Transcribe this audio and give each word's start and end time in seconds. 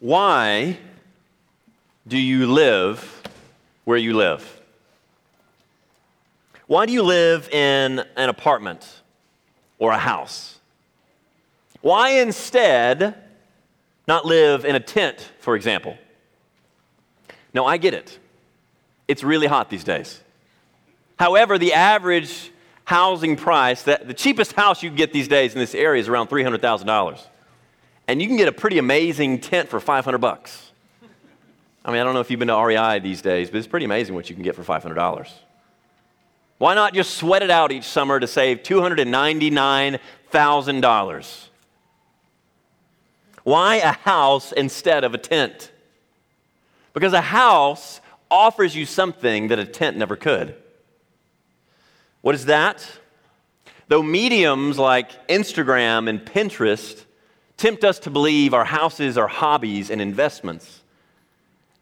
Why 0.00 0.78
do 2.06 2.16
you 2.16 2.46
live 2.46 3.22
where 3.84 3.98
you 3.98 4.16
live? 4.16 4.60
Why 6.66 6.86
do 6.86 6.92
you 6.92 7.02
live 7.02 7.48
in 7.48 8.04
an 8.16 8.28
apartment 8.28 9.00
or 9.78 9.90
a 9.90 9.98
house? 9.98 10.58
Why 11.80 12.20
instead 12.20 13.14
not 14.06 14.24
live 14.24 14.64
in 14.64 14.76
a 14.76 14.80
tent, 14.80 15.32
for 15.40 15.56
example? 15.56 15.96
No, 17.52 17.66
I 17.66 17.76
get 17.76 17.94
it. 17.94 18.18
It's 19.08 19.24
really 19.24 19.46
hot 19.46 19.70
these 19.70 19.84
days. 19.84 20.20
However, 21.18 21.58
the 21.58 21.72
average 21.72 22.52
housing 22.84 23.36
price, 23.36 23.82
that 23.82 24.06
the 24.06 24.14
cheapest 24.14 24.52
house 24.52 24.82
you 24.82 24.90
can 24.90 24.96
get 24.96 25.12
these 25.12 25.28
days 25.28 25.54
in 25.54 25.58
this 25.58 25.74
area 25.74 26.00
is 26.00 26.08
around 26.08 26.28
$300,000 26.28 27.20
and 28.08 28.20
you 28.20 28.26
can 28.26 28.36
get 28.36 28.48
a 28.48 28.52
pretty 28.52 28.78
amazing 28.78 29.38
tent 29.38 29.68
for 29.68 29.78
500 29.78 30.18
bucks. 30.18 30.72
I 31.84 31.92
mean, 31.92 32.00
I 32.00 32.04
don't 32.04 32.14
know 32.14 32.20
if 32.20 32.30
you've 32.30 32.40
been 32.40 32.48
to 32.48 32.56
REI 32.56 33.00
these 33.00 33.20
days, 33.22 33.50
but 33.50 33.58
it's 33.58 33.66
pretty 33.66 33.84
amazing 33.84 34.14
what 34.14 34.28
you 34.28 34.34
can 34.34 34.42
get 34.42 34.56
for 34.56 34.64
$500. 34.64 35.30
Why 36.56 36.74
not 36.74 36.94
just 36.94 37.16
sweat 37.16 37.42
it 37.42 37.50
out 37.50 37.70
each 37.70 37.84
summer 37.84 38.18
to 38.18 38.26
save 38.26 38.62
$299,000? 38.62 41.44
Why 43.44 43.76
a 43.76 43.92
house 43.92 44.52
instead 44.52 45.04
of 45.04 45.14
a 45.14 45.18
tent? 45.18 45.70
Because 46.94 47.12
a 47.12 47.20
house 47.20 48.00
offers 48.30 48.74
you 48.74 48.86
something 48.86 49.48
that 49.48 49.58
a 49.58 49.64
tent 49.64 49.96
never 49.96 50.16
could. 50.16 50.54
What 52.22 52.34
is 52.34 52.46
that? 52.46 52.90
Though 53.86 54.02
mediums 54.02 54.78
like 54.78 55.28
Instagram 55.28 56.08
and 56.08 56.20
Pinterest 56.20 57.04
tempt 57.58 57.84
us 57.84 57.98
to 57.98 58.10
believe 58.10 58.54
our 58.54 58.64
houses 58.64 59.18
are 59.18 59.28
hobbies 59.28 59.90
and 59.90 60.00
investments. 60.00 60.80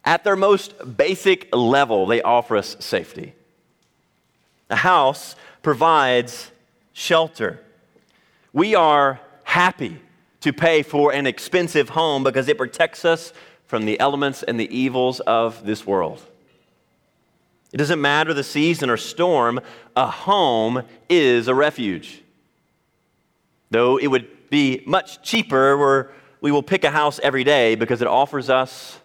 At 0.05 0.25
their 0.25 0.37
most 0.37 0.97
basic 0.97 1.55
level, 1.55 2.07
they 2.07 2.23
offer 2.23 2.57
us 2.57 2.77
safety. 2.81 3.35
A 4.71 4.77
house 4.77 5.37
provides 5.63 6.51
shelter. 6.93 7.61
We 8.53 8.75
are 8.75 9.21
happy 9.45 10.01
to 10.41 10.53
pay 10.53 10.83
for 10.83 11.13
an 11.13 11.27
expensive 11.27 11.91
home 11.91 12.25
because 12.25 12.49
it 12.49 12.57
protects 12.57 13.05
us 13.05 13.33
from 13.67 13.85
the 13.85 13.99
elements 14.01 14.43
and 14.43 14.59
the 14.59 14.77
evils 14.77 15.21
of 15.21 15.65
this 15.67 15.87
world. 15.87 16.23
It 17.73 17.79
doesn't 17.79 18.01
matter 18.01 18.33
the 18.33 18.45
season 18.45 18.89
or 18.89 18.97
storm, 18.97 19.61
a 19.97 20.07
home 20.07 20.83
is 21.09 21.49
a 21.49 21.55
refuge. 21.55 22.23
Though 23.71 23.99
it 23.99 24.07
would 24.07 24.29
be 24.51 24.83
much 24.87 25.23
cheaper 25.23 25.77
where 25.77 26.11
we 26.41 26.53
will 26.53 26.63
pick 26.63 26.85
a 26.85 26.91
house 26.91 27.19
every 27.23 27.45
day 27.45 27.75
because 27.75 28.03
it 28.03 28.09
offers 28.09 28.51
us 28.51 28.99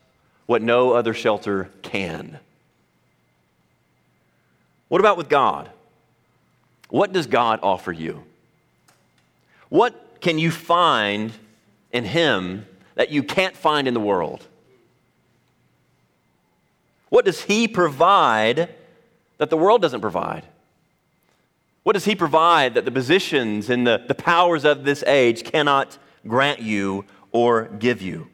what 0.45 0.61
no 0.61 0.93
other 0.93 1.13
shelter 1.13 1.69
can. 1.81 2.39
What 4.89 4.99
about 4.99 5.17
with 5.17 5.29
God? 5.29 5.69
What 6.89 7.13
does 7.13 7.27
God 7.27 7.59
offer 7.63 7.91
you? 7.91 8.23
What 9.69 10.19
can 10.19 10.37
you 10.37 10.51
find 10.51 11.31
in 11.91 12.03
Him 12.03 12.65
that 12.95 13.09
you 13.09 13.23
can't 13.23 13.55
find 13.55 13.87
in 13.87 13.93
the 13.93 14.01
world? 14.01 14.45
What 17.09 17.23
does 17.23 17.41
He 17.41 17.67
provide 17.67 18.69
that 19.37 19.49
the 19.49 19.57
world 19.57 19.81
doesn't 19.81 20.01
provide? 20.01 20.45
What 21.83 21.93
does 21.93 22.05
he 22.05 22.15
provide 22.15 22.75
that 22.75 22.85
the 22.85 22.91
positions 22.91 23.69
and 23.69 23.85
the, 23.85 24.03
the 24.07 24.15
powers 24.15 24.65
of 24.65 24.83
this 24.83 25.03
age 25.03 25.43
cannot 25.43 25.97
grant 26.27 26.59
you 26.59 27.05
or 27.31 27.67
give 27.67 28.01
you? 28.01 28.27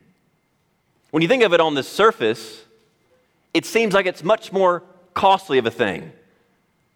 When 1.12 1.22
you 1.22 1.30
think 1.30 1.44
of 1.44 1.54
it 1.54 1.62
on 1.62 1.74
the 1.74 1.84
surface, 1.84 2.66
it 3.54 3.66
seems 3.66 3.94
like 3.94 4.06
it's 4.06 4.24
much 4.24 4.52
more 4.52 4.84
costly 5.14 5.58
of 5.58 5.66
a 5.66 5.72
thing 5.72 6.12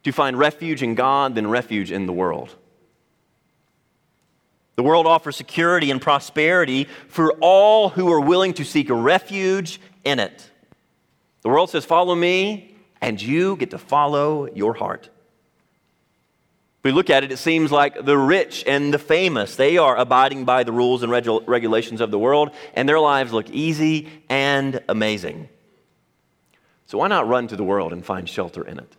to 0.03 0.11
find 0.11 0.37
refuge 0.37 0.83
in 0.83 0.95
God 0.95 1.35
than 1.35 1.47
refuge 1.47 1.91
in 1.91 2.05
the 2.05 2.13
world. 2.13 2.55
The 4.75 4.83
world 4.83 5.05
offers 5.05 5.35
security 5.35 5.91
and 5.91 6.01
prosperity 6.01 6.87
for 7.07 7.33
all 7.39 7.89
who 7.89 8.11
are 8.11 8.19
willing 8.19 8.53
to 8.55 8.65
seek 8.65 8.89
a 8.89 8.95
refuge 8.95 9.79
in 10.03 10.19
it. 10.19 10.49
The 11.43 11.49
world 11.49 11.69
says, 11.69 11.85
Follow 11.85 12.15
me, 12.15 12.75
and 12.99 13.21
you 13.21 13.55
get 13.57 13.71
to 13.71 13.77
follow 13.77 14.47
your 14.53 14.73
heart. 14.73 15.09
If 16.81 16.85
we 16.85 16.91
look 16.93 17.11
at 17.11 17.23
it, 17.23 17.31
it 17.31 17.37
seems 17.37 17.71
like 17.71 18.05
the 18.05 18.17
rich 18.17 18.63
and 18.65 18.91
the 18.91 18.97
famous, 18.97 19.55
they 19.55 19.77
are 19.77 19.95
abiding 19.95 20.45
by 20.45 20.63
the 20.63 20.71
rules 20.71 21.03
and 21.03 21.11
regu- 21.11 21.43
regulations 21.45 22.01
of 22.01 22.09
the 22.09 22.17
world, 22.17 22.49
and 22.73 22.89
their 22.89 22.99
lives 22.99 23.31
look 23.31 23.47
easy 23.51 24.09
and 24.29 24.81
amazing. 24.89 25.47
So 26.87 26.97
why 26.97 27.07
not 27.07 27.27
run 27.27 27.47
to 27.49 27.55
the 27.55 27.63
world 27.63 27.93
and 27.93 28.03
find 28.03 28.27
shelter 28.27 28.65
in 28.67 28.79
it? 28.79 28.95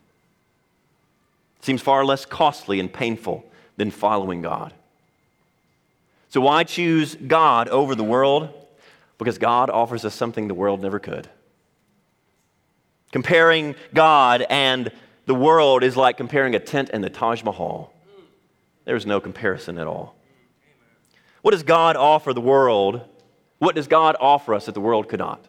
It 1.59 1.65
seems 1.65 1.83
far 1.83 2.05
less 2.05 2.25
costly 2.25 2.79
and 2.79 2.93
painful 2.93 3.45
than 3.77 3.91
following 3.91 4.43
God. 4.43 4.73
So 6.29 6.41
why 6.41 6.63
choose 6.63 7.17
God 7.17 7.69
over 7.69 7.97
the 7.97 8.05
world? 8.05 8.49
Because 9.19 9.39
God 9.39 9.71
offers 9.71 10.05
us 10.05 10.15
something 10.15 10.47
the 10.47 10.55
world 10.55 10.81
never 10.81 11.01
could. 11.01 11.29
Comparing 13.11 13.75
God 13.93 14.47
and 14.49 14.93
the 15.27 15.35
world 15.35 15.85
is 15.85 15.97
like 15.97 16.17
comparing 16.17 16.55
a 16.55 16.59
tent 16.59 16.91
and 16.93 17.03
the 17.03 17.11
Taj 17.11 17.43
Mahal. 17.43 17.93
There's 18.85 19.07
no 19.07 19.21
comparison 19.21 19.79
at 19.79 19.87
all. 19.87 20.17
What 21.43 21.53
does 21.53 21.63
God 21.63 21.97
offer 21.97 22.33
the 22.33 22.41
world? 22.41 23.03
What 23.59 23.75
does 23.75 23.87
God 23.87 24.17
offer 24.21 24.55
us 24.55 24.67
that 24.67 24.73
the 24.73 24.81
world 24.81 25.09
could 25.09 25.21
not? 25.21 25.45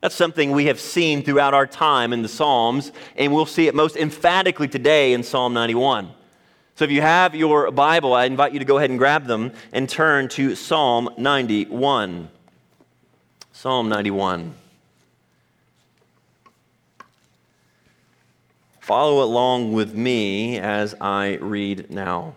That's 0.00 0.14
something 0.14 0.50
we 0.50 0.66
have 0.66 0.80
seen 0.80 1.22
throughout 1.22 1.54
our 1.54 1.66
time 1.66 2.12
in 2.12 2.22
the 2.22 2.28
Psalms, 2.28 2.90
and 3.16 3.32
we'll 3.32 3.46
see 3.46 3.68
it 3.68 3.74
most 3.74 3.96
emphatically 3.96 4.66
today 4.66 5.12
in 5.12 5.22
Psalm 5.22 5.54
91. 5.54 6.10
So 6.74 6.84
if 6.84 6.90
you 6.90 7.00
have 7.00 7.36
your 7.36 7.70
Bible, 7.70 8.12
I 8.12 8.24
invite 8.24 8.52
you 8.52 8.58
to 8.58 8.64
go 8.64 8.78
ahead 8.78 8.90
and 8.90 8.98
grab 8.98 9.26
them 9.26 9.52
and 9.72 9.88
turn 9.88 10.28
to 10.30 10.56
Psalm 10.56 11.10
91. 11.16 12.28
Psalm 13.52 13.88
91. 13.88 14.54
Follow 18.82 19.22
along 19.22 19.74
with 19.74 19.94
me 19.94 20.58
as 20.58 20.92
I 21.00 21.38
read 21.40 21.88
now. 21.88 22.34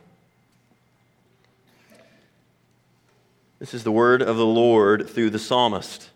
This 3.57 3.73
is 3.73 3.83
the 3.83 3.91
word 3.91 4.21
of 4.21 4.37
the 4.37 4.45
Lord 4.45 5.09
through 5.09 5.31
the 5.31 5.39
psalmist. 5.39 6.11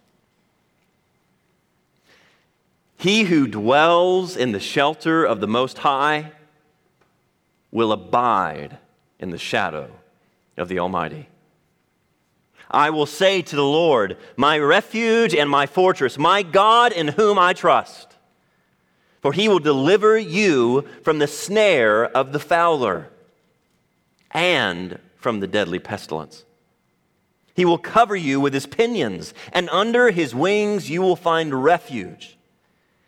He 2.95 3.23
who 3.23 3.47
dwells 3.47 4.37
in 4.37 4.51
the 4.51 4.59
shelter 4.59 5.25
of 5.25 5.39
the 5.39 5.47
Most 5.47 5.79
High 5.79 6.31
will 7.71 7.91
abide 7.91 8.77
in 9.17 9.31
the 9.31 9.39
shadow 9.39 9.89
of 10.57 10.67
the 10.69 10.77
Almighty. 10.77 11.27
I 12.69 12.91
will 12.91 13.07
say 13.07 13.41
to 13.41 13.55
the 13.55 13.63
Lord, 13.63 14.15
my 14.37 14.59
refuge 14.59 15.33
and 15.33 15.49
my 15.49 15.65
fortress, 15.65 16.19
my 16.19 16.43
God 16.43 16.91
in 16.91 17.07
whom 17.07 17.39
I 17.39 17.53
trust 17.53 18.08
for 19.21 19.33
he 19.33 19.49
will 19.49 19.59
deliver 19.59 20.17
you 20.17 20.85
from 21.03 21.19
the 21.19 21.27
snare 21.27 22.05
of 22.05 22.31
the 22.31 22.39
fowler 22.39 23.09
and 24.31 24.99
from 25.17 25.39
the 25.39 25.47
deadly 25.47 25.79
pestilence. 25.79 26.45
He 27.53 27.65
will 27.65 27.77
cover 27.77 28.15
you 28.15 28.39
with 28.39 28.53
his 28.53 28.65
pinions, 28.65 29.33
and 29.51 29.69
under 29.69 30.11
his 30.11 30.33
wings 30.33 30.89
you 30.89 31.01
will 31.01 31.17
find 31.17 31.63
refuge. 31.63 32.37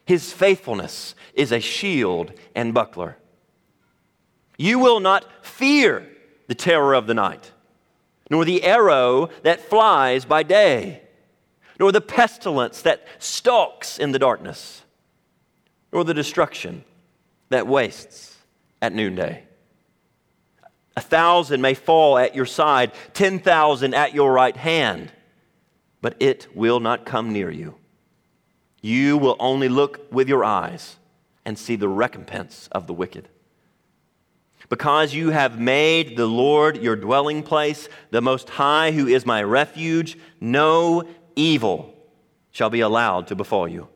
His 0.06 0.34
faithfulness 0.34 1.16
is 1.34 1.54
a 1.54 1.62
shield 1.62 2.34
and 2.54 2.74
buckler. 2.74 3.18
You 4.58 4.80
will 4.80 5.00
not 5.00 5.26
fear 5.46 6.06
the 6.48 6.56
terror 6.56 6.94
of 6.94 7.08
the 7.08 7.14
night, 7.14 7.52
nor 8.30 8.44
the 8.44 8.64
arrow 8.64 9.30
that 9.44 9.62
flies 9.62 10.26
by 10.26 10.44
day, 10.44 11.04
nor 11.80 11.94
the 11.94 12.02
pestilence 12.02 12.82
that 12.82 13.08
stalks 13.20 13.98
in 13.98 14.12
the 14.12 14.20
darkness 14.20 14.84
nor 15.92 16.04
the 16.04 16.14
destruction 16.14 16.84
that 17.50 17.68
wastes 17.68 18.38
at 18.82 18.94
noonday. 18.94 19.44
A 20.96 21.02
thousand 21.02 21.62
may 21.62 21.74
fall 21.74 22.18
at 22.18 22.36
your 22.36 22.46
side, 22.46 22.92
10,000 23.14 23.94
at 23.94 24.14
your 24.14 24.32
right 24.32 24.56
hand, 24.56 25.12
but 26.02 26.16
it 26.20 26.48
will 26.56 26.80
not 26.80 27.06
come 27.06 27.32
near 27.32 27.50
you. 27.50 27.76
You 28.82 29.18
will 29.18 29.38
only 29.40 29.70
look 29.70 30.12
with 30.12 30.28
your 30.28 30.44
eyes 30.44 30.98
and 31.46 31.58
see 31.58 31.76
the 31.76 31.88
recompense 31.88 32.68
of 32.72 32.88
the 32.88 32.94
wicked. 32.94 33.30
Because 34.70 35.14
you 35.14 35.30
have 35.32 35.60
made 35.60 36.16
the 36.16 36.26
Lord 36.26 36.78
your 36.78 36.96
dwelling 36.96 37.44
place, 37.44 37.90
the 38.10 38.22
Most 38.22 38.50
High, 38.50 38.92
who 38.92 39.08
is 39.08 39.26
my 39.26 39.44
refuge, 39.44 40.18
no 40.40 41.04
evil 41.36 41.94
shall 42.52 42.70
be 42.70 42.80
allowed 42.80 43.28
to 43.28 43.36
befall 43.36 43.68
you 43.68 43.88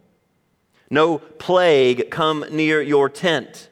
no 0.90 1.18
plague 1.18 2.10
come 2.12 2.46
near 2.52 2.82
your 2.82 3.10
tent. 3.10 3.70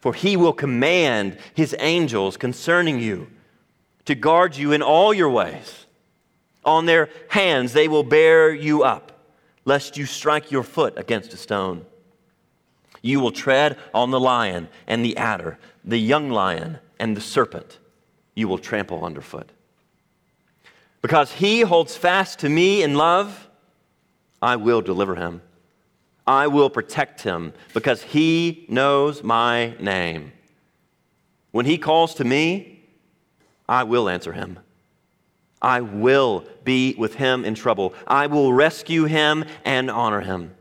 For 0.00 0.14
he 0.14 0.36
will 0.36 0.52
command 0.52 1.36
his 1.54 1.74
angels 1.78 2.36
concerning 2.36 3.00
you 3.00 3.28
to 4.04 4.14
guard 4.14 4.56
you 4.56 4.72
in 4.72 4.82
all 4.82 5.12
your 5.12 5.30
ways. 5.30 5.86
On 6.64 6.86
their 6.86 7.08
hands 7.28 7.72
they 7.72 7.88
will 7.88 8.02
bear 8.02 8.52
you 8.52 8.82
up, 8.82 9.12
lest 9.64 9.96
you 9.96 10.06
strike 10.06 10.50
your 10.50 10.62
foot 10.62 10.94
against 10.96 11.32
a 11.32 11.36
stone. 11.36 11.84
You 13.02 13.20
will 13.20 13.32
tread 13.32 13.78
on 13.94 14.10
the 14.10 14.20
lion 14.20 14.68
and 14.86 15.04
the 15.04 15.16
adder, 15.16 15.58
the 15.84 15.98
young 15.98 16.30
lion 16.30 16.78
and 16.98 17.16
the 17.16 17.20
serpent. 17.20 17.78
You 18.34 18.48
will 18.48 18.58
trample 18.58 19.04
underfoot. 19.04 19.50
Because 21.02 21.32
he 21.32 21.60
holds 21.60 21.96
fast 21.96 22.40
to 22.40 22.48
me 22.48 22.82
in 22.82 22.94
love, 22.94 23.48
I 24.42 24.56
will 24.56 24.82
deliver 24.82 25.14
him. 25.14 25.40
I 26.26 26.48
will 26.48 26.70
protect 26.70 27.22
him 27.22 27.52
because 27.72 28.02
he 28.02 28.66
knows 28.68 29.22
my 29.22 29.74
name. 29.78 30.32
When 31.52 31.66
he 31.66 31.78
calls 31.78 32.14
to 32.16 32.24
me, 32.24 32.82
I 33.68 33.84
will 33.84 34.08
answer 34.08 34.32
him. 34.32 34.58
I 35.62 35.80
will 35.80 36.44
be 36.64 36.94
with 36.98 37.14
him 37.14 37.44
in 37.44 37.54
trouble. 37.54 37.94
I 38.06 38.26
will 38.26 38.52
rescue 38.52 39.04
him 39.04 39.44
and 39.64 39.90
honor 39.90 40.20
him. 40.20 40.54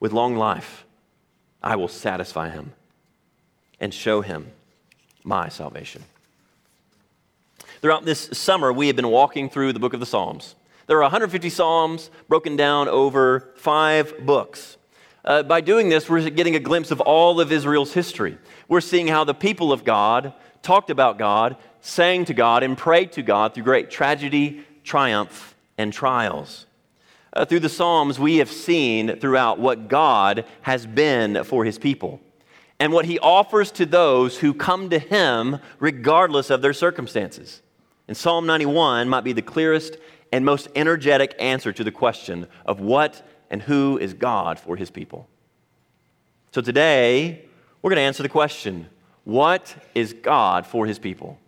With 0.00 0.12
long 0.12 0.36
life, 0.36 0.84
I 1.62 1.76
will 1.76 1.88
satisfy 1.88 2.50
him 2.50 2.72
and 3.80 3.92
show 3.92 4.20
him 4.20 4.50
my 5.24 5.48
salvation. 5.48 6.04
Throughout 7.80 8.04
this 8.04 8.30
summer, 8.32 8.72
we 8.72 8.86
have 8.86 8.96
been 8.96 9.08
walking 9.08 9.48
through 9.48 9.72
the 9.72 9.78
book 9.78 9.94
of 9.94 10.00
the 10.00 10.06
Psalms. 10.06 10.54
There 10.86 10.98
are 10.98 11.02
150 11.02 11.50
Psalms 11.50 12.10
broken 12.28 12.54
down 12.54 12.88
over 12.88 13.52
five 13.56 14.14
books. 14.24 14.76
Uh, 15.24 15.42
by 15.42 15.60
doing 15.60 15.88
this, 15.88 16.08
we're 16.08 16.30
getting 16.30 16.54
a 16.54 16.60
glimpse 16.60 16.92
of 16.92 17.00
all 17.00 17.40
of 17.40 17.50
Israel's 17.50 17.92
history. 17.92 18.38
We're 18.68 18.80
seeing 18.80 19.08
how 19.08 19.24
the 19.24 19.34
people 19.34 19.72
of 19.72 19.82
God 19.82 20.32
talked 20.62 20.90
about 20.90 21.18
God, 21.18 21.56
sang 21.80 22.24
to 22.26 22.34
God, 22.34 22.62
and 22.62 22.78
prayed 22.78 23.10
to 23.12 23.22
God 23.22 23.52
through 23.52 23.64
great 23.64 23.90
tragedy, 23.90 24.64
triumph, 24.84 25.56
and 25.76 25.92
trials. 25.92 26.66
Uh, 27.32 27.44
through 27.44 27.60
the 27.60 27.68
Psalms, 27.68 28.20
we 28.20 28.36
have 28.36 28.50
seen 28.50 29.18
throughout 29.18 29.58
what 29.58 29.88
God 29.88 30.44
has 30.62 30.86
been 30.86 31.42
for 31.42 31.64
his 31.64 31.80
people 31.80 32.20
and 32.78 32.92
what 32.92 33.06
he 33.06 33.18
offers 33.18 33.72
to 33.72 33.86
those 33.86 34.38
who 34.38 34.54
come 34.54 34.88
to 34.90 35.00
him 35.00 35.58
regardless 35.80 36.48
of 36.48 36.62
their 36.62 36.72
circumstances. 36.72 37.60
And 38.06 38.16
Psalm 38.16 38.46
91 38.46 39.08
might 39.08 39.24
be 39.24 39.32
the 39.32 39.42
clearest 39.42 39.96
and 40.32 40.44
most 40.44 40.68
energetic 40.74 41.34
answer 41.38 41.72
to 41.72 41.84
the 41.84 41.92
question 41.92 42.46
of 42.64 42.80
what 42.80 43.26
and 43.50 43.62
who 43.62 43.98
is 43.98 44.14
God 44.14 44.58
for 44.58 44.76
his 44.76 44.90
people. 44.90 45.28
So 46.52 46.60
today, 46.60 47.44
we're 47.82 47.90
going 47.90 47.96
to 47.96 48.02
answer 48.02 48.22
the 48.22 48.28
question 48.28 48.88
what 49.24 49.74
is 49.94 50.12
God 50.12 50.66
for 50.66 50.86
his 50.86 50.98
people? 50.98 51.38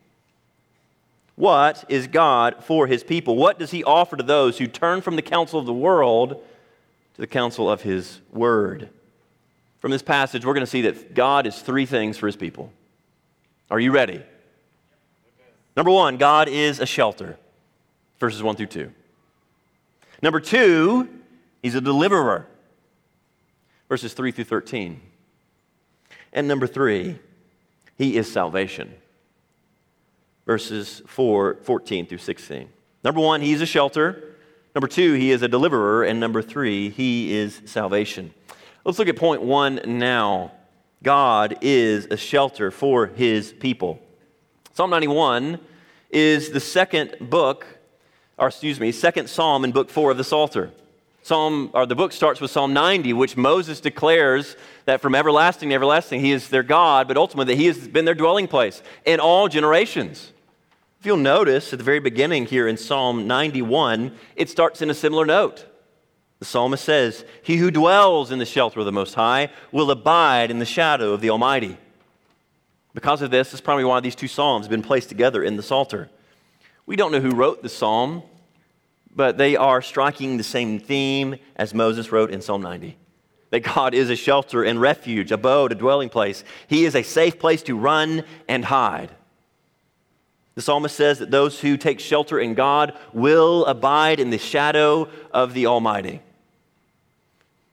What 1.36 1.84
is 1.88 2.08
God 2.08 2.64
for 2.64 2.88
his 2.88 3.04
people? 3.04 3.36
What 3.36 3.60
does 3.60 3.70
he 3.70 3.84
offer 3.84 4.16
to 4.16 4.24
those 4.24 4.58
who 4.58 4.66
turn 4.66 5.00
from 5.00 5.14
the 5.14 5.22
counsel 5.22 5.60
of 5.60 5.66
the 5.66 5.72
world 5.72 6.30
to 7.14 7.20
the 7.20 7.28
counsel 7.28 7.70
of 7.70 7.82
his 7.82 8.20
word? 8.32 8.88
From 9.78 9.92
this 9.92 10.02
passage, 10.02 10.44
we're 10.44 10.54
going 10.54 10.66
to 10.66 10.70
see 10.70 10.82
that 10.82 11.14
God 11.14 11.46
is 11.46 11.60
three 11.60 11.86
things 11.86 12.18
for 12.18 12.26
his 12.26 12.34
people. 12.34 12.72
Are 13.70 13.78
you 13.78 13.92
ready? 13.92 14.22
Number 15.76 15.92
one, 15.92 16.16
God 16.16 16.48
is 16.48 16.80
a 16.80 16.86
shelter, 16.86 17.38
verses 18.18 18.42
1 18.42 18.56
through 18.56 18.66
2. 18.66 18.92
Number 20.20 20.40
two, 20.40 21.08
he's 21.62 21.74
a 21.74 21.80
deliverer, 21.80 22.46
verses 23.88 24.14
3 24.14 24.32
through 24.32 24.44
13. 24.44 25.00
And 26.32 26.48
number 26.48 26.66
three, 26.66 27.18
he 27.96 28.16
is 28.16 28.30
salvation, 28.30 28.94
verses 30.44 31.02
4, 31.06 31.58
14 31.62 32.06
through 32.06 32.18
16. 32.18 32.68
Number 33.04 33.20
one, 33.20 33.40
he's 33.40 33.60
a 33.60 33.66
shelter. 33.66 34.34
Number 34.74 34.88
two, 34.88 35.14
he 35.14 35.30
is 35.30 35.42
a 35.42 35.48
deliverer. 35.48 36.04
And 36.04 36.20
number 36.20 36.42
three, 36.42 36.90
he 36.90 37.32
is 37.34 37.62
salvation. 37.64 38.34
Let's 38.84 38.98
look 38.98 39.08
at 39.08 39.16
point 39.16 39.42
one 39.42 39.80
now. 39.86 40.52
God 41.02 41.58
is 41.60 42.06
a 42.06 42.16
shelter 42.16 42.70
for 42.70 43.06
his 43.06 43.52
people. 43.52 44.00
Psalm 44.74 44.90
91 44.90 45.60
is 46.10 46.50
the 46.50 46.60
second 46.60 47.16
book, 47.20 47.66
or 48.38 48.48
excuse 48.48 48.78
me, 48.78 48.92
second 48.92 49.28
psalm 49.28 49.64
in 49.64 49.72
book 49.72 49.90
four 49.90 50.10
of 50.10 50.16
the 50.16 50.24
Psalter. 50.24 50.70
Psalm, 51.22 51.70
or 51.74 51.84
the 51.84 51.94
book 51.94 52.12
starts 52.12 52.40
with 52.40 52.50
Psalm 52.50 52.72
90, 52.72 53.12
which 53.12 53.36
Moses 53.36 53.80
declares 53.80 54.56
that 54.86 55.00
from 55.00 55.14
everlasting 55.14 55.68
to 55.68 55.74
everlasting, 55.74 56.20
he 56.20 56.32
is 56.32 56.48
their 56.48 56.62
God, 56.62 57.06
but 57.06 57.16
ultimately 57.16 57.52
that 57.52 57.60
he 57.60 57.66
has 57.66 57.86
been 57.86 58.04
their 58.04 58.14
dwelling 58.14 58.48
place 58.48 58.82
in 59.04 59.20
all 59.20 59.48
generations. 59.48 60.32
If 61.00 61.06
you'll 61.06 61.18
notice 61.18 61.72
at 61.72 61.78
the 61.78 61.84
very 61.84 62.00
beginning 62.00 62.46
here 62.46 62.66
in 62.66 62.76
Psalm 62.76 63.26
91, 63.26 64.12
it 64.36 64.48
starts 64.48 64.80
in 64.80 64.88
a 64.88 64.94
similar 64.94 65.26
note. 65.26 65.66
The 66.38 66.44
psalmist 66.44 66.84
says, 66.84 67.24
He 67.42 67.56
who 67.56 67.70
dwells 67.70 68.30
in 68.30 68.38
the 68.38 68.46
shelter 68.46 68.80
of 68.80 68.86
the 68.86 68.92
Most 68.92 69.14
High 69.14 69.50
will 69.70 69.90
abide 69.90 70.50
in 70.50 70.60
the 70.60 70.64
shadow 70.64 71.12
of 71.12 71.20
the 71.20 71.30
Almighty. 71.30 71.76
Because 72.94 73.22
of 73.22 73.30
this, 73.30 73.50
that's 73.50 73.60
probably 73.60 73.84
why 73.84 74.00
these 74.00 74.14
two 74.14 74.28
psalms 74.28 74.66
have 74.66 74.70
been 74.70 74.82
placed 74.82 75.08
together 75.08 75.42
in 75.42 75.56
the 75.56 75.62
Psalter. 75.62 76.08
We 76.88 76.96
don't 76.96 77.12
know 77.12 77.20
who 77.20 77.34
wrote 77.34 77.62
the 77.62 77.68
psalm, 77.68 78.22
but 79.14 79.36
they 79.36 79.56
are 79.56 79.82
striking 79.82 80.38
the 80.38 80.42
same 80.42 80.80
theme 80.80 81.36
as 81.54 81.74
Moses 81.74 82.10
wrote 82.10 82.30
in 82.30 82.40
Psalm 82.40 82.62
90 82.62 82.96
that 83.50 83.60
God 83.60 83.92
is 83.92 84.08
a 84.08 84.16
shelter 84.16 84.64
and 84.64 84.80
refuge, 84.80 85.30
abode, 85.30 85.70
a 85.72 85.74
dwelling 85.74 86.08
place. 86.08 86.44
He 86.66 86.86
is 86.86 86.94
a 86.94 87.02
safe 87.02 87.38
place 87.38 87.62
to 87.64 87.76
run 87.76 88.24
and 88.48 88.64
hide. 88.64 89.10
The 90.54 90.62
psalmist 90.62 90.96
says 90.96 91.18
that 91.18 91.30
those 91.30 91.60
who 91.60 91.76
take 91.76 92.00
shelter 92.00 92.40
in 92.40 92.54
God 92.54 92.96
will 93.12 93.66
abide 93.66 94.18
in 94.18 94.30
the 94.30 94.38
shadow 94.38 95.10
of 95.30 95.52
the 95.52 95.66
Almighty. 95.66 96.22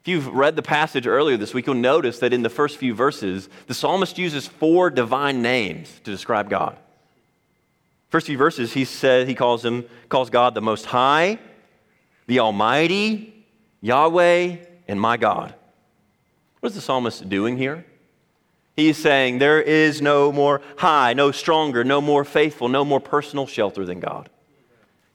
If 0.02 0.10
you've 0.10 0.28
read 0.28 0.58
the 0.58 0.62
passage 0.62 1.08
earlier 1.08 1.38
this 1.38 1.54
week, 1.54 1.68
you'll 1.68 1.76
notice 1.76 2.20
that 2.20 2.34
in 2.34 2.44
the 2.44 2.50
first 2.50 2.78
few 2.78 2.94
verses, 2.94 3.48
the 3.68 3.74
psalmist 3.74 4.18
uses 4.18 4.46
four 4.46 4.90
divine 4.90 5.42
names 5.42 6.02
to 6.04 6.12
describe 6.12 6.50
God. 6.50 6.78
First 8.16 8.28
few 8.28 8.38
verses, 8.38 8.72
he 8.72 8.86
says 8.86 9.28
he 9.28 9.36
calls 9.36 9.66
him 9.66 9.84
calls 10.08 10.30
God 10.30 10.54
the 10.54 10.62
Most 10.62 10.86
High, 10.86 11.38
the 12.28 12.40
Almighty, 12.40 13.46
Yahweh, 13.82 14.56
and 14.88 15.02
my 15.02 15.18
God. 15.18 15.54
What 16.62 16.70
is 16.70 16.76
the 16.76 16.82
psalmist 16.82 17.28
doing 17.28 17.58
here? 17.58 17.86
He's 18.74 18.96
saying 18.96 19.40
there 19.40 19.62
is 19.62 20.02
no 20.02 20.32
more 20.32 20.62
high, 20.78 21.12
no 21.12 21.32
stronger, 21.32 21.84
no 21.84 22.00
more 22.00 22.24
faithful, 22.24 22.70
no 22.70 22.86
more 22.86 23.02
personal 23.02 23.48
shelter 23.48 23.86
than 23.86 24.00
God. 24.00 24.30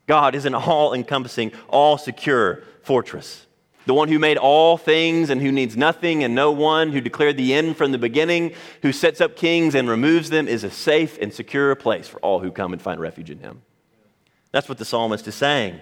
God 0.07 0.35
is 0.35 0.45
an 0.45 0.55
all 0.55 0.93
encompassing, 0.93 1.53
all 1.71 1.97
secure 1.97 2.65
fortress 2.83 3.47
the 3.91 3.95
one 3.95 4.07
who 4.07 4.21
made 4.21 4.37
all 4.37 4.77
things 4.77 5.31
and 5.31 5.41
who 5.41 5.51
needs 5.51 5.77
nothing 5.77 6.23
and 6.23 6.33
no 6.33 6.53
one, 6.53 6.93
who 6.93 7.01
declared 7.01 7.37
the 7.37 7.53
end 7.53 7.77
from 7.77 7.91
the 7.91 7.99
beginning, 7.99 8.55
who 8.83 8.93
sets 8.93 9.21
up 9.21 9.35
kings 9.35 9.75
and 9.75 9.89
removes 9.89 10.31
them, 10.31 10.47
is 10.47 10.63
a 10.63 10.71
safe 10.71 11.19
and 11.21 11.35
secure 11.35 11.75
place 11.75 12.07
for 12.07 12.21
all 12.21 12.39
who 12.39 12.53
come 12.53 12.73
and 12.73 12.81
find 12.81 13.01
refuge 13.01 13.31
in 13.31 13.41
him. 13.41 13.63
That's 14.53 14.69
what 14.69 14.79
the 14.79 14.85
psalmist 14.85 15.27
is 15.27 15.35
saying. 15.35 15.81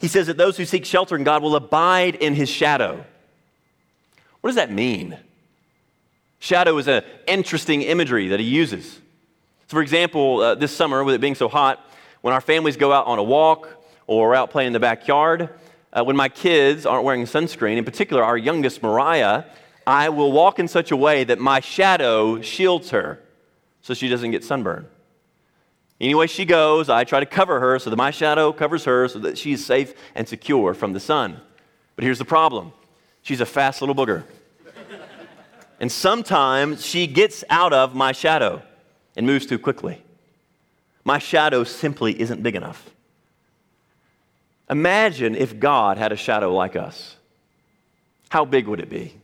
He 0.00 0.08
says 0.08 0.26
that 0.26 0.38
those 0.38 0.56
who 0.56 0.64
seek 0.64 0.84
shelter 0.84 1.14
in 1.14 1.22
God 1.22 1.40
will 1.40 1.54
abide 1.54 2.16
in 2.16 2.34
his 2.34 2.48
shadow. 2.48 3.04
What 4.40 4.48
does 4.48 4.56
that 4.56 4.72
mean? 4.72 5.16
Shadow 6.40 6.76
is 6.78 6.88
an 6.88 7.04
interesting 7.28 7.82
imagery 7.82 8.26
that 8.26 8.40
he 8.40 8.46
uses. 8.46 8.94
So, 9.68 9.76
for 9.76 9.82
example, 9.82 10.40
uh, 10.40 10.54
this 10.56 10.74
summer, 10.74 11.04
with 11.04 11.14
it 11.14 11.20
being 11.20 11.36
so 11.36 11.46
hot, 11.46 11.78
when 12.22 12.34
our 12.34 12.40
families 12.40 12.76
go 12.76 12.92
out 12.92 13.06
on 13.06 13.20
a 13.20 13.22
walk 13.22 13.68
or 14.08 14.34
out 14.34 14.50
playing 14.50 14.66
in 14.66 14.72
the 14.72 14.80
backyard, 14.80 15.50
uh, 15.92 16.04
when 16.04 16.16
my 16.16 16.28
kids 16.28 16.86
aren't 16.86 17.04
wearing 17.04 17.24
sunscreen, 17.24 17.76
in 17.76 17.84
particular 17.84 18.22
our 18.22 18.36
youngest 18.36 18.82
Mariah, 18.82 19.44
I 19.86 20.10
will 20.10 20.32
walk 20.32 20.58
in 20.58 20.68
such 20.68 20.90
a 20.90 20.96
way 20.96 21.24
that 21.24 21.38
my 21.38 21.60
shadow 21.60 22.42
shields 22.42 22.90
her 22.90 23.20
so 23.80 23.94
she 23.94 24.08
doesn't 24.08 24.30
get 24.30 24.44
sunburned. 24.44 24.86
Anyway, 26.00 26.26
she 26.26 26.44
goes, 26.44 26.88
I 26.88 27.04
try 27.04 27.20
to 27.20 27.26
cover 27.26 27.58
her 27.58 27.78
so 27.78 27.90
that 27.90 27.96
my 27.96 28.10
shadow 28.10 28.52
covers 28.52 28.84
her 28.84 29.08
so 29.08 29.18
that 29.20 29.36
she's 29.36 29.64
safe 29.64 29.94
and 30.14 30.28
secure 30.28 30.74
from 30.74 30.92
the 30.92 31.00
sun. 31.00 31.40
But 31.96 32.04
here's 32.04 32.18
the 32.18 32.24
problem 32.24 32.72
she's 33.22 33.40
a 33.40 33.46
fast 33.46 33.80
little 33.82 33.94
booger. 33.94 34.24
and 35.80 35.90
sometimes 35.90 36.84
she 36.84 37.06
gets 37.06 37.42
out 37.50 37.72
of 37.72 37.94
my 37.94 38.12
shadow 38.12 38.62
and 39.16 39.26
moves 39.26 39.46
too 39.46 39.58
quickly. 39.58 40.02
My 41.02 41.18
shadow 41.18 41.64
simply 41.64 42.20
isn't 42.20 42.42
big 42.42 42.54
enough. 42.54 42.90
Imagine 44.70 45.34
if 45.34 45.58
God 45.58 45.96
had 45.96 46.12
a 46.12 46.16
shadow 46.16 46.54
like 46.54 46.76
us. 46.76 47.16
How 48.28 48.44
big 48.44 48.66
would 48.66 48.80
it 48.80 48.90
be? 48.90 49.14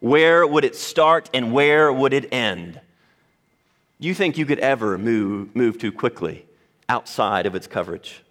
Where 0.00 0.46
would 0.46 0.64
it 0.64 0.76
start 0.76 1.30
and 1.32 1.52
where 1.52 1.92
would 1.92 2.12
it 2.12 2.32
end? 2.32 2.80
Do 4.00 4.06
you 4.06 4.14
think 4.14 4.38
you 4.38 4.46
could 4.46 4.60
ever 4.60 4.96
move, 4.96 5.56
move 5.56 5.78
too 5.78 5.90
quickly 5.90 6.46
outside 6.88 7.46
of 7.46 7.54
its 7.54 7.66
coverage? 7.66 8.22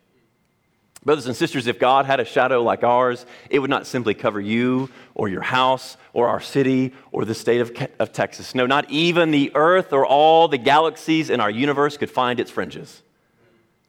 Brothers 1.04 1.26
and 1.26 1.36
sisters, 1.36 1.68
if 1.68 1.80
God 1.80 2.06
had 2.06 2.20
a 2.20 2.26
shadow 2.26 2.62
like 2.62 2.84
ours, 2.84 3.26
it 3.50 3.60
would 3.60 3.70
not 3.70 3.88
simply 3.88 4.14
cover 4.14 4.42
you 4.42 4.90
or 5.16 5.30
your 5.30 5.42
house 5.42 5.98
or 6.14 6.28
our 6.28 6.42
city 6.42 6.94
or 7.12 7.24
the 7.26 7.34
state 7.34 7.62
of, 7.62 7.72
of 8.00 8.12
Texas. 8.12 8.54
No, 8.54 8.66
not 8.66 8.90
even 8.90 9.32
the 9.32 9.52
earth 9.56 9.94
or 9.94 10.06
all 10.06 10.48
the 10.48 10.58
galaxies 10.58 11.30
in 11.30 11.40
our 11.40 11.50
universe 11.50 11.98
could 11.98 12.12
find 12.12 12.40
its 12.40 12.52
fringes. 12.52 13.04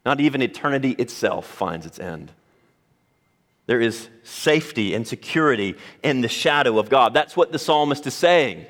Not 0.05 0.21
even 0.21 0.43
eternity 0.43 0.93
itself 0.93 1.47
finds 1.47 1.87
its 1.87 1.99
end. 1.99 2.33
There 3.67 3.81
is 3.81 4.09
safety 4.23 4.95
and 4.95 5.07
security 5.07 5.75
in 6.03 6.23
the 6.23 6.29
shadow 6.29 6.79
of 6.79 6.89
God. 6.89 7.13
That's 7.13 7.37
what 7.37 7.53
the 7.53 7.59
psalmist 7.59 8.07
is 8.07 8.15
saying. 8.15 8.65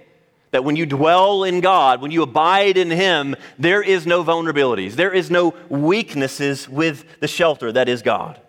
That 0.50 0.64
when 0.64 0.75
you 0.75 0.87
dwell 0.87 1.44
in 1.44 1.61
God, 1.61 2.02
when 2.02 2.11
you 2.11 2.23
abide 2.23 2.76
in 2.76 2.90
Him, 2.90 3.37
there 3.58 3.82
is 3.82 4.06
no 4.06 4.25
vulnerabilities, 4.25 4.94
there 4.94 5.12
is 5.12 5.30
no 5.30 5.54
weaknesses 5.68 6.68
with 6.68 7.04
the 7.20 7.28
shelter 7.28 7.70
that 7.70 7.88
is 7.88 8.02
God. 8.02 8.40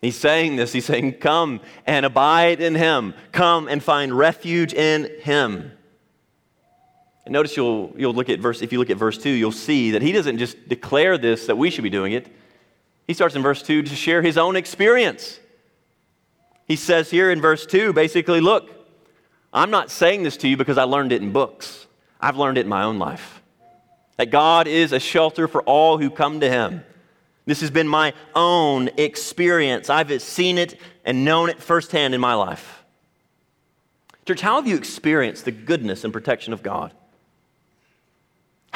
He's 0.00 0.16
saying 0.16 0.56
this. 0.56 0.72
He's 0.72 0.84
saying, 0.84 1.14
Come 1.14 1.60
and 1.86 2.06
abide 2.06 2.60
in 2.60 2.74
Him. 2.74 3.14
Come 3.32 3.68
and 3.68 3.82
find 3.82 4.16
refuge 4.16 4.72
in 4.72 5.10
Him. 5.20 5.72
And 7.26 7.32
notice 7.32 7.56
you'll, 7.56 7.92
you'll 7.96 8.14
look 8.14 8.30
at 8.30 8.38
verse, 8.38 8.62
if 8.62 8.72
you 8.72 8.78
look 8.78 8.88
at 8.88 8.96
verse 8.96 9.18
2, 9.18 9.28
you'll 9.28 9.50
see 9.50 9.90
that 9.90 10.00
he 10.00 10.12
doesn't 10.12 10.38
just 10.38 10.68
declare 10.68 11.18
this 11.18 11.46
that 11.46 11.58
we 11.58 11.70
should 11.70 11.82
be 11.82 11.90
doing 11.90 12.12
it. 12.12 12.28
He 13.08 13.14
starts 13.14 13.34
in 13.34 13.42
verse 13.42 13.62
2 13.62 13.82
to 13.82 13.96
share 13.96 14.22
his 14.22 14.38
own 14.38 14.54
experience. 14.54 15.40
He 16.66 16.76
says 16.76 17.10
here 17.10 17.32
in 17.32 17.40
verse 17.40 17.66
2 17.66 17.92
basically, 17.92 18.40
look, 18.40 18.70
I'm 19.52 19.72
not 19.72 19.90
saying 19.90 20.22
this 20.22 20.36
to 20.38 20.48
you 20.48 20.56
because 20.56 20.78
I 20.78 20.84
learned 20.84 21.10
it 21.10 21.20
in 21.20 21.32
books. 21.32 21.88
I've 22.20 22.36
learned 22.36 22.58
it 22.58 22.62
in 22.62 22.68
my 22.68 22.84
own 22.84 23.00
life. 23.00 23.42
That 24.18 24.30
God 24.30 24.68
is 24.68 24.92
a 24.92 25.00
shelter 25.00 25.48
for 25.48 25.62
all 25.62 25.98
who 25.98 26.10
come 26.10 26.40
to 26.40 26.48
him. 26.48 26.84
This 27.44 27.60
has 27.60 27.70
been 27.70 27.88
my 27.88 28.12
own 28.36 28.88
experience. 28.96 29.90
I've 29.90 30.22
seen 30.22 30.58
it 30.58 30.78
and 31.04 31.24
known 31.24 31.50
it 31.50 31.60
firsthand 31.60 32.14
in 32.14 32.20
my 32.20 32.34
life. 32.34 32.84
Church, 34.26 34.40
how 34.40 34.56
have 34.56 34.66
you 34.66 34.76
experienced 34.76 35.44
the 35.44 35.52
goodness 35.52 36.04
and 36.04 36.12
protection 36.12 36.52
of 36.52 36.62
God? 36.62 36.92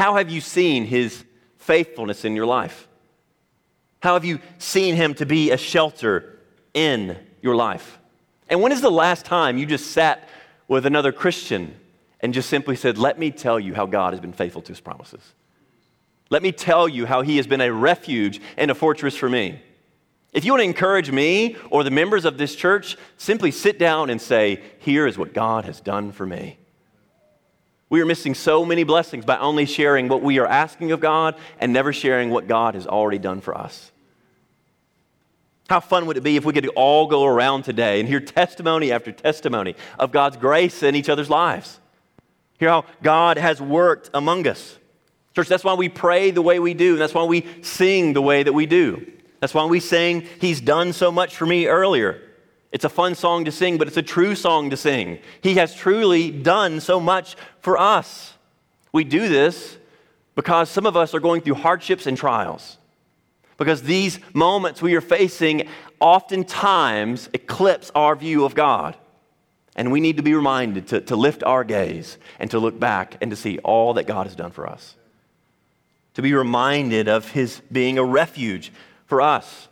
How 0.00 0.16
have 0.16 0.30
you 0.30 0.40
seen 0.40 0.87
his 0.87 1.25
faithfulness 1.59 2.25
in 2.25 2.35
your 2.35 2.47
life? 2.47 2.88
How 3.99 4.14
have 4.14 4.25
you 4.25 4.38
seen 4.57 4.97
him 4.97 5.12
to 5.16 5.26
be 5.26 5.50
a 5.50 5.59
shelter 5.59 6.38
in 6.73 7.19
your 7.42 7.54
life? 7.54 7.99
And 8.49 8.62
when 8.62 8.73
is 8.73 8.80
the 8.80 8.90
last 8.90 9.26
time 9.26 9.59
you 9.59 9.66
just 9.66 9.90
sat 9.90 10.26
with 10.69 10.87
another 10.87 11.12
Christian 11.12 11.76
and 12.21 12.33
just 12.33 12.49
simply 12.49 12.76
said, 12.76 12.97
Let 12.97 13.19
me 13.19 13.30
tell 13.30 13.61
you 13.61 13.75
how 13.75 13.85
God 13.85 14.14
has 14.14 14.21
been 14.21 14.33
faithful 14.33 14.62
to 14.62 14.73
his 14.73 14.80
promises? 14.80 15.35
Let 16.30 16.42
me 16.42 16.50
tell 16.50 16.88
you 16.88 17.04
how 17.04 17.21
he 17.21 17.37
has 17.37 17.47
been 17.47 17.61
a 17.61 17.71
refuge 17.71 18.40
and 18.57 18.71
a 18.71 18.75
fortress 18.75 19.16
for 19.16 19.28
me. 19.28 19.61
If 20.33 20.47
you 20.47 20.52
want 20.52 20.62
to 20.62 20.64
encourage 20.64 21.11
me 21.11 21.57
or 21.69 21.85
the 21.85 21.90
members 21.90 22.25
of 22.25 22.38
this 22.38 22.57
church, 22.57 22.97
simply 23.19 23.50
sit 23.50 23.78
down 23.78 24.09
and 24.09 24.19
say, 24.19 24.62
Here 24.78 25.07
is 25.07 25.19
what 25.19 25.35
God 25.35 25.66
has 25.66 25.78
done 25.78 26.11
for 26.11 26.25
me. 26.25 26.57
We 27.90 28.00
are 28.00 28.06
missing 28.06 28.35
so 28.35 28.64
many 28.64 28.85
blessings 28.85 29.25
by 29.25 29.37
only 29.38 29.66
sharing 29.66 30.09
what 30.09 30.23
we 30.23 30.38
are 30.38 30.47
asking 30.47 30.92
of 30.92 31.00
God 31.00 31.35
and 31.59 31.73
never 31.73 31.92
sharing 31.92 32.30
what 32.30 32.47
God 32.47 32.75
has 32.75 32.87
already 32.87 33.18
done 33.18 33.40
for 33.40 33.56
us. 33.59 33.90
How 35.68 35.80
fun 35.80 36.06
would 36.06 36.16
it 36.16 36.23
be 36.23 36.37
if 36.37 36.44
we 36.44 36.52
could 36.52 36.66
all 36.68 37.09
go 37.09 37.25
around 37.25 37.64
today 37.64 38.00
and 38.00 38.09
hear 38.09 38.20
testimony 38.20 38.92
after 38.92 39.12
testimony 39.12 39.75
of 39.99 40.12
God's 40.12 40.37
grace 40.37 40.82
in 40.85 40.94
each 40.94 41.09
other's 41.09 41.28
lives? 41.28 41.80
Hear 42.59 42.68
how 42.68 42.85
God 43.02 43.38
has 43.38 43.61
worked 43.61 44.11
among 44.14 44.47
us. 44.47 44.78
Church, 45.35 45.49
that's 45.49 45.64
why 45.64 45.75
we 45.75 45.88
pray 45.88 46.30
the 46.30 46.42
way 46.42 46.59
we 46.59 46.75
do. 46.75 46.92
And 46.92 47.00
that's 47.00 47.14
why 47.14 47.25
we 47.25 47.47
sing 47.62 48.12
the 48.12 48.23
way 48.23 48.42
that 48.42 48.52
we 48.52 48.66
do. 48.66 49.11
That's 49.40 49.54
why 49.54 49.64
we 49.64 49.80
sing, 49.80 50.26
He's 50.40 50.61
done 50.61 50.92
so 50.92 51.11
much 51.11 51.35
for 51.37 51.47
me 51.47 51.66
earlier. 51.66 52.20
It's 52.73 52.85
a 52.85 52.89
fun 52.89 53.15
song 53.15 53.45
to 53.47 53.53
sing, 53.53 53.79
but 53.79 53.89
it's 53.89 53.97
a 53.97 54.03
true 54.03 54.35
song 54.35 54.71
to 54.71 54.77
sing. 54.77 55.19
He 55.43 55.55
has 55.55 55.75
truly 55.75 56.31
done 56.31 56.81
so 56.81 57.00
much 57.00 57.37
for 57.61 57.77
us. 57.77 58.35
We 58.93 59.05
do 59.05 59.29
this 59.29 59.77
because 60.35 60.71
some 60.71 60.87
of 60.87 60.97
us 60.97 61.15
are 61.15 61.21
going 61.21 61.41
through 61.41 61.55
hardships 61.55 62.07
and 62.07 62.17
trials. 62.17 62.79
Because 63.57 63.83
these 63.83 64.21
moments 64.33 64.81
we 64.81 64.95
are 64.95 65.00
facing 65.00 65.69
oftentimes 65.99 67.29
eclipse 67.35 67.91
our 67.95 68.17
view 68.17 68.45
of 68.45 68.55
God. 68.55 68.97
And 69.77 69.93
we 69.93 70.00
need 70.00 70.17
to 70.17 70.23
be 70.23 70.35
reminded 70.35 70.89
to, 70.89 71.00
to 71.03 71.17
lift 71.17 71.43
our 71.43 71.65
gaze 71.65 72.19
and 72.39 72.50
to 72.50 72.59
look 72.59 72.79
back 72.79 73.17
and 73.21 73.31
to 73.31 73.37
see 73.37 73.59
all 73.59 73.95
that 73.95 74.07
God 74.07 74.27
has 74.27 74.35
done 74.35 74.50
for 74.50 74.67
us. 74.67 74.97
To 76.15 76.23
be 76.23 76.35
reminded 76.35 77.09
of 77.09 77.31
His 77.31 77.61
being 77.71 77.99
a 77.99 78.05
refuge 78.05 78.73
for 79.07 79.21
us. 79.21 79.69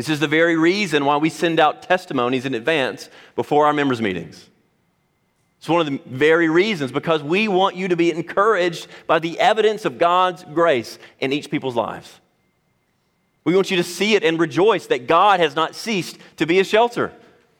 This 0.00 0.08
is 0.08 0.20
the 0.20 0.28
very 0.28 0.56
reason 0.56 1.04
why 1.04 1.18
we 1.18 1.28
send 1.28 1.60
out 1.60 1.82
testimonies 1.82 2.46
in 2.46 2.54
advance 2.54 3.10
before 3.36 3.66
our 3.66 3.74
members' 3.74 4.00
meetings. 4.00 4.48
It's 5.58 5.68
one 5.68 5.82
of 5.82 5.92
the 5.92 6.00
very 6.06 6.48
reasons 6.48 6.90
because 6.90 7.22
we 7.22 7.48
want 7.48 7.76
you 7.76 7.86
to 7.88 7.96
be 7.96 8.10
encouraged 8.10 8.86
by 9.06 9.18
the 9.18 9.38
evidence 9.38 9.84
of 9.84 9.98
God's 9.98 10.42
grace 10.42 10.98
in 11.18 11.34
each 11.34 11.50
people's 11.50 11.76
lives. 11.76 12.18
We 13.44 13.54
want 13.54 13.70
you 13.70 13.76
to 13.76 13.82
see 13.82 14.14
it 14.14 14.24
and 14.24 14.40
rejoice 14.40 14.86
that 14.86 15.06
God 15.06 15.38
has 15.38 15.54
not 15.54 15.74
ceased 15.74 16.16
to 16.38 16.46
be 16.46 16.60
a 16.60 16.64
shelter, 16.64 17.12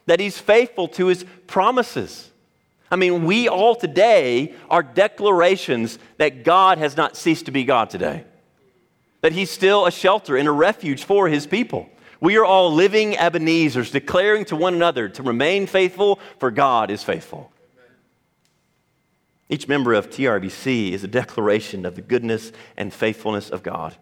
that 0.07 0.19
He's 0.19 0.39
faithful 0.39 0.89
to 0.89 1.09
His 1.09 1.27
promises. 1.47 2.31
I 2.91 2.97
mean, 2.97 3.27
we 3.27 3.49
all 3.49 3.77
today 3.77 4.55
are 4.71 4.83
declarations 4.83 5.99
that 6.17 6.43
God 6.43 6.79
has 6.79 6.97
not 6.97 7.19
ceased 7.19 7.45
to 7.45 7.53
be 7.53 7.65
God 7.65 7.91
today, 7.91 8.25
that 9.21 9.33
He's 9.33 9.51
still 9.51 9.85
a 9.85 9.93
shelter 9.93 10.39
and 10.39 10.49
a 10.49 10.53
refuge 10.53 11.05
for 11.05 11.29
His 11.29 11.47
people. 11.47 11.91
We 12.21 12.37
are 12.37 12.45
all 12.45 12.73
living 12.73 13.17
Ebenezer's, 13.17 13.91
declaring 13.91 14.45
to 14.47 14.57
one 14.57 14.75
another 14.75 15.09
to 15.09 15.23
remain 15.23 15.67
faithful, 15.67 16.21
for 16.39 16.51
God 16.51 16.91
is 16.91 17.03
faithful. 17.03 17.51
Each 19.49 19.67
member 19.67 19.95
of 19.95 20.11
TRBC 20.11 20.93
is 20.93 21.03
a 21.03 21.09
declaration 21.09 21.87
of 21.87 21.97
the 21.97 22.03
goodness 22.03 22.53
and 22.77 22.93
faithfulness 22.93 23.51
of 23.51 23.63
God. 23.63 23.97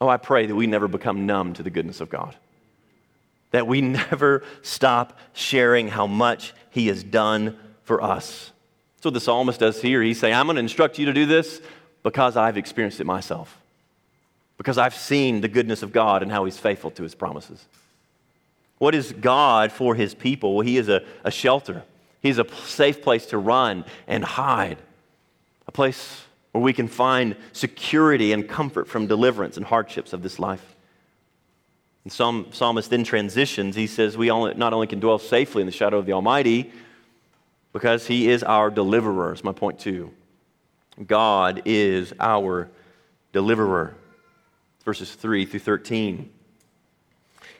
Oh, 0.00 0.08
I 0.08 0.16
pray 0.16 0.46
that 0.46 0.54
we 0.54 0.66
never 0.66 0.88
become 0.88 1.26
numb 1.26 1.52
to 1.54 1.62
the 1.62 1.70
goodness 1.70 2.00
of 2.00 2.08
God, 2.08 2.36
that 3.50 3.66
we 3.66 3.80
never 4.10 4.44
stop 4.62 5.18
sharing 5.32 5.88
how 5.88 6.06
much 6.06 6.54
He 6.70 6.86
has 6.86 7.02
done 7.02 7.58
for 7.82 8.02
us. 8.02 8.52
That's 8.96 9.06
what 9.06 9.14
the 9.14 9.20
psalmist 9.20 9.60
does 9.60 9.82
here. 9.82 10.00
He's 10.00 10.20
saying, 10.20 10.34
I'm 10.34 10.46
going 10.46 10.56
to 10.56 10.60
instruct 10.60 10.98
you 10.98 11.06
to 11.06 11.12
do 11.12 11.26
this 11.26 11.60
because 12.04 12.36
I've 12.36 12.56
experienced 12.56 13.00
it 13.00 13.04
myself 13.04 13.58
because 14.64 14.78
I've 14.78 14.94
seen 14.94 15.42
the 15.42 15.48
goodness 15.48 15.82
of 15.82 15.92
God 15.92 16.22
and 16.22 16.32
how 16.32 16.46
He's 16.46 16.56
faithful 16.56 16.90
to 16.92 17.02
His 17.02 17.14
promises. 17.14 17.66
What 18.78 18.94
is 18.94 19.12
God 19.12 19.70
for 19.70 19.94
His 19.94 20.14
people? 20.14 20.54
Well, 20.54 20.66
He 20.66 20.78
is 20.78 20.88
a, 20.88 21.04
a 21.22 21.30
shelter, 21.30 21.82
He's 22.22 22.38
a 22.38 22.46
safe 22.64 23.02
place 23.02 23.26
to 23.26 23.36
run 23.36 23.84
and 24.06 24.24
hide, 24.24 24.78
a 25.66 25.72
place 25.72 26.22
where 26.52 26.64
we 26.64 26.72
can 26.72 26.88
find 26.88 27.36
security 27.52 28.32
and 28.32 28.48
comfort 28.48 28.88
from 28.88 29.06
deliverance 29.06 29.58
and 29.58 29.66
hardships 29.66 30.14
of 30.14 30.22
this 30.22 30.38
life. 30.38 30.74
And 32.04 32.10
Psalm, 32.12 32.46
psalmist 32.50 32.88
then 32.88 33.04
transitions. 33.04 33.76
He 33.76 33.86
says, 33.86 34.16
We 34.16 34.30
only, 34.30 34.54
not 34.54 34.72
only 34.72 34.86
can 34.86 34.98
dwell 34.98 35.18
safely 35.18 35.60
in 35.60 35.66
the 35.66 35.72
shadow 35.72 35.98
of 35.98 36.06
the 36.06 36.14
Almighty, 36.14 36.72
because 37.74 38.06
He 38.06 38.30
is 38.30 38.42
our 38.42 38.70
deliverer, 38.70 39.34
is 39.34 39.44
my 39.44 39.52
point 39.52 39.78
two. 39.78 40.10
God 41.06 41.60
is 41.66 42.14
our 42.18 42.70
deliverer 43.34 43.94
verses 44.84 45.12
3 45.14 45.46
through 45.46 45.60
13. 45.60 46.30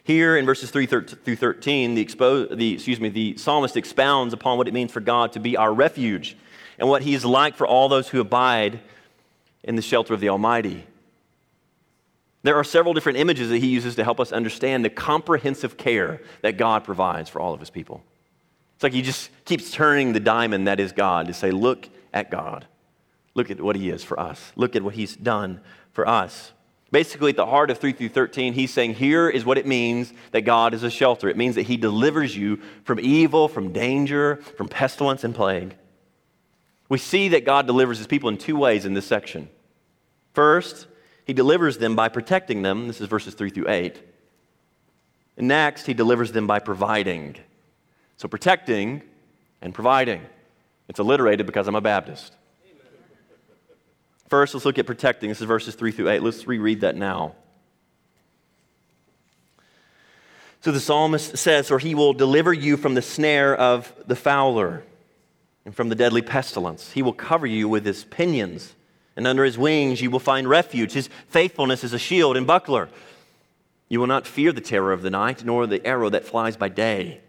Here 0.05 0.37
in 0.37 0.45
verses 0.45 0.71
3 0.71 0.87
through 0.87 1.37
13, 1.37 1.95
the, 1.95 2.05
expo- 2.05 2.55
the, 2.55 2.75
excuse 2.75 3.01
me, 3.01 3.09
the 3.09 3.39
psalmist 3.39 3.77
expounds 3.77 4.35
upon 4.35 4.59
what 4.59 4.69
it 4.69 4.75
means 4.75 4.93
for 4.93 5.01
God 5.01 5.33
to 5.33 5.41
be 5.41 5.57
our 5.57 5.73
refuge 5.73 6.37
and 6.79 6.89
what 6.89 7.03
he 7.03 7.15
is 7.15 7.25
like 7.25 7.57
for 7.57 7.67
all 7.67 7.89
those 7.89 8.09
who 8.09 8.21
abide 8.21 8.81
in 9.63 9.77
the 9.77 9.83
shelter 9.83 10.13
of 10.13 10.21
the 10.21 10.29
Almighty. 10.29 10.87
There 12.43 12.57
are 12.57 12.65
several 12.65 12.93
different 12.93 13.17
images 13.17 13.49
that 13.49 13.59
he 13.59 13.69
uses 13.69 13.95
to 13.95 14.05
help 14.05 14.21
us 14.21 14.31
understand 14.31 14.85
the 14.85 14.91
comprehensive 14.91 15.79
care 15.79 16.21
that 16.43 16.59
God 16.59 16.85
provides 16.85 17.31
for 17.31 17.41
all 17.41 17.55
of 17.55 17.61
his 17.61 17.71
people. 17.71 18.05
It's 18.75 18.83
like 18.83 18.93
he 18.93 19.01
just 19.01 19.31
keeps 19.47 19.71
turning 19.71 20.13
the 20.13 20.21
diamond 20.21 20.67
that 20.67 20.79
is 20.79 20.93
God 20.93 21.29
to 21.29 21.33
say, 21.33 21.51
Look 21.51 21.89
at 22.13 22.31
God. 22.31 22.67
Look 23.35 23.51
at 23.51 23.61
what 23.61 23.77
he 23.77 23.89
is 23.89 24.05
for 24.05 24.21
us. 24.21 24.53
Look 24.57 24.77
at 24.77 24.83
what 24.83 24.95
he's 24.95 25.17
done 25.17 25.61
for 25.93 26.07
us. 26.07 26.53
Basically, 26.95 27.31
at 27.31 27.37
the 27.37 27.45
heart 27.45 27.73
of 27.73 27.79
3 27.79 27.91
through 27.91 28.11
13, 28.11 28.53
he's 28.53 28.73
saying, 28.73 28.95
Here 28.95 29.29
is 29.29 29.45
what 29.45 29.59
it 29.59 29.67
means 29.67 30.13
that 30.31 30.43
God 30.43 30.75
is 30.75 30.85
a 30.85 30.91
shelter. 30.91 31.29
It 31.29 31.37
means 31.37 31.57
that 31.57 31.63
he 31.63 31.77
delivers 31.77 32.37
you 32.37 32.61
from 32.85 33.01
evil, 33.01 33.49
from 33.49 33.73
danger, 33.73 34.37
from 34.57 34.69
pestilence 34.69 35.25
and 35.25 35.35
plague. 35.35 35.75
We 36.89 36.99
see 36.99 37.31
that 37.31 37.45
God 37.45 37.67
delivers 37.67 37.99
his 37.99 38.07
people 38.07 38.29
in 38.29 38.39
two 38.39 38.57
ways 38.57 38.87
in 38.87 38.95
this 38.95 39.07
section. 39.07 39.49
First, 40.35 40.87
he 41.27 41.33
delivers 41.33 41.79
them 41.79 41.97
by 41.97 42.09
protecting 42.09 42.63
them. 42.63 42.87
This 42.87 43.01
is 43.01 43.09
verses 43.09 43.35
3 43.35 43.51
through 43.51 43.69
8. 43.69 44.01
And 45.37 45.49
next, 45.49 45.87
he 45.87 45.95
delivers 45.95 46.31
them 46.31 46.47
by 46.47 46.61
providing. 46.61 47.35
So, 48.19 48.29
protecting 48.29 49.03
and 49.61 49.75
providing. 49.75 50.23
It's 50.89 51.01
alliterated 51.01 51.45
because 51.45 51.67
I'm 51.67 51.75
a 51.75 51.81
Baptist. 51.81 52.37
First, 54.29 54.55
let's 54.55 54.65
look 54.65 54.79
at 54.79 54.87
protecting. 54.87 55.29
This 55.29 55.41
is 55.41 55.47
verses 55.47 55.75
3 55.75 55.93
through 55.93 56.09
8. 56.09 56.23
Let's 56.23 56.47
reread 56.47 56.81
that 56.81 56.97
now. 56.97 57.35
So 60.61 60.73
the 60.73 60.81
psalmist 60.81 61.37
says, 61.37 61.71
Or 61.71 61.79
he 61.79 61.95
will 61.95 62.15
deliver 62.15 62.53
you 62.53 62.79
from 62.79 62.95
the 62.95 63.03
snare 63.03 63.55
of 63.55 63.93
the 64.07 64.17
fowler 64.17 64.83
and 65.67 65.75
from 65.75 65.91
the 65.91 65.95
deadly 65.95 66.23
pestilence. 66.23 66.93
He 66.93 67.03
will 67.03 67.13
cover 67.13 67.47
you 67.47 67.69
with 67.69 67.85
his 67.85 68.05
pinions, 68.05 68.75
and 69.15 69.27
under 69.27 69.45
his 69.45 69.59
wings 69.59 70.01
you 70.01 70.11
will 70.11 70.21
find 70.21 70.49
refuge. 70.49 70.93
His 70.93 71.11
faithfulness 71.29 71.85
is 71.85 71.93
a 71.93 71.99
shield 71.99 72.37
and 72.37 72.47
buckler. 72.47 72.89
You 73.91 74.01
will 74.01 74.07
not 74.07 74.27
fear 74.27 74.53
the 74.53 74.63
terror 74.63 74.93
of 74.93 75.03
the 75.03 75.11
night, 75.11 75.45
nor 75.45 75.67
the 75.67 75.87
arrow 75.87 76.09
that 76.09 76.25
flies 76.25 76.57
by 76.57 76.71
day, 76.71 77.21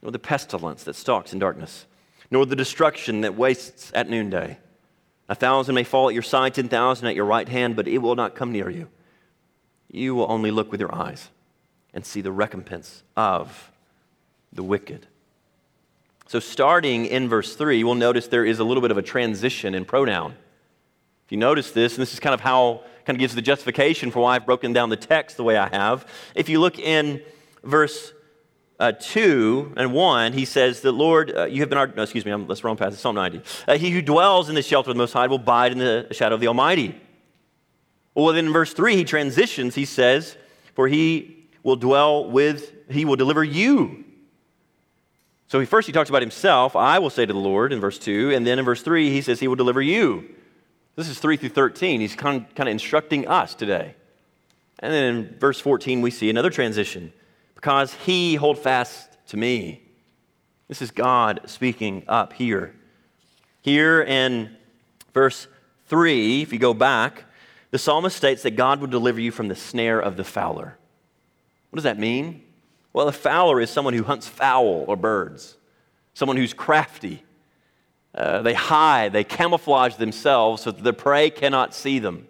nor 0.00 0.10
the 0.10 0.18
pestilence 0.18 0.84
that 0.84 0.96
stalks 0.96 1.34
in 1.34 1.38
darkness, 1.38 1.84
nor 2.30 2.46
the 2.46 2.56
destruction 2.56 3.20
that 3.20 3.34
wastes 3.34 3.92
at 3.94 4.08
noonday. 4.08 4.56
A 5.28 5.34
thousand 5.34 5.74
may 5.74 5.84
fall 5.84 6.08
at 6.08 6.14
your 6.14 6.22
side, 6.22 6.54
ten 6.54 6.68
thousand 6.68 7.06
at 7.06 7.14
your 7.14 7.24
right 7.24 7.48
hand, 7.48 7.76
but 7.76 7.88
it 7.88 7.98
will 7.98 8.16
not 8.16 8.34
come 8.34 8.52
near 8.52 8.68
you. 8.68 8.88
You 9.90 10.14
will 10.14 10.30
only 10.30 10.50
look 10.50 10.70
with 10.70 10.80
your 10.80 10.94
eyes 10.94 11.28
and 11.94 12.04
see 12.04 12.20
the 12.20 12.32
recompense 12.32 13.02
of 13.16 13.70
the 14.52 14.62
wicked. 14.62 15.06
So, 16.26 16.40
starting 16.40 17.06
in 17.06 17.28
verse 17.28 17.54
3, 17.56 17.84
we'll 17.84 17.94
notice 17.94 18.26
there 18.26 18.44
is 18.44 18.58
a 18.58 18.64
little 18.64 18.80
bit 18.80 18.90
of 18.90 18.96
a 18.96 19.02
transition 19.02 19.74
in 19.74 19.84
pronoun. 19.84 20.34
If 21.26 21.32
you 21.32 21.36
notice 21.36 21.72
this, 21.72 21.94
and 21.94 22.02
this 22.02 22.14
is 22.14 22.20
kind 22.20 22.34
of 22.34 22.40
how 22.40 22.84
kind 23.04 23.16
of 23.16 23.20
gives 23.20 23.34
the 23.34 23.42
justification 23.42 24.10
for 24.10 24.20
why 24.20 24.36
I've 24.36 24.46
broken 24.46 24.72
down 24.72 24.88
the 24.88 24.96
text 24.96 25.36
the 25.36 25.44
way 25.44 25.56
I 25.56 25.68
have. 25.68 26.06
If 26.34 26.48
you 26.48 26.60
look 26.60 26.78
in 26.78 27.20
verse 27.62 28.12
uh, 28.82 28.90
2 28.90 29.74
and 29.76 29.92
1, 29.92 30.32
he 30.32 30.44
says, 30.44 30.80
The 30.80 30.90
Lord, 30.90 31.32
uh, 31.32 31.44
you 31.44 31.60
have 31.60 31.68
been 31.68 31.78
our, 31.78 31.86
no, 31.86 32.02
excuse 32.02 32.24
me, 32.24 32.32
I'm, 32.32 32.48
that's 32.48 32.64
wrong 32.64 32.76
passage, 32.76 32.98
Psalm 32.98 33.14
90. 33.14 33.40
Uh, 33.68 33.78
he 33.78 33.90
who 33.90 34.02
dwells 34.02 34.48
in 34.48 34.56
the 34.56 34.62
shelter 34.62 34.90
of 34.90 34.96
the 34.96 34.98
Most 34.98 35.12
High 35.12 35.28
will 35.28 35.36
abide 35.36 35.70
in 35.70 35.78
the 35.78 36.08
shadow 36.10 36.34
of 36.34 36.40
the 36.40 36.48
Almighty. 36.48 37.00
Well, 38.16 38.34
then 38.34 38.46
in 38.46 38.52
verse 38.52 38.72
3, 38.72 38.96
he 38.96 39.04
transitions. 39.04 39.76
He 39.76 39.84
says, 39.84 40.36
For 40.74 40.88
he 40.88 41.46
will 41.62 41.76
dwell 41.76 42.28
with, 42.28 42.72
he 42.90 43.04
will 43.04 43.14
deliver 43.14 43.44
you. 43.44 44.04
So 45.46 45.60
he, 45.60 45.66
first 45.66 45.86
he 45.86 45.92
talks 45.92 46.08
about 46.10 46.22
himself, 46.22 46.74
I 46.74 46.98
will 46.98 47.10
say 47.10 47.24
to 47.24 47.32
the 47.32 47.38
Lord 47.38 47.72
in 47.72 47.78
verse 47.78 48.00
2, 48.00 48.32
and 48.34 48.44
then 48.44 48.58
in 48.58 48.64
verse 48.64 48.82
3, 48.82 49.10
he 49.10 49.22
says 49.22 49.38
he 49.38 49.46
will 49.46 49.54
deliver 49.54 49.80
you. 49.80 50.28
This 50.96 51.08
is 51.08 51.20
3 51.20 51.36
through 51.36 51.50
13. 51.50 52.00
He's 52.00 52.16
kind 52.16 52.42
of, 52.42 52.54
kind 52.56 52.68
of 52.68 52.72
instructing 52.72 53.28
us 53.28 53.54
today. 53.54 53.94
And 54.80 54.92
then 54.92 55.04
in 55.14 55.38
verse 55.38 55.60
14, 55.60 56.00
we 56.00 56.10
see 56.10 56.28
another 56.28 56.50
transition 56.50 57.12
because 57.62 57.94
he 57.94 58.34
hold 58.34 58.58
fast 58.58 59.16
to 59.28 59.36
me. 59.36 59.80
This 60.66 60.82
is 60.82 60.90
God 60.90 61.42
speaking 61.44 62.02
up 62.08 62.32
here. 62.32 62.74
Here 63.60 64.02
in 64.02 64.56
verse 65.14 65.46
3, 65.86 66.42
if 66.42 66.52
you 66.52 66.58
go 66.58 66.74
back, 66.74 67.24
the 67.70 67.78
psalmist 67.78 68.16
states 68.16 68.42
that 68.42 68.56
God 68.56 68.80
will 68.80 68.88
deliver 68.88 69.20
you 69.20 69.30
from 69.30 69.46
the 69.46 69.54
snare 69.54 70.00
of 70.00 70.16
the 70.16 70.24
fowler. 70.24 70.76
What 71.70 71.76
does 71.76 71.84
that 71.84 72.00
mean? 72.00 72.42
Well, 72.92 73.06
a 73.06 73.12
fowler 73.12 73.60
is 73.60 73.70
someone 73.70 73.94
who 73.94 74.02
hunts 74.02 74.26
fowl 74.26 74.84
or 74.88 74.96
birds, 74.96 75.56
someone 76.14 76.36
who's 76.36 76.52
crafty, 76.52 77.22
uh, 78.12 78.42
they 78.42 78.54
hide, 78.54 79.12
they 79.12 79.22
camouflage 79.22 79.94
themselves 79.94 80.62
so 80.62 80.72
that 80.72 80.82
the 80.82 80.92
prey 80.92 81.30
cannot 81.30 81.74
see 81.74 82.00
them. 82.00 82.26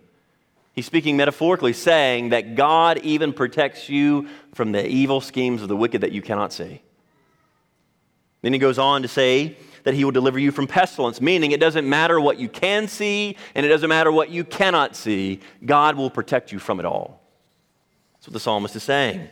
He's 0.74 0.86
speaking 0.86 1.16
metaphorically, 1.16 1.74
saying 1.74 2.30
that 2.30 2.54
God 2.54 2.98
even 2.98 3.32
protects 3.32 3.88
you 3.88 4.28
from 4.54 4.72
the 4.72 4.86
evil 4.86 5.20
schemes 5.20 5.62
of 5.62 5.68
the 5.68 5.76
wicked 5.76 6.00
that 6.00 6.12
you 6.12 6.22
cannot 6.22 6.52
see. 6.52 6.80
Then 8.40 8.52
he 8.52 8.58
goes 8.58 8.78
on 8.78 9.02
to 9.02 9.08
say 9.08 9.56
that 9.84 9.94
he 9.94 10.04
will 10.04 10.12
deliver 10.12 10.38
you 10.38 10.50
from 10.50 10.66
pestilence, 10.66 11.20
meaning 11.20 11.52
it 11.52 11.60
doesn't 11.60 11.88
matter 11.88 12.20
what 12.20 12.38
you 12.38 12.48
can 12.48 12.88
see 12.88 13.36
and 13.54 13.66
it 13.66 13.68
doesn't 13.68 13.88
matter 13.88 14.10
what 14.10 14.30
you 14.30 14.44
cannot 14.44 14.96
see, 14.96 15.40
God 15.64 15.96
will 15.96 16.10
protect 16.10 16.52
you 16.52 16.58
from 16.58 16.80
it 16.80 16.86
all. 16.86 17.20
That's 18.14 18.28
what 18.28 18.32
the 18.32 18.40
psalmist 18.40 18.76
is 18.76 18.82
saying. 18.82 19.28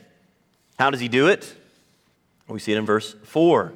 How 0.78 0.90
does 0.90 1.00
he 1.00 1.08
do 1.08 1.28
it? 1.28 1.54
We 2.48 2.58
see 2.58 2.72
it 2.72 2.78
in 2.78 2.86
verse 2.86 3.14
4. 3.22 3.72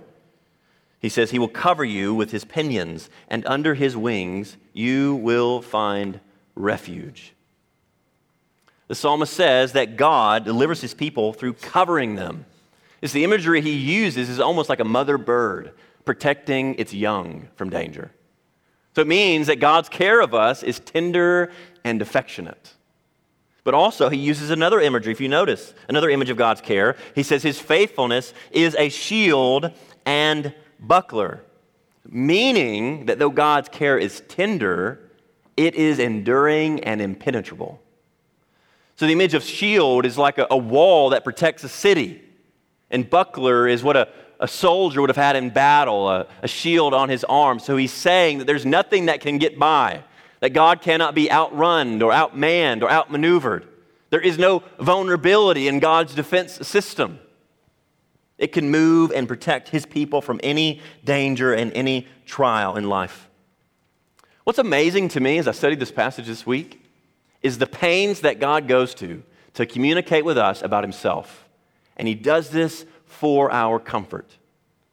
He 0.99 1.09
says, 1.09 1.31
He 1.31 1.39
will 1.39 1.49
cover 1.49 1.85
you 1.85 2.15
with 2.15 2.31
His 2.31 2.45
pinions, 2.45 3.11
and 3.29 3.45
under 3.47 3.75
His 3.75 3.97
wings 3.97 4.57
you 4.73 5.17
will 5.17 5.61
find 5.63 6.19
refuge. 6.55 7.34
The 8.89 8.95
psalmist 8.95 9.33
says 9.33 9.73
that 9.73 9.97
God 9.97 10.45
delivers 10.45 10.81
His 10.81 10.95
people 10.95 11.33
through 11.33 11.55
covering 11.55 12.17
them. 12.17 12.47
It's 13.05 13.13
the 13.13 13.25
imagery 13.25 13.61
he 13.61 13.73
uses 13.73 14.31
is 14.31 14.41
almost 14.41 14.71
like 14.71 14.81
a 14.81 14.85
mother 14.85 15.19
bird 15.19 15.73
protecting 16.07 16.75
its 16.77 16.95
young 16.95 17.49
from 17.55 17.69
danger. 17.69 18.11
So 18.95 19.03
it 19.03 19.07
means 19.07 19.47
that 19.49 19.61
God's 19.61 19.91
care 19.91 20.23
of 20.23 20.33
us 20.33 20.63
is 20.63 20.81
tender 20.81 21.53
and 21.85 22.01
affectionate. 22.01 22.73
But 23.63 23.75
also, 23.75 24.09
he 24.09 24.17
uses 24.17 24.49
another 24.49 24.81
imagery. 24.81 25.13
If 25.13 25.21
you 25.21 25.29
notice, 25.29 25.75
another 25.87 26.09
image 26.09 26.31
of 26.31 26.39
God's 26.39 26.63
care, 26.63 26.97
he 27.15 27.23
says 27.23 27.43
his 27.43 27.59
faithfulness 27.59 28.33
is 28.51 28.75
a 28.77 28.89
shield 28.89 29.71
and 30.07 30.55
buckler, 30.81 31.43
meaning 32.09 33.05
that 33.05 33.19
though 33.19 33.29
God's 33.29 33.69
care 33.69 33.99
is 33.99 34.23
tender, 34.29 34.99
it 35.59 35.75
is 35.75 35.99
enduring 35.99 36.85
and 36.85 37.03
impenetrable. 37.03 37.83
So 38.97 39.07
the 39.07 39.13
image 39.13 39.35
of 39.35 39.43
shield 39.43 40.07
is 40.07 40.17
like 40.17 40.39
a, 40.39 40.47
a 40.51 40.57
wall 40.57 41.11
that 41.11 41.25
protects 41.25 41.65
a 41.65 41.69
city, 41.69 42.23
and 42.91 43.09
buckler 43.09 43.67
is 43.67 43.83
what 43.83 43.97
a, 43.97 44.09
a 44.39 44.47
soldier 44.47 45.01
would 45.01 45.11
have 45.11 45.17
had 45.17 45.37
in 45.37 45.51
battle, 45.51 46.09
a, 46.09 46.27
a 46.43 46.49
shield 46.49 46.95
on 46.95 47.09
his 47.09 47.25
arm. 47.25 47.59
So 47.59 47.77
he's 47.77 47.93
saying 47.93 48.39
that 48.39 48.47
there's 48.47 48.67
nothing 48.67 49.07
that 49.07 49.21
can 49.21 49.39
get 49.39 49.59
by, 49.59 50.05
that 50.41 50.51
God 50.51 50.81
cannot 50.81 51.15
be 51.15 51.31
outrun 51.31 52.01
or 52.03 52.13
outmanned 52.13 52.83
or 52.83 52.91
outmaneuvered. 52.91 53.67
There 54.11 54.21
is 54.21 54.39
no 54.39 54.63
vulnerability 54.79 55.67
in 55.67 55.81
God's 55.81 56.15
defense 56.15 56.53
system. 56.67 57.19
It 58.39 58.53
can 58.53 58.71
move 58.71 59.11
and 59.11 59.27
protect 59.27 59.71
his 59.71 59.87
people 59.87 60.21
from 60.21 60.39
any 60.43 60.81
danger 61.05 61.53
and 61.53 61.73
any 61.73 62.07
trial 62.27 62.77
in 62.77 62.89
life. 62.89 63.29
What's 64.45 64.59
amazing 64.59 65.09
to 65.11 65.21
me 65.21 65.39
as 65.39 65.49
I 65.49 65.53
studied 65.53 65.81
this 65.81 65.91
passage 65.91 66.27
this 66.27 66.47
week 66.47 66.84
is 67.45 67.59
the 67.59 67.67
pains 67.67 68.21
that 68.21 68.41
God 68.41 68.67
goes 68.67 68.95
to 68.97 69.23
to 69.53 69.67
communicate 69.67 70.25
with 70.25 70.39
us 70.39 70.63
about 70.63 70.83
himself. 70.83 71.47
And 71.97 72.09
he 72.09 72.15
does 72.15 72.51
this 72.51 72.87
for 73.07 73.53
our 73.53 73.79
comfort. 73.79 74.27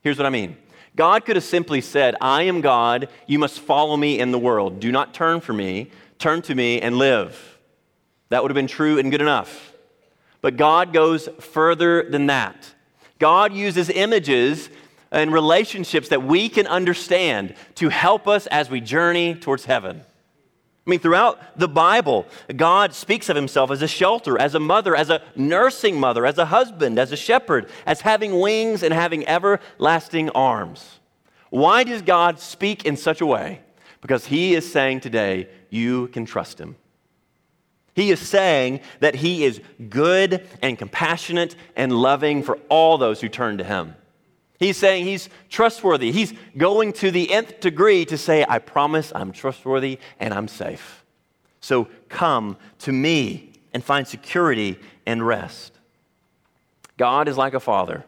Here's 0.02 0.18
what 0.18 0.28
I 0.28 0.30
mean 0.30 0.58
God 0.96 1.26
could 1.26 1.38
have 1.38 1.46
simply 1.46 1.82
said, 1.82 2.16
I 2.20 2.44
am 2.44 2.62
God, 2.62 3.10
you 3.26 3.40
must 3.40 3.62
follow 3.62 3.96
me 3.96 4.20
in 4.20 4.32
the 4.32 4.38
world. 4.38 4.80
Do 4.80 4.92
not 4.92 5.14
turn 5.14 5.40
from 5.40 5.58
me, 5.58 5.90
turn 6.20 6.42
to 6.44 6.54
me 6.54 6.82
and 6.82 6.98
live. 6.98 7.60
That 8.30 8.44
would 8.44 8.52
have 8.52 8.56
been 8.56 8.68
true 8.68 9.00
and 9.00 9.10
good 9.10 9.22
enough. 9.22 9.74
But 10.42 10.58
God 10.58 10.92
goes 10.92 11.30
further 11.40 12.04
than 12.04 12.28
that. 12.28 12.74
God 13.18 13.54
uses 13.54 13.90
images 13.90 14.70
and 15.12 15.32
relationships 15.32 16.10
that 16.10 16.24
we 16.24 16.50
can 16.50 16.68
understand 16.68 17.56
to 17.76 17.90
help 17.90 18.28
us 18.28 18.48
as 18.48 18.70
we 18.70 18.82
journey 18.82 19.36
towards 19.36 19.66
heaven. 19.66 20.02
I 20.86 20.90
mean, 20.90 21.00
throughout 21.00 21.60
the 21.60 21.68
Bible, 21.68 22.26
God 22.56 22.96
speaks 22.96 23.30
of 23.30 23.36
himself 23.36 23.70
as 23.70 23.84
a 23.84 23.88
shelter, 23.88 24.40
as 24.40 24.56
a 24.56 24.60
mother, 24.60 24.96
as 24.96 25.12
a 25.12 25.22
nursing 25.36 26.00
mother, 26.00 26.26
as 26.26 26.40
a 26.40 26.46
husband, 26.46 26.98
as 26.98 27.12
a 27.12 27.18
shepherd, 27.18 27.70
as 27.86 28.02
having 28.02 28.40
wings 28.40 28.82
and 28.82 28.92
having 28.92 29.28
everlasting 29.28 30.32
arms. 30.32 31.00
Why 31.52 31.84
does 31.84 32.02
God 32.02 32.40
speak 32.40 32.84
in 32.86 32.98
such 32.98 33.22
a 33.22 33.26
way? 33.28 33.62
Because 34.02 34.26
he 34.26 34.56
is 34.56 34.72
saying 34.72 35.02
today, 35.02 35.50
you 35.70 36.08
can 36.08 36.26
trust 36.26 36.60
him. 36.60 36.76
He 37.94 38.10
is 38.10 38.20
saying 38.20 38.80
that 39.02 39.16
he 39.16 39.44
is 39.44 39.62
good 39.90 40.48
and 40.64 40.80
compassionate 40.80 41.56
and 41.76 41.92
loving 41.92 42.42
for 42.42 42.58
all 42.70 42.98
those 42.98 43.22
who 43.22 43.30
turn 43.30 43.60
to 43.60 43.64
him. 43.64 43.96
He's 44.62 44.78
saying 44.78 45.06
he's 45.06 45.28
trustworthy. 45.50 46.12
He's 46.12 46.36
going 46.56 46.94
to 46.94 47.10
the 47.10 47.34
nth 47.34 47.62
degree 47.62 48.06
to 48.06 48.16
say, 48.16 48.46
I 48.48 48.60
promise 48.60 49.12
I'm 49.16 49.32
trustworthy 49.32 49.98
and 50.20 50.36
I'm 50.36 50.48
safe. 50.48 51.04
So 51.62 51.88
come 52.10 52.58
to 52.80 52.92
me 52.92 53.54
and 53.74 53.84
find 53.84 54.08
security 54.08 54.78
and 55.08 55.26
rest. 55.26 55.74
God 56.98 57.28
is 57.28 57.40
like 57.40 57.56
a 57.56 57.60
father 57.60 58.06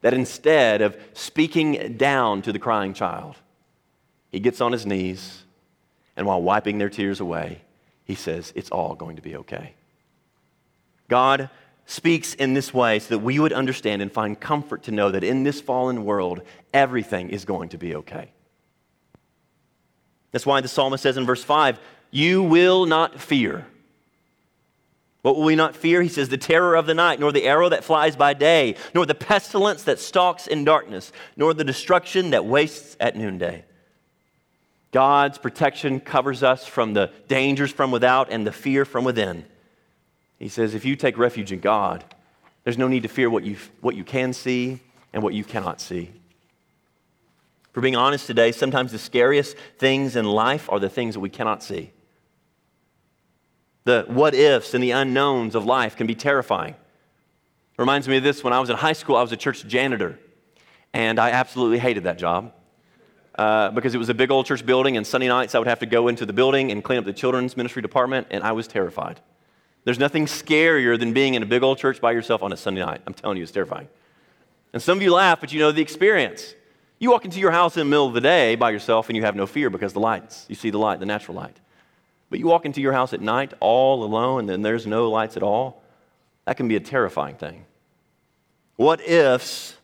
that 0.00 0.14
instead 0.14 0.80
of 0.80 0.96
speaking 1.12 1.96
down 1.96 2.40
to 2.42 2.52
the 2.52 2.60
crying 2.60 2.94
child, 2.94 3.34
he 4.30 4.38
gets 4.38 4.60
on 4.60 4.70
his 4.70 4.86
knees 4.86 5.42
and 6.16 6.24
while 6.24 6.40
wiping 6.40 6.78
their 6.78 6.88
tears 6.88 7.18
away, 7.18 7.62
he 8.04 8.14
says, 8.14 8.52
It's 8.54 8.70
all 8.70 8.94
going 8.94 9.16
to 9.16 9.22
be 9.22 9.34
okay. 9.38 9.74
God 11.08 11.50
speaks 11.86 12.34
in 12.34 12.54
this 12.54 12.72
way 12.72 12.98
so 12.98 13.10
that 13.10 13.18
we 13.18 13.38
would 13.38 13.52
understand 13.52 14.02
and 14.02 14.10
find 14.10 14.38
comfort 14.38 14.84
to 14.84 14.90
know 14.90 15.10
that 15.10 15.24
in 15.24 15.42
this 15.42 15.60
fallen 15.60 16.04
world, 16.04 16.42
everything 16.72 17.30
is 17.30 17.44
going 17.44 17.68
to 17.70 17.78
be 17.78 17.94
okay. 17.96 18.32
That's 20.32 20.46
why 20.46 20.60
the 20.60 20.68
psalmist 20.68 21.02
says 21.02 21.16
in 21.16 21.26
verse 21.26 21.44
5, 21.44 21.78
You 22.10 22.42
will 22.42 22.86
not 22.86 23.20
fear. 23.20 23.66
What 25.22 25.36
will 25.36 25.44
we 25.44 25.56
not 25.56 25.76
fear? 25.76 26.02
He 26.02 26.08
says, 26.08 26.28
The 26.28 26.36
terror 26.36 26.74
of 26.74 26.86
the 26.86 26.94
night, 26.94 27.20
nor 27.20 27.32
the 27.32 27.44
arrow 27.44 27.68
that 27.68 27.84
flies 27.84 28.16
by 28.16 28.34
day, 28.34 28.76
nor 28.94 29.06
the 29.06 29.14
pestilence 29.14 29.84
that 29.84 29.98
stalks 29.98 30.46
in 30.46 30.64
darkness, 30.64 31.12
nor 31.36 31.54
the 31.54 31.64
destruction 31.64 32.30
that 32.30 32.44
wastes 32.44 32.96
at 32.98 33.16
noonday. 33.16 33.64
God's 34.90 35.38
protection 35.38 35.98
covers 35.98 36.42
us 36.42 36.66
from 36.66 36.94
the 36.94 37.10
dangers 37.26 37.72
from 37.72 37.90
without 37.90 38.30
and 38.30 38.46
the 38.46 38.52
fear 38.52 38.84
from 38.84 39.04
within. 39.04 39.44
He 40.44 40.50
says, 40.50 40.74
if 40.74 40.84
you 40.84 40.94
take 40.94 41.16
refuge 41.16 41.52
in 41.52 41.60
God, 41.60 42.04
there's 42.64 42.76
no 42.76 42.86
need 42.86 43.04
to 43.04 43.08
fear 43.08 43.30
what 43.30 43.44
you, 43.44 43.56
what 43.80 43.96
you 43.96 44.04
can 44.04 44.34
see 44.34 44.78
and 45.14 45.22
what 45.22 45.32
you 45.32 45.42
cannot 45.42 45.80
see. 45.80 46.10
For 47.72 47.80
being 47.80 47.96
honest 47.96 48.26
today, 48.26 48.52
sometimes 48.52 48.92
the 48.92 48.98
scariest 48.98 49.56
things 49.78 50.16
in 50.16 50.26
life 50.26 50.70
are 50.70 50.78
the 50.78 50.90
things 50.90 51.14
that 51.14 51.20
we 51.20 51.30
cannot 51.30 51.62
see. 51.62 51.92
The 53.84 54.04
what 54.06 54.34
ifs 54.34 54.74
and 54.74 54.84
the 54.84 54.90
unknowns 54.90 55.54
of 55.54 55.64
life 55.64 55.96
can 55.96 56.06
be 56.06 56.14
terrifying. 56.14 56.74
Reminds 57.78 58.06
me 58.06 58.18
of 58.18 58.22
this 58.22 58.44
when 58.44 58.52
I 58.52 58.60
was 58.60 58.68
in 58.68 58.76
high 58.76 58.92
school, 58.92 59.16
I 59.16 59.22
was 59.22 59.32
a 59.32 59.38
church 59.38 59.66
janitor, 59.66 60.18
and 60.92 61.18
I 61.18 61.30
absolutely 61.30 61.78
hated 61.78 62.04
that 62.04 62.18
job. 62.18 62.52
Uh, 63.38 63.70
because 63.70 63.94
it 63.94 63.98
was 63.98 64.10
a 64.10 64.14
big 64.14 64.30
old 64.30 64.44
church 64.44 64.66
building, 64.66 64.98
and 64.98 65.06
Sunday 65.06 65.28
nights 65.28 65.54
I 65.54 65.58
would 65.58 65.68
have 65.68 65.78
to 65.78 65.86
go 65.86 66.08
into 66.08 66.26
the 66.26 66.34
building 66.34 66.70
and 66.70 66.84
clean 66.84 66.98
up 66.98 67.06
the 67.06 67.14
children's 67.14 67.56
ministry 67.56 67.80
department, 67.80 68.26
and 68.30 68.44
I 68.44 68.52
was 68.52 68.68
terrified. 68.68 69.22
There's 69.84 69.98
nothing 69.98 70.26
scarier 70.26 70.98
than 70.98 71.12
being 71.12 71.34
in 71.34 71.42
a 71.42 71.46
big 71.46 71.62
old 71.62 71.78
church 71.78 72.00
by 72.00 72.12
yourself 72.12 72.42
on 72.42 72.52
a 72.52 72.56
Sunday 72.56 72.84
night. 72.84 73.02
I'm 73.06 73.14
telling 73.14 73.36
you, 73.36 73.42
it's 73.42 73.52
terrifying. 73.52 73.88
And 74.72 74.82
some 74.82 74.98
of 74.98 75.02
you 75.02 75.12
laugh, 75.12 75.40
but 75.40 75.52
you 75.52 75.60
know 75.60 75.72
the 75.72 75.82
experience. 75.82 76.54
You 76.98 77.10
walk 77.10 77.24
into 77.24 77.38
your 77.38 77.50
house 77.50 77.76
in 77.76 77.80
the 77.80 77.84
middle 77.84 78.06
of 78.06 78.14
the 78.14 78.20
day 78.20 78.54
by 78.54 78.70
yourself 78.70 79.08
and 79.08 79.16
you 79.16 79.22
have 79.24 79.36
no 79.36 79.46
fear 79.46 79.68
because 79.68 79.92
the 79.92 80.00
lights, 80.00 80.46
you 80.48 80.54
see 80.54 80.70
the 80.70 80.78
light, 80.78 81.00
the 81.00 81.06
natural 81.06 81.36
light. 81.36 81.56
But 82.30 82.38
you 82.38 82.46
walk 82.46 82.64
into 82.64 82.80
your 82.80 82.92
house 82.92 83.12
at 83.12 83.20
night 83.20 83.52
all 83.60 84.02
alone 84.02 84.40
and 84.40 84.48
then 84.48 84.62
there's 84.62 84.86
no 84.86 85.10
lights 85.10 85.36
at 85.36 85.42
all. 85.42 85.82
That 86.46 86.56
can 86.56 86.66
be 86.66 86.76
a 86.76 86.80
terrifying 86.80 87.36
thing. 87.36 87.66
What 88.76 89.06
ifs 89.06 89.76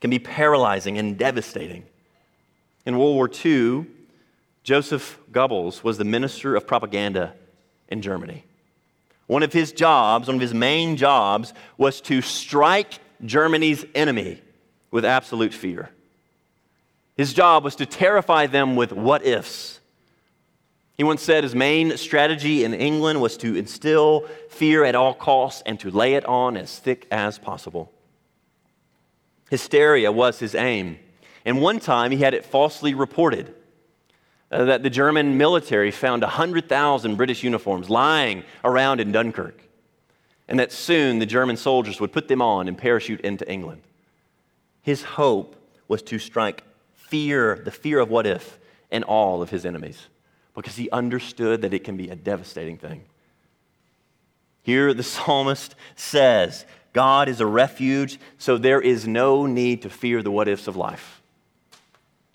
can 0.00 0.10
be 0.10 0.18
paralyzing 0.18 0.98
and 0.98 1.16
devastating. 1.16 1.84
In 2.86 2.98
World 2.98 3.14
War 3.14 3.30
II, 3.44 3.86
Joseph 4.62 5.18
Goebbels 5.30 5.84
was 5.84 5.98
the 5.98 6.04
minister 6.04 6.56
of 6.56 6.66
propaganda 6.66 7.34
in 7.88 8.02
Germany. 8.02 8.44
One 9.30 9.44
of 9.44 9.52
his 9.52 9.70
jobs, 9.70 10.26
one 10.26 10.34
of 10.34 10.40
his 10.40 10.52
main 10.52 10.96
jobs, 10.96 11.54
was 11.78 12.00
to 12.00 12.20
strike 12.20 12.98
Germany's 13.24 13.84
enemy 13.94 14.42
with 14.90 15.04
absolute 15.04 15.54
fear. 15.54 15.90
His 17.16 17.32
job 17.32 17.62
was 17.62 17.76
to 17.76 17.86
terrify 17.86 18.48
them 18.48 18.74
with 18.74 18.90
what 18.90 19.24
ifs. 19.24 19.78
He 20.96 21.04
once 21.04 21.22
said 21.22 21.44
his 21.44 21.54
main 21.54 21.96
strategy 21.96 22.64
in 22.64 22.74
England 22.74 23.20
was 23.20 23.36
to 23.36 23.54
instill 23.54 24.26
fear 24.48 24.82
at 24.82 24.96
all 24.96 25.14
costs 25.14 25.62
and 25.64 25.78
to 25.78 25.92
lay 25.92 26.14
it 26.14 26.24
on 26.24 26.56
as 26.56 26.80
thick 26.80 27.06
as 27.12 27.38
possible. 27.38 27.92
Hysteria 29.48 30.10
was 30.10 30.40
his 30.40 30.56
aim. 30.56 30.98
And 31.44 31.62
one 31.62 31.78
time 31.78 32.10
he 32.10 32.16
had 32.18 32.34
it 32.34 32.44
falsely 32.44 32.94
reported 32.94 33.54
uh, 34.50 34.64
that 34.64 34.82
the 34.82 34.90
German 34.90 35.38
military 35.38 35.90
found 35.90 36.22
100,000 36.22 37.16
British 37.16 37.42
uniforms 37.42 37.88
lying 37.88 38.44
around 38.64 39.00
in 39.00 39.12
Dunkirk, 39.12 39.62
and 40.48 40.58
that 40.58 40.72
soon 40.72 41.18
the 41.18 41.26
German 41.26 41.56
soldiers 41.56 42.00
would 42.00 42.12
put 42.12 42.28
them 42.28 42.42
on 42.42 42.66
and 42.66 42.76
parachute 42.76 43.20
into 43.20 43.48
England. 43.50 43.82
His 44.82 45.02
hope 45.02 45.56
was 45.86 46.02
to 46.02 46.18
strike 46.18 46.64
fear, 46.94 47.60
the 47.64 47.70
fear 47.70 48.00
of 48.00 48.10
what 48.10 48.26
if, 48.26 48.58
in 48.90 49.02
all 49.04 49.42
of 49.42 49.50
his 49.50 49.64
enemies, 49.64 50.08
because 50.54 50.76
he 50.76 50.90
understood 50.90 51.62
that 51.62 51.72
it 51.72 51.84
can 51.84 51.96
be 51.96 52.08
a 52.08 52.16
devastating 52.16 52.76
thing. 52.76 53.04
Here 54.62 54.92
the 54.92 55.02
psalmist 55.04 55.74
says, 55.94 56.64
God 56.92 57.28
is 57.28 57.40
a 57.40 57.46
refuge, 57.46 58.18
so 58.38 58.58
there 58.58 58.80
is 58.80 59.06
no 59.06 59.46
need 59.46 59.82
to 59.82 59.90
fear 59.90 60.22
the 60.22 60.30
what 60.30 60.48
ifs 60.48 60.66
of 60.66 60.76
life. 60.76 61.19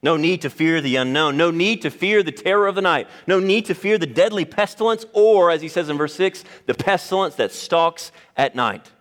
No 0.06 0.18
need 0.18 0.44
to 0.44 0.52
fear 0.52 0.82
the 0.82 0.98
unknown. 0.98 1.36
No 1.36 1.50
need 1.50 1.82
to 1.82 1.90
fear 1.90 2.22
the 2.22 2.32
terror 2.32 2.68
of 2.68 2.76
the 2.76 2.82
night. 2.82 3.08
No 3.26 3.40
need 3.40 3.66
to 3.66 3.74
fear 3.74 3.98
the 3.98 4.06
deadly 4.06 4.46
pestilence, 4.46 5.04
or, 5.14 5.50
as 5.50 5.64
he 5.64 5.68
says 5.68 5.90
in 5.90 5.98
verse 5.98 6.14
6, 6.14 6.44
the 6.68 6.76
pestilence 6.76 7.34
that 7.38 7.52
stalks 7.52 8.12
at 8.38 8.54
night. 8.54 8.92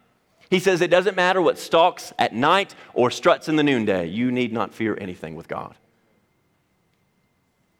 He 0.48 0.58
says 0.58 0.80
it 0.80 0.90
doesn't 0.90 1.14
matter 1.14 1.42
what 1.42 1.58
stalks 1.58 2.14
at 2.18 2.32
night 2.32 2.74
or 2.94 3.10
struts 3.10 3.50
in 3.50 3.56
the 3.56 3.62
noonday. 3.62 4.06
You 4.06 4.32
need 4.32 4.50
not 4.50 4.72
fear 4.72 4.96
anything 4.98 5.34
with 5.34 5.46
God. 5.46 5.74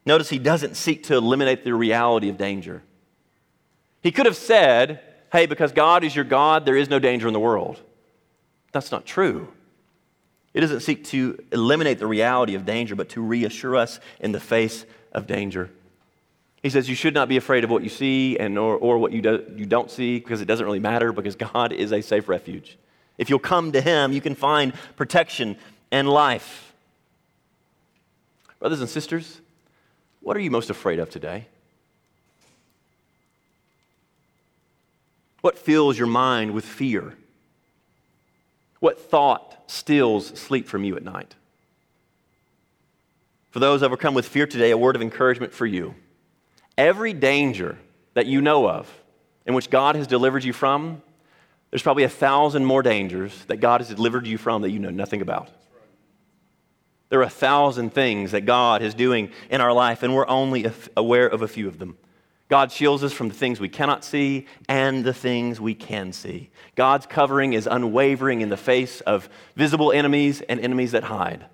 Notice 0.05 0.29
he 0.29 0.39
doesn't 0.39 0.77
seek 0.77 1.05
to 1.05 1.17
eliminate 1.17 1.65
the 1.65 1.73
reality 1.73 2.29
of 2.29 2.37
danger. 2.37 2.83
He 4.03 4.13
could 4.13 4.27
have 4.27 4.37
said, 4.37 5.01
hey, 5.33 5.47
because 5.47 5.73
God 5.73 6.05
is 6.05 6.15
your 6.15 6.27
God, 6.27 6.67
there 6.67 6.77
is 6.77 6.91
no 6.91 6.99
danger 6.99 7.27
in 7.27 7.33
the 7.33 7.41
world. 7.41 7.81
That's 8.73 8.93
not 8.93 9.07
true. 9.07 9.49
It 10.55 10.61
doesn't 10.61 10.81
seek 10.81 11.05
to 11.07 11.37
eliminate 11.51 11.99
the 11.99 12.07
reality 12.07 12.55
of 12.55 12.65
danger, 12.65 12.95
but 12.95 13.09
to 13.11 13.21
reassure 13.21 13.77
us 13.77 13.99
in 14.21 14.31
the 14.31 14.41
face 14.41 14.87
of 15.13 15.27
danger. 15.27 15.69
He 16.63 16.71
says, 16.71 16.89
You 16.89 16.95
should 16.95 17.13
not 17.13 17.29
be 17.29 17.37
afraid 17.37 17.65
of 17.65 17.71
what 17.71 17.83
you 17.83 17.89
see 17.89 18.39
and, 18.39 18.57
or, 18.57 18.77
or 18.77 18.99
what 18.99 19.13
you, 19.13 19.21
do, 19.21 19.45
you 19.57 19.67
don't 19.67 19.91
see 19.91 20.19
because 20.19 20.41
it 20.41 20.47
doesn't 20.47 20.65
really 20.65 20.79
matter 20.79 21.13
because 21.13 21.35
God 21.35 21.73
is 21.73 21.93
a 21.93 22.01
safe 22.01 22.29
refuge. 22.29 22.79
If 23.19 23.29
you'll 23.29 23.41
come 23.41 23.73
to 23.73 23.81
Him, 23.81 24.13
you 24.13 24.21
can 24.21 24.37
find 24.37 24.73
protection 24.97 25.57
and 25.91 26.09
life. 26.09 26.73
Brothers 28.61 28.81
and 28.81 28.89
sisters, 28.89 29.41
what 30.21 30.37
are 30.37 30.41
you 30.41 30.51
most 30.51 30.71
afraid 30.71 31.01
of 31.01 31.11
today? 31.11 31.49
What 35.43 35.59
fills 35.59 35.99
your 35.99 36.07
mind 36.07 36.55
with 36.55 36.65
fear? 36.65 37.15
What 38.85 39.01
thought 39.01 39.57
steals 39.67 40.27
sleep 40.39 40.69
from 40.69 40.85
you 40.85 40.95
at 40.95 41.03
night? 41.03 41.35
For 43.49 43.59
those 43.59 43.83
overcome 43.83 44.13
with 44.13 44.29
fear 44.29 44.47
today, 44.47 44.73
a 44.73 44.77
word 44.77 44.95
of 44.95 45.01
encouragement 45.01 45.55
for 45.55 45.65
you. 45.65 45.95
Every 46.77 47.15
danger 47.15 47.79
that 48.13 48.27
you 48.27 48.43
know 48.43 48.69
of 48.69 48.93
in 49.47 49.55
which 49.55 49.71
God 49.71 49.97
has 49.97 50.07
delivered 50.07 50.45
you 50.45 50.53
from, 50.53 51.01
there's 51.71 51.81
probably 51.81 52.03
a 52.03 52.11
thousand 52.11 52.67
more 52.67 52.83
dangers 52.83 53.47
that 53.47 53.57
God 53.57 53.81
has 53.81 53.89
delivered 53.89 54.27
you 54.27 54.37
from 54.37 54.61
that 54.61 54.71
you 54.71 54.81
know 54.81 54.91
nothing 54.91 55.23
about. 55.23 55.49
There 57.09 57.21
are 57.21 57.23
a 57.23 57.31
thousand 57.31 57.95
things 57.95 58.33
that 58.33 58.45
God 58.45 58.83
is 58.83 58.93
doing 58.93 59.31
in 59.49 59.63
our 59.63 59.73
life, 59.73 60.03
and 60.03 60.15
we're 60.15 60.29
only 60.29 60.71
aware 60.95 61.27
of 61.27 61.41
a 61.41 61.49
few 61.49 61.69
of 61.69 61.79
them. 61.79 61.97
God 62.55 62.71
shields 62.71 63.03
us 63.03 63.13
from 63.13 63.27
the 63.27 63.35
things 63.35 63.59
we 63.59 63.69
cannot 63.69 64.05
see 64.05 64.47
and 64.69 65.03
the 65.05 65.13
things 65.13 65.61
we 65.61 65.75
can 65.75 66.13
see. 66.13 66.51
God's 66.77 67.05
covering 67.05 67.53
is 67.53 67.67
unwavering 67.69 68.43
in 68.43 68.49
the 68.49 68.57
face 68.57 69.01
of 69.01 69.29
visible 69.57 69.91
enemies 69.91 70.41
and 70.41 70.61
enemies 70.61 70.93
that 70.93 71.03
hide. 71.03 71.47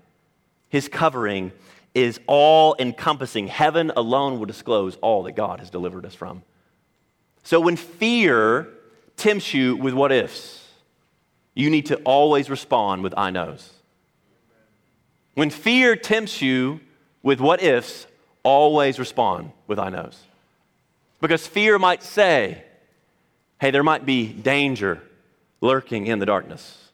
His 0.69 0.87
covering 0.87 1.53
is 1.95 2.19
all 2.27 2.75
encompassing. 2.77 3.47
Heaven 3.47 3.91
alone 3.97 4.37
will 4.37 4.45
disclose 4.45 4.95
all 4.97 5.23
that 5.23 5.31
God 5.31 5.57
has 5.57 5.71
delivered 5.71 6.05
us 6.05 6.13
from. 6.13 6.43
So 7.41 7.59
when 7.59 7.77
fear 7.77 8.67
tempts 9.17 9.55
you 9.55 9.77
with 9.77 9.95
what 9.95 10.11
ifs, 10.11 10.67
you 11.55 11.71
need 11.71 11.87
to 11.87 11.95
always 12.03 12.47
respond 12.47 13.01
with 13.01 13.15
I 13.17 13.31
knows. 13.31 13.73
When 15.33 15.49
fear 15.49 15.95
tempts 15.95 16.43
you 16.43 16.79
with 17.23 17.39
what 17.39 17.63
ifs, 17.63 18.05
always 18.43 18.99
respond 18.99 19.51
with 19.65 19.79
I 19.79 19.89
knows. 19.89 20.25
Because 21.21 21.47
fear 21.47 21.79
might 21.79 22.03
say, 22.03 22.63
hey, 23.59 23.71
there 23.71 23.83
might 23.83 24.05
be 24.05 24.27
danger 24.27 25.01
lurking 25.61 26.07
in 26.07 26.19
the 26.19 26.25
darkness. 26.25 26.89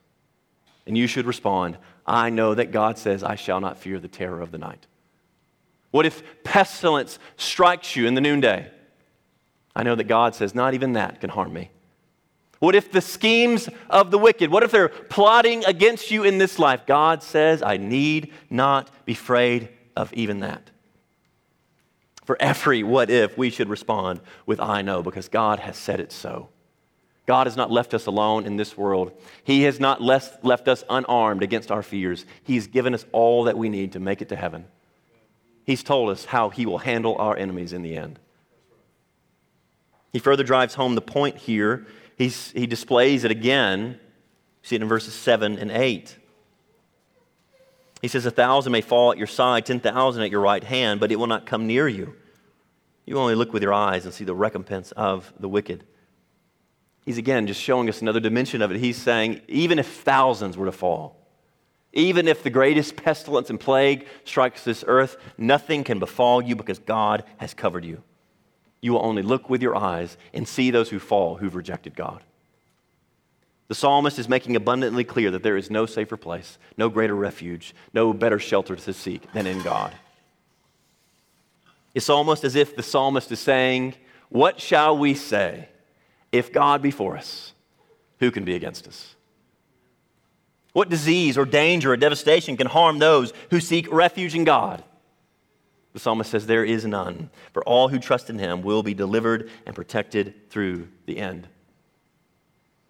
And 0.85 0.97
you 0.97 1.07
should 1.07 1.25
respond, 1.25 1.77
I 2.05 2.29
know 2.29 2.53
that 2.53 2.71
God 2.71 2.97
says, 2.97 3.23
I 3.23 3.35
shall 3.35 3.59
not 3.59 3.77
fear 3.77 3.99
the 3.99 4.07
terror 4.07 4.41
of 4.41 4.51
the 4.51 4.57
night. 4.57 4.85
What 5.91 6.05
if 6.05 6.21
pestilence 6.43 7.17
strikes 7.37 7.95
you 7.95 8.05
in 8.05 8.13
the 8.13 8.21
noonday? 8.21 8.69
I 9.75 9.83
know 9.83 9.95
that 9.95 10.05
God 10.05 10.35
says, 10.35 10.53
not 10.53 10.73
even 10.73 10.93
that 10.93 11.21
can 11.21 11.29
harm 11.29 11.53
me. 11.53 11.71
What 12.59 12.75
if 12.75 12.91
the 12.91 13.01
schemes 13.01 13.69
of 13.89 14.09
the 14.11 14.17
wicked, 14.17 14.49
what 14.49 14.63
if 14.63 14.71
they're 14.71 14.89
plotting 14.89 15.63
against 15.65 16.11
you 16.11 16.23
in 16.23 16.37
this 16.37 16.57
life? 16.57 16.85
God 16.85 17.21
says, 17.21 17.61
I 17.61 17.77
need 17.77 18.33
not 18.49 18.89
be 19.05 19.13
afraid 19.13 19.69
of 19.95 20.11
even 20.13 20.39
that. 20.39 20.69
For 22.27 22.35
every 22.41 22.83
what 22.83 23.09
if, 23.09 23.37
we 23.37 23.49
should 23.49 23.69
respond 23.69 24.19
with 24.45 24.59
I 24.59 24.81
know, 24.81 25.01
because 25.01 25.29
God 25.29 25.59
has 25.59 25.77
said 25.77 26.01
it 26.01 26.11
so. 26.11 26.49
God 27.25 27.47
has 27.47 27.55
not 27.55 27.71
left 27.71 27.93
us 27.93 28.05
alone 28.05 28.45
in 28.45 28.57
this 28.57 28.77
world. 28.77 29.13
He 29.45 29.63
has 29.63 29.79
not 29.79 30.01
left, 30.01 30.67
us 30.67 30.83
unarmed 30.89 31.41
against 31.41 31.71
our 31.71 31.81
fears. 31.81 32.25
He's 32.43 32.67
given 32.67 32.93
us 32.93 33.05
all 33.13 33.45
that 33.45 33.57
we 33.57 33.69
need 33.69 33.93
to 33.93 34.01
make 34.01 34.21
it 34.21 34.27
to 34.27 34.35
heaven. 34.35 34.65
He's 35.65 35.83
told 35.83 36.09
us 36.09 36.25
how 36.25 36.49
He 36.49 36.65
will 36.65 36.79
handle 36.79 37.15
our 37.17 37.37
enemies 37.37 37.71
in 37.71 37.81
the 37.81 37.95
end. 37.95 38.19
He 40.11 40.19
further 40.19 40.43
drives 40.43 40.73
home 40.73 40.95
the 40.95 41.01
point 41.01 41.37
here. 41.37 41.87
He's, 42.17 42.51
he 42.51 42.67
displays 42.67 43.23
it 43.23 43.31
again. 43.31 44.01
see 44.63 44.75
it 44.75 44.81
in 44.81 44.89
verses 44.89 45.13
7 45.13 45.57
and 45.59 45.71
8. 45.71 46.17
He 48.01 48.07
says, 48.07 48.25
A 48.25 48.31
thousand 48.31 48.71
may 48.71 48.81
fall 48.81 49.11
at 49.11 49.17
your 49.17 49.27
side, 49.27 49.65
10,000 49.65 50.21
at 50.21 50.31
your 50.31 50.41
right 50.41 50.63
hand, 50.63 50.99
but 50.99 51.11
it 51.11 51.17
will 51.17 51.27
not 51.27 51.45
come 51.45 51.67
near 51.67 51.87
you. 51.87 52.15
You 53.05 53.17
only 53.17 53.35
look 53.35 53.53
with 53.53 53.63
your 53.63 53.73
eyes 53.73 54.05
and 54.05 54.13
see 54.13 54.25
the 54.25 54.35
recompense 54.35 54.91
of 54.91 55.33
the 55.39 55.49
wicked. 55.49 55.85
He's 57.05 57.17
again 57.17 57.47
just 57.47 57.61
showing 57.61 57.87
us 57.87 58.01
another 58.01 58.19
dimension 58.19 58.61
of 58.61 58.69
it. 58.69 58.79
He's 58.79 58.97
saying, 58.97 59.41
even 59.47 59.79
if 59.79 59.87
thousands 59.87 60.57
were 60.57 60.65
to 60.65 60.73
fall, 60.73 61.15
even 61.93 62.27
if 62.27 62.43
the 62.43 62.49
greatest 62.49 62.97
pestilence 62.97 63.49
and 63.49 63.59
plague 63.59 64.05
strikes 64.25 64.63
this 64.63 64.83
earth, 64.85 65.17
nothing 65.37 65.85
can 65.85 65.99
befall 65.99 66.41
you 66.41 66.55
because 66.55 66.79
God 66.79 67.23
has 67.37 67.53
covered 67.53 67.85
you. 67.85 68.03
You 68.81 68.93
will 68.93 69.05
only 69.05 69.21
look 69.21 69.49
with 69.49 69.61
your 69.61 69.75
eyes 69.75 70.17
and 70.33 70.47
see 70.47 70.69
those 70.69 70.89
who 70.89 70.99
fall 70.99 71.37
who've 71.37 71.55
rejected 71.55 71.95
God. 71.95 72.23
The 73.67 73.75
psalmist 73.75 74.17
is 74.17 74.29
making 74.29 74.55
abundantly 74.55 75.03
clear 75.03 75.31
that 75.31 75.43
there 75.43 75.57
is 75.57 75.69
no 75.69 75.85
safer 75.85 76.15
place, 76.15 76.57
no 76.77 76.89
greater 76.89 77.15
refuge, 77.15 77.75
no 77.93 78.13
better 78.13 78.39
shelter 78.39 78.75
to 78.75 78.93
seek 78.93 79.31
than 79.33 79.45
in 79.45 79.61
God. 79.61 79.93
It's 81.93 82.09
almost 82.09 82.43
as 82.43 82.55
if 82.55 82.75
the 82.75 82.83
psalmist 82.83 83.31
is 83.31 83.39
saying, 83.39 83.95
What 84.29 84.61
shall 84.61 84.97
we 84.97 85.15
say? 85.15 85.67
If 86.31 86.53
God 86.53 86.81
be 86.81 86.91
for 86.91 87.17
us, 87.17 87.53
who 88.19 88.31
can 88.31 88.45
be 88.45 88.55
against 88.55 88.87
us? 88.87 89.15
What 90.73 90.89
disease 90.89 91.37
or 91.37 91.45
danger 91.45 91.91
or 91.91 91.97
devastation 91.97 92.55
can 92.55 92.67
harm 92.67 92.99
those 92.99 93.33
who 93.49 93.59
seek 93.59 93.91
refuge 93.91 94.35
in 94.35 94.43
God? 94.43 94.83
The 95.93 95.99
psalmist 95.99 96.29
says, 96.29 96.45
There 96.45 96.63
is 96.63 96.85
none, 96.85 97.31
for 97.51 97.63
all 97.63 97.87
who 97.87 97.99
trust 97.99 98.29
in 98.29 98.37
him 98.37 98.61
will 98.61 98.83
be 98.83 98.93
delivered 98.93 99.49
and 99.65 99.75
protected 99.75 100.49
through 100.51 100.87
the 101.07 101.17
end. 101.17 101.47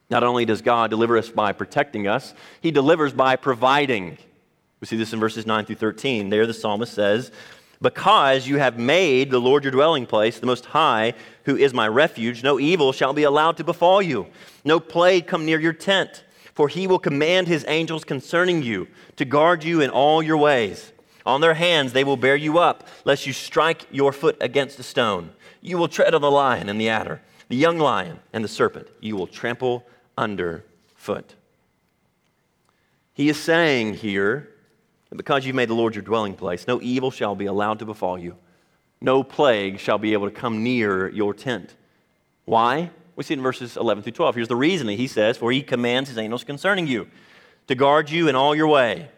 Not 0.10 0.24
only 0.24 0.46
does 0.46 0.62
God 0.62 0.89
deliver 0.89 1.17
us 1.17 1.30
by 1.30 1.52
protecting 1.52 2.08
us, 2.08 2.34
he 2.62 2.72
delivers 2.72 3.13
by 3.13 3.36
providing. 3.36 4.17
We 4.80 4.88
see 4.88 4.96
this 4.96 5.13
in 5.13 5.20
verses 5.20 5.46
9 5.46 5.65
through 5.65 5.76
13. 5.76 6.30
There, 6.30 6.48
the 6.48 6.54
psalmist 6.54 6.93
says, 6.93 7.32
Because 7.82 8.48
you 8.48 8.58
have 8.58 8.80
made 8.80 9.32
the 9.32 9.39
Lord 9.39 9.63
your 9.63 9.72
dwelling 9.72 10.06
place, 10.06 10.39
the 10.39 10.46
Most 10.46 10.67
High, 10.67 11.13
who 11.43 11.58
is 11.58 11.74
my 11.74 11.88
refuge, 11.88 12.43
no 12.43 12.60
evil 12.60 12.93
shall 12.93 13.13
be 13.13 13.24
allowed 13.24 13.58
to 13.58 13.63
befall 13.63 14.02
you, 14.02 14.28
no 14.63 14.80
plague 14.80 15.28
come 15.28 15.46
near 15.46 15.60
your 15.60 15.74
tent. 15.74 16.24
For 16.54 16.70
he 16.70 16.88
will 16.88 16.98
command 16.98 17.48
his 17.48 17.65
angels 17.67 18.04
concerning 18.04 18.63
you 18.63 18.88
to 19.17 19.26
guard 19.26 19.63
you 19.63 19.82
in 19.82 19.91
all 19.91 20.24
your 20.24 20.38
ways. 20.38 20.91
On 21.24 21.39
their 21.39 21.54
hands 21.54 21.93
they 21.93 22.04
will 22.04 22.17
bear 22.17 22.36
you 22.36 22.58
up, 22.58 22.88
lest 23.06 23.28
you 23.28 23.34
strike 23.34 23.86
your 23.91 24.12
foot 24.12 24.38
against 24.41 24.80
a 24.80 24.84
stone. 24.84 25.30
You 25.62 25.78
will 25.78 25.88
tread 25.88 26.15
on 26.15 26.22
the 26.22 26.32
lion 26.32 26.70
and 26.70 26.82
the 26.82 26.89
adder, 26.89 27.22
the 27.50 27.58
young 27.58 27.78
lion 27.78 28.22
and 28.34 28.43
the 28.43 28.48
serpent. 28.48 28.88
You 29.02 29.15
will 29.15 29.28
trample 29.28 29.86
underfoot. 30.17 31.36
He 33.13 33.30
is 33.30 33.39
saying 33.39 33.95
here 33.95 34.49
because 35.15 35.45
you've 35.45 35.56
made 35.56 35.69
the 35.69 35.73
Lord 35.73 35.95
your 35.95 36.03
dwelling 36.03 36.34
place, 36.34 36.67
no 36.67 36.82
evil 36.82 37.12
shall 37.12 37.36
be 37.36 37.45
allowed 37.45 37.80
to 37.80 37.86
befall 37.86 38.17
you. 38.19 38.36
No 38.99 39.23
plague 39.23 39.80
shall 39.80 39.97
be 39.97 40.13
able 40.13 40.30
to 40.30 40.36
come 40.36 40.63
near 40.63 41.10
your 41.10 41.34
tent. 41.34 41.75
Why? 42.45 42.91
We 43.15 43.23
see 43.23 43.34
in 43.34 43.41
verses 43.41 43.77
11 43.77 44.03
through 44.03 44.13
12. 44.13 44.36
Here's 44.36 44.47
the 44.47 44.56
reasoning. 44.56 44.97
He 44.97 45.08
says, 45.08 45.38
For 45.38 45.51
he 45.51 45.62
commands 45.62 46.10
his 46.10 46.17
angels 46.17 46.43
concerning 46.43 46.88
you 46.88 47.08
to 47.67 47.75
guard 47.75 48.10
you 48.10 48.27
in 48.27 48.36
all 48.36 48.56
your 48.56 48.67
way. 48.67 49.10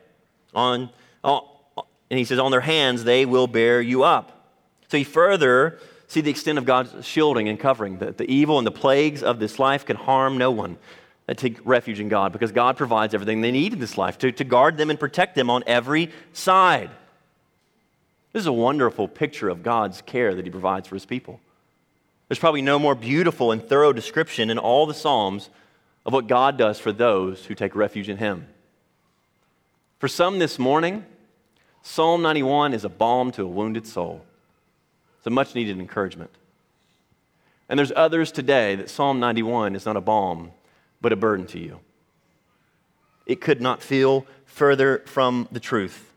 On, 0.54 0.90
and 1.24 2.20
he 2.20 2.26
says, 2.26 2.40
On 2.40 2.52
their 2.52 2.62
hands 2.62 3.04
they 3.04 3.26
will 3.26 3.48
bear 3.48 3.82
you 3.82 4.04
up. 4.04 4.54
So 4.90 4.98
he 4.98 5.04
further 5.04 5.80
see 6.10 6.20
the 6.20 6.32
extent 6.32 6.58
of 6.58 6.66
God's 6.66 7.06
shielding 7.06 7.48
and 7.48 7.58
covering. 7.58 8.00
That 8.00 8.18
the 8.18 8.30
evil 8.30 8.58
and 8.58 8.68
the 8.68 8.72
plagues 8.72 9.24
of 9.24 9.40
this 9.40 9.58
life 9.58 9.86
can 9.86 9.96
harm 9.96 10.38
no 10.38 10.52
one 10.52 10.78
that 11.28 11.38
take 11.38 11.60
refuge 11.64 12.00
in 12.00 12.10
God 12.10 12.34
because 12.34 12.52
God 12.52 12.76
provides 12.76 13.14
everything 13.14 13.42
they 13.42 13.52
need 13.52 13.74
in 13.74 13.80
this 13.80 13.98
life 13.98 14.18
to, 14.18 14.32
to 14.32 14.44
guard 14.44 14.78
them 14.78 14.90
and 14.90 15.00
protect 15.00 15.36
them 15.36 15.50
on 15.50 15.64
every 15.68 16.12
side. 16.34 16.90
This 18.34 18.42
is 18.42 18.48
a 18.48 18.52
wonderful 18.52 19.08
picture 19.08 19.48
of 19.48 19.64
God's 19.64 20.02
care 20.02 20.34
that 20.34 20.44
He 20.44 20.52
provides 20.52 20.88
for 20.88 20.96
His 20.96 21.06
people. 21.06 21.40
There's 22.28 22.40
probably 22.40 22.64
no 22.64 22.80
more 22.80 22.96
beautiful 22.96 23.52
and 23.52 23.64
thorough 23.64 23.94
description 23.94 24.50
in 24.50 24.58
all 24.58 24.88
the 24.88 24.94
Psalms 24.94 25.50
of 26.06 26.14
what 26.14 26.28
God 26.28 26.58
does 26.58 26.80
for 26.80 26.92
those 26.92 27.46
who 27.46 27.54
take 27.54 27.76
refuge 27.76 28.10
in 28.10 28.18
Him. 28.18 28.48
For 30.00 30.08
some 30.08 30.40
this 30.40 30.58
morning, 30.58 31.06
Psalm 31.84 32.22
91 32.22 32.74
is 32.74 32.86
a 32.86 32.90
balm 32.90 33.32
to 33.34 33.44
a 33.44 33.48
wounded 33.48 33.86
soul. 33.86 34.26
A 35.30 35.32
much 35.32 35.54
needed 35.54 35.78
encouragement. 35.78 36.32
And 37.70 37.78
there's 37.78 37.92
others 37.96 38.32
today 38.32 38.74
that 38.74 38.90
Psalm 38.90 39.20
91 39.20 39.76
is 39.76 39.86
not 39.86 39.96
a 39.96 40.02
balm, 40.02 40.54
but 41.02 41.14
a 41.14 41.16
burden 41.16 41.46
to 41.48 41.60
you. 41.60 41.82
It 43.28 43.40
could 43.40 43.62
not 43.62 43.84
feel 43.84 44.26
further 44.46 45.04
from 45.06 45.48
the 45.52 45.60
truth. 45.60 46.12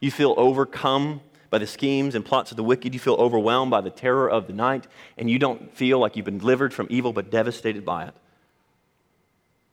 You 0.00 0.10
feel 0.10 0.32
overcome 0.38 1.20
by 1.50 1.58
the 1.58 1.66
schemes 1.66 2.14
and 2.14 2.24
plots 2.24 2.50
of 2.50 2.56
the 2.56 2.64
wicked. 2.64 2.94
You 2.94 3.00
feel 3.00 3.16
overwhelmed 3.16 3.70
by 3.70 3.82
the 3.82 3.90
terror 3.90 4.30
of 4.30 4.46
the 4.46 4.54
night, 4.54 4.86
and 5.18 5.28
you 5.28 5.38
don't 5.38 5.70
feel 5.76 5.98
like 5.98 6.16
you've 6.16 6.24
been 6.24 6.38
delivered 6.38 6.72
from 6.72 6.86
evil, 6.88 7.12
but 7.12 7.30
devastated 7.30 7.84
by 7.84 8.06
it. 8.06 8.14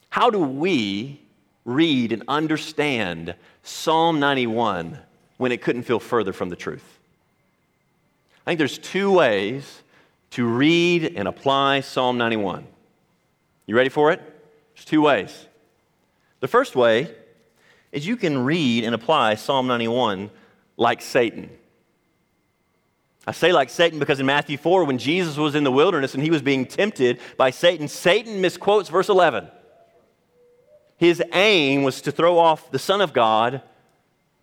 How 0.09 0.29
do 0.29 0.39
we 0.39 1.21
read 1.63 2.11
and 2.11 2.23
understand 2.27 3.35
Psalm 3.63 4.19
91 4.19 4.99
when 5.37 5.53
it 5.53 5.61
couldn't 5.61 5.83
feel 5.83 6.01
further 6.01 6.33
from 6.33 6.49
the 6.49 6.57
truth? 6.57 6.99
I 8.45 8.51
think 8.51 8.57
there's 8.57 8.77
two 8.77 9.11
ways 9.11 9.83
to 10.31 10.45
read 10.45 11.13
and 11.15 11.27
apply 11.27 11.79
Psalm 11.79 12.17
91. 12.17 12.67
You 13.65 13.75
ready 13.75 13.89
for 13.89 14.11
it? 14.11 14.19
There's 14.75 14.85
two 14.85 15.01
ways. 15.01 15.47
The 16.41 16.47
first 16.49 16.75
way 16.75 17.13
is 17.93 18.05
you 18.05 18.17
can 18.17 18.43
read 18.43 18.83
and 18.83 18.93
apply 18.93 19.35
Psalm 19.35 19.67
91 19.67 20.29
like 20.75 21.01
Satan. 21.01 21.49
I 23.25 23.31
say 23.31 23.53
like 23.53 23.69
Satan 23.69 23.99
because 23.99 24.19
in 24.19 24.25
Matthew 24.25 24.57
4, 24.57 24.83
when 24.83 24.97
Jesus 24.97 25.37
was 25.37 25.55
in 25.55 25.63
the 25.63 25.71
wilderness 25.71 26.13
and 26.13 26.21
he 26.21 26.29
was 26.29 26.41
being 26.41 26.65
tempted 26.65 27.19
by 27.37 27.51
Satan, 27.51 27.87
Satan 27.87 28.41
misquotes 28.41 28.89
verse 28.89 29.07
11. 29.07 29.47
His 30.97 31.23
aim 31.31 31.83
was 31.83 32.01
to 32.01 32.11
throw 32.11 32.37
off 32.37 32.71
the 32.71 32.79
Son 32.79 32.99
of 32.99 33.13
God 33.13 33.61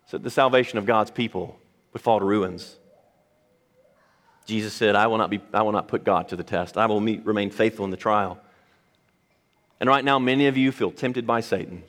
so 0.07 0.17
that 0.17 0.23
the 0.23 0.31
salvation 0.31 0.79
of 0.79 0.87
God's 0.87 1.11
people 1.11 1.59
would 1.93 2.01
fall 2.01 2.17
to 2.17 2.25
ruins. 2.25 2.77
Jesus 4.45 4.73
said, 4.73 4.95
I 4.95 5.07
will 5.07 5.17
not, 5.17 5.29
be, 5.29 5.39
I 5.53 5.61
will 5.61 5.71
not 5.71 5.87
put 5.87 6.03
God 6.03 6.29
to 6.29 6.35
the 6.35 6.43
test. 6.43 6.77
I 6.77 6.85
will 6.87 6.99
meet, 6.99 7.25
remain 7.25 7.51
faithful 7.51 7.85
in 7.85 7.91
the 7.91 7.97
trial. 7.97 8.39
And 9.79 9.89
right 9.89 10.03
now, 10.03 10.19
many 10.19 10.47
of 10.47 10.57
you 10.57 10.71
feel 10.71 10.91
tempted 10.91 11.25
by 11.25 11.41
Satan. 11.41 11.83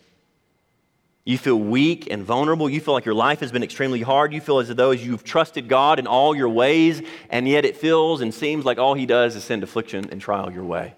You 1.25 1.39
feel 1.39 1.59
weak 1.59 2.09
and 2.11 2.25
vulnerable. 2.25 2.69
You 2.69 2.81
feel 2.81 2.95
like 2.95 3.05
your 3.05 3.15
life 3.15 3.41
has 3.41 3.53
been 3.53 3.63
extremely 3.63 4.01
hard. 4.01 4.33
You 4.33 4.41
feel 4.41 4.59
as 4.59 4.69
though 4.69 4.91
you've 4.91 5.23
trusted 5.23 5.69
God 5.69 5.99
in 5.99 6.07
all 6.07 6.35
your 6.35 6.49
ways, 6.49 7.01
and 7.31 7.47
yet 7.47 7.65
it 7.65 7.77
feels 7.77 8.21
and 8.21 8.35
seems 8.35 8.65
like 8.65 8.79
all 8.79 8.95
He 8.95 9.07
does 9.07 9.37
is 9.37 9.45
send 9.45 9.63
affliction 9.63 10.09
and 10.11 10.21
trial 10.21 10.53
your 10.53 10.65
way. 10.65 10.95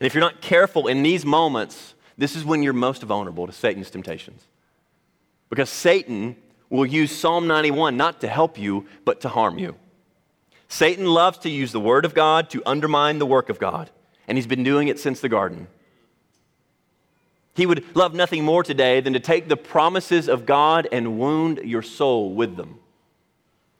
And 0.00 0.06
if 0.06 0.14
you're 0.14 0.22
not 0.22 0.40
careful 0.40 0.88
in 0.88 1.02
these 1.02 1.24
moments, 1.24 1.94
this 2.16 2.34
is 2.34 2.44
when 2.44 2.62
you're 2.62 2.72
most 2.72 3.02
vulnerable 3.02 3.46
to 3.46 3.52
Satan's 3.52 3.90
temptations. 3.90 4.42
Because 5.50 5.68
Satan 5.68 6.34
will 6.72 6.86
use 6.86 7.16
Psalm 7.16 7.46
91 7.46 7.96
not 7.96 8.20
to 8.22 8.28
help 8.28 8.58
you, 8.58 8.86
but 9.04 9.20
to 9.20 9.28
harm 9.28 9.58
you. 9.58 9.76
Satan 10.68 11.04
loves 11.04 11.38
to 11.38 11.50
use 11.50 11.70
the 11.70 11.80
Word 11.80 12.06
of 12.06 12.14
God 12.14 12.48
to 12.50 12.62
undermine 12.64 13.18
the 13.18 13.26
work 13.26 13.50
of 13.50 13.58
God, 13.58 13.90
and 14.26 14.38
he's 14.38 14.46
been 14.46 14.64
doing 14.64 14.88
it 14.88 14.98
since 14.98 15.20
the 15.20 15.28
garden. 15.28 15.68
He 17.54 17.66
would 17.66 17.94
love 17.94 18.14
nothing 18.14 18.42
more 18.42 18.62
today 18.62 19.00
than 19.00 19.12
to 19.12 19.20
take 19.20 19.48
the 19.48 19.56
promises 19.56 20.28
of 20.28 20.46
God 20.46 20.88
and 20.90 21.18
wound 21.18 21.58
your 21.58 21.82
soul 21.82 22.34
with 22.34 22.56
them, 22.56 22.78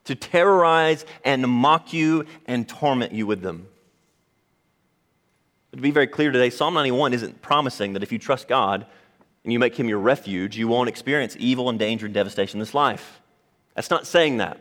to 0.04 0.14
terrorize 0.14 1.06
and 1.24 1.48
mock 1.48 1.94
you 1.94 2.26
and 2.44 2.68
torment 2.68 3.12
you 3.12 3.26
with 3.26 3.40
them. 3.40 3.66
But 5.70 5.78
to 5.78 5.82
be 5.82 5.90
very 5.92 6.06
clear 6.06 6.30
today, 6.30 6.50
Psalm 6.50 6.74
91 6.74 7.14
isn't 7.14 7.40
promising 7.40 7.94
that 7.94 8.02
if 8.02 8.12
you 8.12 8.18
trust 8.18 8.48
God, 8.48 8.84
and 9.44 9.52
you 9.52 9.58
make 9.58 9.76
him 9.76 9.88
your 9.88 9.98
refuge, 9.98 10.56
you 10.56 10.68
won't 10.68 10.88
experience 10.88 11.36
evil 11.38 11.68
and 11.68 11.78
danger 11.78 12.06
and 12.06 12.14
devastation 12.14 12.56
in 12.56 12.60
this 12.60 12.74
life. 12.74 13.20
That's 13.74 13.90
not 13.90 14.06
saying 14.06 14.38
that. 14.38 14.60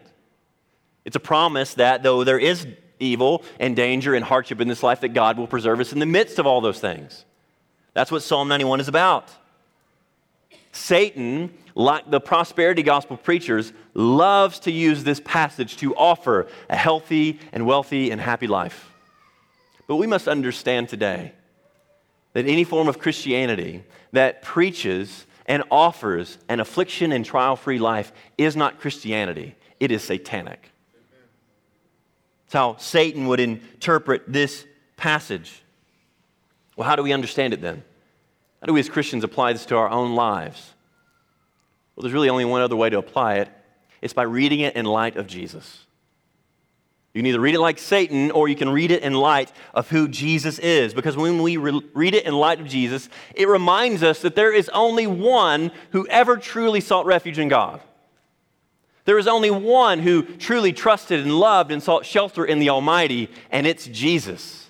It's 1.05 1.15
a 1.15 1.19
promise 1.19 1.75
that 1.75 2.03
though 2.03 2.23
there 2.23 2.39
is 2.39 2.67
evil 2.99 3.43
and 3.59 3.75
danger 3.75 4.13
and 4.13 4.23
hardship 4.23 4.61
in 4.61 4.67
this 4.67 4.83
life, 4.83 5.01
that 5.01 5.09
God 5.09 5.37
will 5.37 5.47
preserve 5.47 5.79
us 5.79 5.93
in 5.93 5.99
the 5.99 6.05
midst 6.05 6.39
of 6.39 6.45
all 6.45 6.61
those 6.61 6.79
things. 6.79 7.25
That's 7.93 8.11
what 8.11 8.23
Psalm 8.23 8.47
91 8.47 8.79
is 8.79 8.87
about. 8.87 9.29
Satan, 10.71 11.53
like 11.75 12.09
the 12.09 12.21
prosperity 12.21 12.83
gospel 12.83 13.17
preachers, 13.17 13.73
loves 13.93 14.59
to 14.61 14.71
use 14.71 15.03
this 15.03 15.19
passage 15.19 15.77
to 15.77 15.93
offer 15.95 16.47
a 16.69 16.75
healthy 16.75 17.39
and 17.51 17.65
wealthy 17.65 18.11
and 18.11 18.21
happy 18.21 18.47
life. 18.47 18.91
But 19.87 19.97
we 19.97 20.07
must 20.07 20.27
understand 20.27 20.87
today 20.87 21.33
that 22.33 22.45
any 22.45 22.63
form 22.63 22.87
of 22.87 22.99
Christianity 22.99 23.83
that 24.11 24.41
preaches 24.41 25.25
and 25.45 25.63
offers 25.69 26.37
an 26.47 26.59
affliction 26.59 27.11
and 27.11 27.25
trial 27.25 27.55
free 27.55 27.79
life 27.79 28.11
is 28.37 28.55
not 28.55 28.79
Christianity, 28.79 29.55
it 29.79 29.91
is 29.91 30.03
satanic. 30.03 30.71
It's 32.45 32.53
how 32.53 32.75
Satan 32.77 33.27
would 33.27 33.39
interpret 33.39 34.23
this 34.27 34.65
passage. 34.97 35.63
Well, 36.75 36.87
how 36.87 36.95
do 36.95 37.03
we 37.03 37.13
understand 37.13 37.53
it 37.53 37.61
then? 37.61 37.83
How 38.59 38.67
do 38.67 38.73
we 38.73 38.79
as 38.79 38.89
Christians 38.89 39.23
apply 39.23 39.53
this 39.53 39.65
to 39.67 39.77
our 39.77 39.89
own 39.89 40.15
lives? 40.15 40.73
Well, 41.95 42.03
there's 42.03 42.13
really 42.13 42.29
only 42.29 42.45
one 42.45 42.61
other 42.61 42.75
way 42.75 42.89
to 42.89 42.97
apply 42.97 43.35
it 43.35 43.49
it's 44.01 44.13
by 44.13 44.23
reading 44.23 44.61
it 44.61 44.75
in 44.75 44.85
light 44.85 45.15
of 45.15 45.27
Jesus. 45.27 45.85
You 47.13 47.19
can 47.19 47.25
either 47.25 47.41
read 47.41 47.55
it 47.55 47.59
like 47.59 47.77
Satan 47.77 48.31
or 48.31 48.47
you 48.47 48.55
can 48.55 48.69
read 48.69 48.89
it 48.89 49.03
in 49.03 49.13
light 49.13 49.51
of 49.73 49.89
who 49.89 50.07
Jesus 50.07 50.59
is. 50.59 50.93
Because 50.93 51.17
when 51.17 51.41
we 51.41 51.57
re- 51.57 51.81
read 51.93 52.15
it 52.15 52.25
in 52.25 52.33
light 52.33 52.61
of 52.61 52.67
Jesus, 52.67 53.09
it 53.35 53.49
reminds 53.49 54.01
us 54.01 54.21
that 54.21 54.35
there 54.35 54.53
is 54.53 54.69
only 54.69 55.07
one 55.07 55.71
who 55.91 56.07
ever 56.07 56.37
truly 56.37 56.79
sought 56.79 57.05
refuge 57.05 57.37
in 57.37 57.49
God. 57.49 57.81
There 59.03 59.17
is 59.17 59.27
only 59.27 59.51
one 59.51 59.99
who 59.99 60.23
truly 60.23 60.71
trusted 60.71 61.19
and 61.19 61.37
loved 61.37 61.71
and 61.71 61.83
sought 61.83 62.05
shelter 62.05 62.45
in 62.45 62.59
the 62.59 62.69
Almighty, 62.69 63.29
and 63.49 63.67
it's 63.67 63.87
Jesus. 63.87 64.69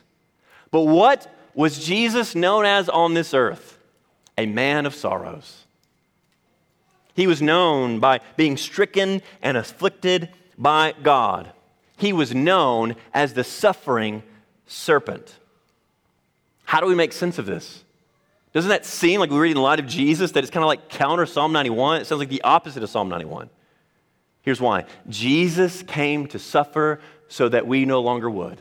But 0.72 0.84
what 0.84 1.32
was 1.54 1.84
Jesus 1.84 2.34
known 2.34 2.66
as 2.66 2.90
on 2.90 3.14
this 3.14 3.34
earth? 3.34 3.78
A 4.38 4.46
man 4.46 4.86
of 4.86 4.96
sorrows. 4.96 5.66
He 7.14 7.28
was 7.28 7.42
known 7.42 8.00
by 8.00 8.22
being 8.38 8.58
stricken 8.58 9.22
and 9.42 9.58
afflicted 9.58 10.30
by 10.58 10.96
God. 11.04 11.52
He 12.02 12.14
was 12.14 12.34
known 12.34 12.96
as 13.14 13.36
the 13.36 13.44
suffering 13.44 14.24
servant. 14.66 15.38
How 16.64 16.80
do 16.80 16.88
we 16.88 16.96
make 16.96 17.14
sense 17.14 17.38
of 17.38 17.46
this? 17.46 17.84
Doesn't 18.54 18.70
that 18.70 18.88
seem 18.88 19.20
like 19.20 19.30
we 19.30 19.38
read 19.38 19.52
in 19.52 19.58
the 19.58 19.62
light 19.62 19.80
of 19.80 19.86
Jesus 19.86 20.32
that 20.32 20.44
it's 20.44 20.50
kind 20.50 20.64
of 20.64 20.68
like 20.68 20.90
counter 20.90 21.28
Psalm 21.28 21.54
91? 21.54 22.02
It 22.02 22.08
sounds 22.08 22.18
like 22.18 22.30
the 22.30 22.42
opposite 22.42 22.82
of 22.82 22.90
Psalm 22.90 23.08
91. 23.08 23.52
Here's 24.42 24.60
why 24.60 24.86
Jesus 25.10 25.84
came 25.84 26.26
to 26.30 26.40
suffer 26.40 27.02
so 27.28 27.48
that 27.50 27.68
we 27.68 27.86
no 27.86 28.02
longer 28.02 28.32
would. 28.32 28.60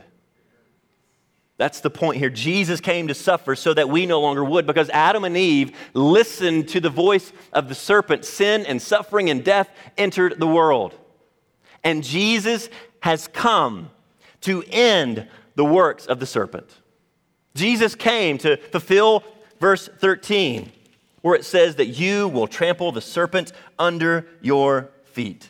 That's 1.57 1.81
the 1.81 1.89
point 1.89 2.19
here. 2.19 2.29
Jesus 2.29 2.79
came 2.79 3.09
to 3.09 3.15
suffer 3.15 3.57
so 3.57 3.73
that 3.73 3.89
we 3.89 4.05
no 4.05 4.21
longer 4.21 4.45
would, 4.45 4.67
because 4.67 4.91
Adam 4.91 5.25
and 5.25 5.35
Eve 5.35 5.75
listened 5.95 6.69
to 6.69 6.81
the 6.81 6.91
voice 6.91 7.33
of 7.55 7.71
the 7.71 7.75
serpent. 7.75 8.27
Sin 8.27 8.67
and 8.67 8.83
suffering 8.83 9.31
and 9.31 9.43
death 9.43 9.71
entered 9.97 10.39
the 10.39 10.47
world. 10.47 10.95
And 11.83 12.05
Jesus 12.05 12.69
has 13.01 13.29
come 13.29 13.91
to 14.43 14.63
end 14.69 15.29
the 15.55 15.65
works 15.65 16.07
of 16.07 16.21
the 16.21 16.27
serpent. 16.27 16.69
Jesus 17.55 17.95
came 17.95 18.39
to 18.39 18.57
fulfill 18.57 19.25
verse 19.59 19.89
13, 19.99 20.71
where 21.23 21.35
it 21.35 21.45
says 21.45 21.77
that 21.77 21.87
you 21.87 22.29
will 22.29 22.47
trample 22.47 22.93
the 22.93 23.01
serpent 23.01 23.53
under 23.79 24.27
your 24.41 24.91
feet. 25.05 25.49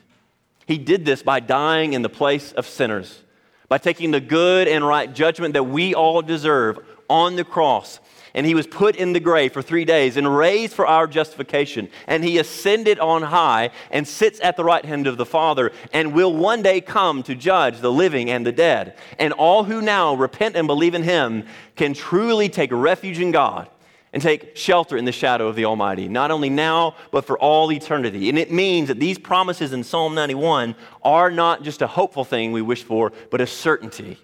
He 0.66 0.78
did 0.78 1.04
this 1.04 1.22
by 1.22 1.40
dying 1.40 1.92
in 1.92 2.02
the 2.02 2.08
place 2.08 2.52
of 2.52 2.66
sinners, 2.66 3.22
by 3.68 3.78
taking 3.78 4.10
the 4.10 4.20
good 4.20 4.68
and 4.68 4.86
right 4.86 5.12
judgment 5.12 5.54
that 5.54 5.64
we 5.64 5.94
all 5.94 6.22
deserve 6.22 6.78
on 7.08 7.36
the 7.36 7.44
cross 7.44 8.00
and 8.34 8.46
he 8.46 8.54
was 8.54 8.66
put 8.66 8.96
in 8.96 9.12
the 9.12 9.20
grave 9.20 9.52
for 9.52 9.62
three 9.62 9.84
days 9.84 10.16
and 10.16 10.36
raised 10.36 10.72
for 10.72 10.86
our 10.86 11.06
justification. 11.06 11.88
And 12.06 12.24
he 12.24 12.38
ascended 12.38 12.98
on 12.98 13.22
high 13.22 13.70
and 13.90 14.06
sits 14.06 14.40
at 14.40 14.56
the 14.56 14.64
right 14.64 14.84
hand 14.84 15.06
of 15.06 15.16
the 15.16 15.26
Father 15.26 15.72
and 15.92 16.12
will 16.12 16.34
one 16.34 16.62
day 16.62 16.80
come 16.80 17.22
to 17.24 17.34
judge 17.34 17.80
the 17.80 17.92
living 17.92 18.30
and 18.30 18.46
the 18.46 18.52
dead. 18.52 18.96
And 19.18 19.32
all 19.32 19.64
who 19.64 19.82
now 19.82 20.14
repent 20.14 20.56
and 20.56 20.66
believe 20.66 20.94
in 20.94 21.02
him 21.02 21.44
can 21.76 21.94
truly 21.94 22.48
take 22.48 22.70
refuge 22.72 23.20
in 23.20 23.30
God 23.32 23.68
and 24.12 24.22
take 24.22 24.56
shelter 24.56 24.96
in 24.96 25.04
the 25.04 25.12
shadow 25.12 25.46
of 25.46 25.56
the 25.56 25.64
Almighty, 25.64 26.08
not 26.08 26.30
only 26.30 26.50
now, 26.50 26.96
but 27.12 27.24
for 27.24 27.38
all 27.38 27.70
eternity. 27.70 28.28
And 28.28 28.38
it 28.38 28.50
means 28.50 28.88
that 28.88 28.98
these 28.98 29.18
promises 29.18 29.72
in 29.72 29.84
Psalm 29.84 30.14
91 30.14 30.74
are 31.02 31.30
not 31.30 31.62
just 31.62 31.80
a 31.80 31.86
hopeful 31.86 32.24
thing 32.24 32.50
we 32.50 32.62
wish 32.62 32.82
for, 32.82 33.12
but 33.30 33.40
a 33.40 33.46
certainty. 33.46 34.18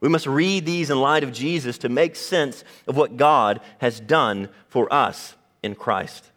We 0.00 0.08
must 0.08 0.26
read 0.26 0.64
these 0.64 0.90
in 0.90 1.00
light 1.00 1.24
of 1.24 1.32
Jesus 1.32 1.78
to 1.78 1.88
make 1.88 2.14
sense 2.14 2.62
of 2.86 2.96
what 2.96 3.16
God 3.16 3.60
has 3.78 3.98
done 3.98 4.48
for 4.68 4.92
us 4.92 5.34
in 5.62 5.74
Christ. 5.74 6.30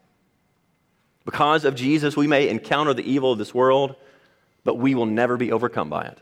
Because 1.25 1.63
of 1.65 1.75
Jesus, 1.75 2.17
we 2.17 2.27
may 2.27 2.49
encounter 2.49 2.93
the 2.93 3.09
evil 3.09 3.31
of 3.31 3.37
this 3.37 3.53
world, 3.53 3.95
but 4.63 4.75
we 4.75 4.95
will 4.95 5.05
never 5.05 5.37
be 5.37 5.51
overcome 5.51 5.89
by 5.89 6.05
it. 6.05 6.17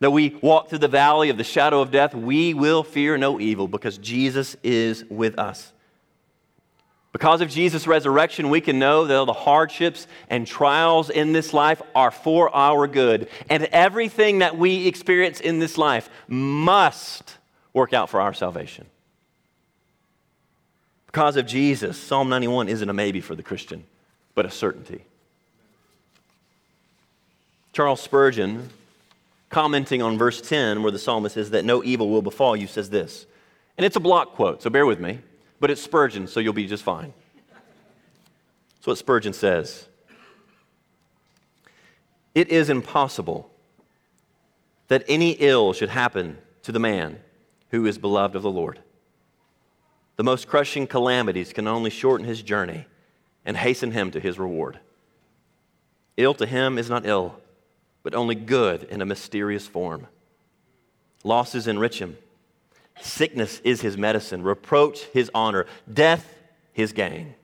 Though 0.00 0.10
we 0.10 0.38
walk 0.40 0.68
through 0.68 0.78
the 0.78 0.88
valley 0.88 1.28
of 1.28 1.36
the 1.36 1.44
shadow 1.44 1.80
of 1.80 1.90
death, 1.90 2.14
we 2.14 2.54
will 2.54 2.82
fear 2.82 3.18
no 3.18 3.40
evil 3.40 3.68
because 3.68 3.98
Jesus 3.98 4.56
is 4.62 5.04
with 5.10 5.38
us. 5.38 5.72
Because 7.12 7.40
of 7.40 7.48
Jesus' 7.48 7.86
resurrection, 7.86 8.50
we 8.50 8.60
can 8.60 8.78
know 8.78 9.06
that 9.06 9.24
the 9.24 9.32
hardships 9.32 10.06
and 10.28 10.46
trials 10.46 11.08
in 11.08 11.32
this 11.32 11.54
life 11.54 11.80
are 11.94 12.10
for 12.10 12.54
our 12.54 12.86
good. 12.86 13.28
And 13.48 13.64
everything 13.64 14.40
that 14.40 14.58
we 14.58 14.86
experience 14.86 15.40
in 15.40 15.58
this 15.58 15.78
life 15.78 16.10
must 16.28 17.36
work 17.72 17.94
out 17.94 18.10
for 18.10 18.20
our 18.20 18.34
salvation. 18.34 18.86
Because 21.06 21.36
of 21.36 21.46
Jesus, 21.46 21.96
Psalm 21.96 22.28
91 22.28 22.68
isn't 22.68 22.88
a 22.88 22.92
maybe 22.92 23.22
for 23.22 23.34
the 23.34 23.42
Christian, 23.42 23.84
but 24.34 24.44
a 24.44 24.50
certainty. 24.50 25.02
Charles 27.72 28.02
Spurgeon, 28.02 28.68
commenting 29.48 30.02
on 30.02 30.18
verse 30.18 30.42
10, 30.42 30.82
where 30.82 30.92
the 30.92 30.98
psalmist 30.98 31.36
says 31.36 31.50
that 31.50 31.64
no 31.64 31.82
evil 31.82 32.10
will 32.10 32.20
befall 32.20 32.54
you, 32.54 32.66
says 32.66 32.90
this. 32.90 33.24
And 33.78 33.86
it's 33.86 33.96
a 33.96 34.00
block 34.00 34.34
quote, 34.34 34.62
so 34.62 34.68
bear 34.68 34.84
with 34.84 35.00
me 35.00 35.20
but 35.60 35.70
it's 35.70 35.82
Spurgeon, 35.82 36.26
so 36.26 36.40
you'll 36.40 36.52
be 36.52 36.66
just 36.66 36.82
fine. 36.82 37.12
That's 38.76 38.86
what 38.86 38.98
Spurgeon 38.98 39.32
says. 39.32 39.86
It 42.34 42.48
is 42.48 42.70
impossible 42.70 43.50
that 44.88 45.04
any 45.08 45.32
ill 45.32 45.72
should 45.72 45.88
happen 45.88 46.38
to 46.62 46.72
the 46.72 46.78
man 46.78 47.18
who 47.70 47.86
is 47.86 47.98
beloved 47.98 48.36
of 48.36 48.42
the 48.42 48.50
Lord. 48.50 48.80
The 50.16 50.24
most 50.24 50.48
crushing 50.48 50.86
calamities 50.86 51.52
can 51.52 51.66
only 51.66 51.90
shorten 51.90 52.26
his 52.26 52.42
journey 52.42 52.86
and 53.44 53.56
hasten 53.56 53.92
him 53.92 54.10
to 54.12 54.20
his 54.20 54.38
reward. 54.38 54.78
Ill 56.16 56.34
to 56.34 56.46
him 56.46 56.78
is 56.78 56.90
not 56.90 57.06
ill, 57.06 57.36
but 58.02 58.14
only 58.14 58.34
good 58.34 58.84
in 58.84 59.00
a 59.00 59.06
mysterious 59.06 59.66
form. 59.66 60.06
Losses 61.24 61.66
enrich 61.66 61.98
him 62.00 62.16
Sickness 63.00 63.60
is 63.64 63.80
his 63.80 63.96
medicine, 63.96 64.42
reproach 64.42 65.04
his 65.12 65.30
honor, 65.34 65.66
death 65.92 66.34
his 66.72 66.92
gain. 66.92 67.34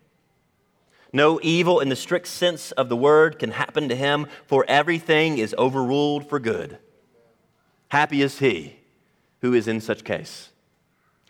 No 1.12 1.38
evil 1.42 1.78
in 1.78 1.88
the 1.88 1.96
strict 1.96 2.26
sense 2.26 2.72
of 2.72 2.88
the 2.88 2.96
word 2.96 3.38
can 3.38 3.52
happen 3.52 3.88
to 3.88 3.94
him, 3.94 4.26
for 4.46 4.64
everything 4.66 5.38
is 5.38 5.54
overruled 5.56 6.28
for 6.28 6.40
good. 6.40 6.78
Happy 7.88 8.20
is 8.20 8.40
he 8.40 8.80
who 9.40 9.54
is 9.54 9.68
in 9.68 9.80
such 9.80 10.02
case. 10.02 10.50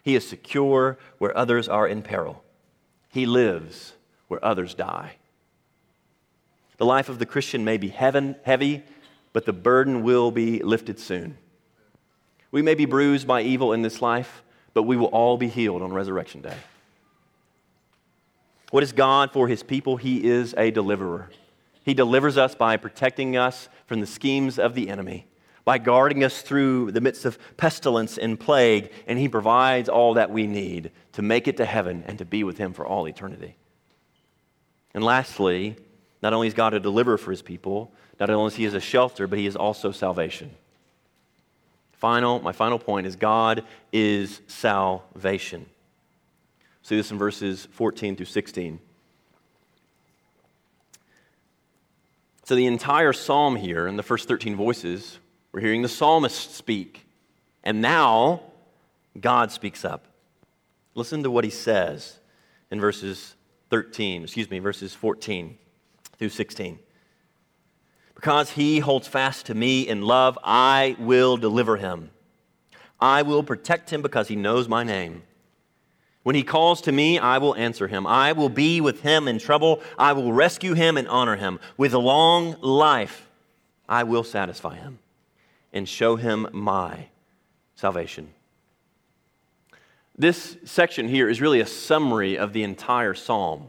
He 0.02 0.14
is 0.14 0.26
secure 0.26 0.98
where 1.18 1.36
others 1.36 1.68
are 1.68 1.86
in 1.86 2.02
peril. 2.02 2.42
He 3.10 3.26
lives 3.26 3.92
where 4.28 4.42
others 4.44 4.74
die. 4.74 5.16
The 6.78 6.86
life 6.86 7.08
of 7.08 7.18
the 7.18 7.26
Christian 7.26 7.64
may 7.64 7.76
be 7.76 7.88
heaven, 7.88 8.36
heavy, 8.42 8.82
but 9.32 9.44
the 9.46 9.52
burden 9.52 10.02
will 10.02 10.30
be 10.30 10.62
lifted 10.62 10.98
soon. 10.98 11.36
We 12.54 12.62
may 12.62 12.76
be 12.76 12.84
bruised 12.84 13.26
by 13.26 13.42
evil 13.42 13.72
in 13.72 13.82
this 13.82 14.00
life, 14.00 14.44
but 14.74 14.84
we 14.84 14.96
will 14.96 15.08
all 15.08 15.36
be 15.36 15.48
healed 15.48 15.82
on 15.82 15.92
Resurrection 15.92 16.40
Day. 16.40 16.56
What 18.70 18.84
is 18.84 18.92
God 18.92 19.32
for 19.32 19.48
his 19.48 19.64
people? 19.64 19.96
He 19.96 20.24
is 20.24 20.54
a 20.56 20.70
deliverer. 20.70 21.30
He 21.84 21.94
delivers 21.94 22.38
us 22.38 22.54
by 22.54 22.76
protecting 22.76 23.36
us 23.36 23.68
from 23.86 23.98
the 23.98 24.06
schemes 24.06 24.60
of 24.60 24.76
the 24.76 24.88
enemy, 24.88 25.26
by 25.64 25.78
guarding 25.78 26.22
us 26.22 26.42
through 26.42 26.92
the 26.92 27.00
midst 27.00 27.24
of 27.24 27.40
pestilence 27.56 28.18
and 28.18 28.38
plague, 28.38 28.92
and 29.08 29.18
he 29.18 29.28
provides 29.28 29.88
all 29.88 30.14
that 30.14 30.30
we 30.30 30.46
need 30.46 30.92
to 31.14 31.22
make 31.22 31.48
it 31.48 31.56
to 31.56 31.64
heaven 31.64 32.04
and 32.06 32.18
to 32.18 32.24
be 32.24 32.44
with 32.44 32.56
him 32.56 32.72
for 32.72 32.86
all 32.86 33.08
eternity. 33.08 33.56
And 34.94 35.02
lastly, 35.02 35.74
not 36.22 36.32
only 36.32 36.46
is 36.46 36.54
God 36.54 36.72
a 36.72 36.78
deliverer 36.78 37.18
for 37.18 37.32
his 37.32 37.42
people, 37.42 37.92
not 38.20 38.30
only 38.30 38.46
is 38.46 38.54
he 38.54 38.64
a 38.66 38.78
shelter, 38.78 39.26
but 39.26 39.40
he 39.40 39.46
is 39.48 39.56
also 39.56 39.90
salvation 39.90 40.52
final, 42.04 42.38
my 42.40 42.52
final 42.52 42.78
point 42.78 43.06
is 43.06 43.16
God 43.16 43.64
is 43.90 44.42
salvation. 44.46 45.64
See 46.82 46.96
this 46.96 47.10
in 47.10 47.16
verses 47.16 47.66
14 47.70 48.14
through 48.14 48.26
16. 48.26 48.78
So, 52.44 52.56
the 52.56 52.66
entire 52.66 53.14
psalm 53.14 53.56
here, 53.56 53.86
in 53.86 53.96
the 53.96 54.02
first 54.02 54.28
13 54.28 54.54
voices, 54.54 55.18
we're 55.50 55.62
hearing 55.62 55.80
the 55.80 55.88
psalmist 55.88 56.54
speak. 56.54 57.06
And 57.62 57.80
now, 57.80 58.42
God 59.18 59.50
speaks 59.50 59.82
up. 59.82 60.04
Listen 60.94 61.22
to 61.22 61.30
what 61.30 61.44
he 61.44 61.50
says 61.50 62.18
in 62.70 62.82
verses 62.82 63.34
13, 63.70 64.24
excuse 64.24 64.50
me, 64.50 64.58
verses 64.58 64.92
14 64.92 65.56
through 66.18 66.28
16. 66.28 66.78
Because 68.14 68.50
he 68.50 68.78
holds 68.78 69.08
fast 69.08 69.46
to 69.46 69.54
me 69.54 69.86
in 69.86 70.02
love, 70.02 70.38
I 70.42 70.96
will 70.98 71.36
deliver 71.36 71.76
him. 71.76 72.10
I 73.00 73.22
will 73.22 73.42
protect 73.42 73.90
him 73.90 74.02
because 74.02 74.28
he 74.28 74.36
knows 74.36 74.68
my 74.68 74.84
name. 74.84 75.24
When 76.22 76.34
he 76.34 76.42
calls 76.42 76.80
to 76.82 76.92
me, 76.92 77.18
I 77.18 77.36
will 77.38 77.54
answer 77.54 77.86
him. 77.86 78.06
I 78.06 78.32
will 78.32 78.48
be 78.48 78.80
with 78.80 79.02
him 79.02 79.28
in 79.28 79.38
trouble. 79.38 79.82
I 79.98 80.14
will 80.14 80.32
rescue 80.32 80.72
him 80.72 80.96
and 80.96 81.06
honor 81.06 81.36
him. 81.36 81.60
With 81.76 81.92
long 81.92 82.56
life, 82.62 83.28
I 83.88 84.04
will 84.04 84.24
satisfy 84.24 84.76
him 84.76 85.00
and 85.72 85.86
show 85.86 86.16
him 86.16 86.48
my 86.52 87.08
salvation. 87.74 88.32
This 90.16 90.56
section 90.64 91.08
here 91.08 91.28
is 91.28 91.42
really 91.42 91.60
a 91.60 91.66
summary 91.66 92.38
of 92.38 92.54
the 92.54 92.62
entire 92.62 93.12
psalm. 93.12 93.68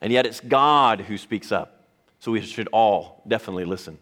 And 0.00 0.12
yet 0.12 0.24
it's 0.24 0.40
God 0.40 1.02
who 1.02 1.18
speaks 1.18 1.52
up. 1.52 1.81
So 2.22 2.30
we 2.30 2.40
should 2.40 2.68
all 2.68 3.20
definitely 3.26 3.64
listen. 3.64 3.98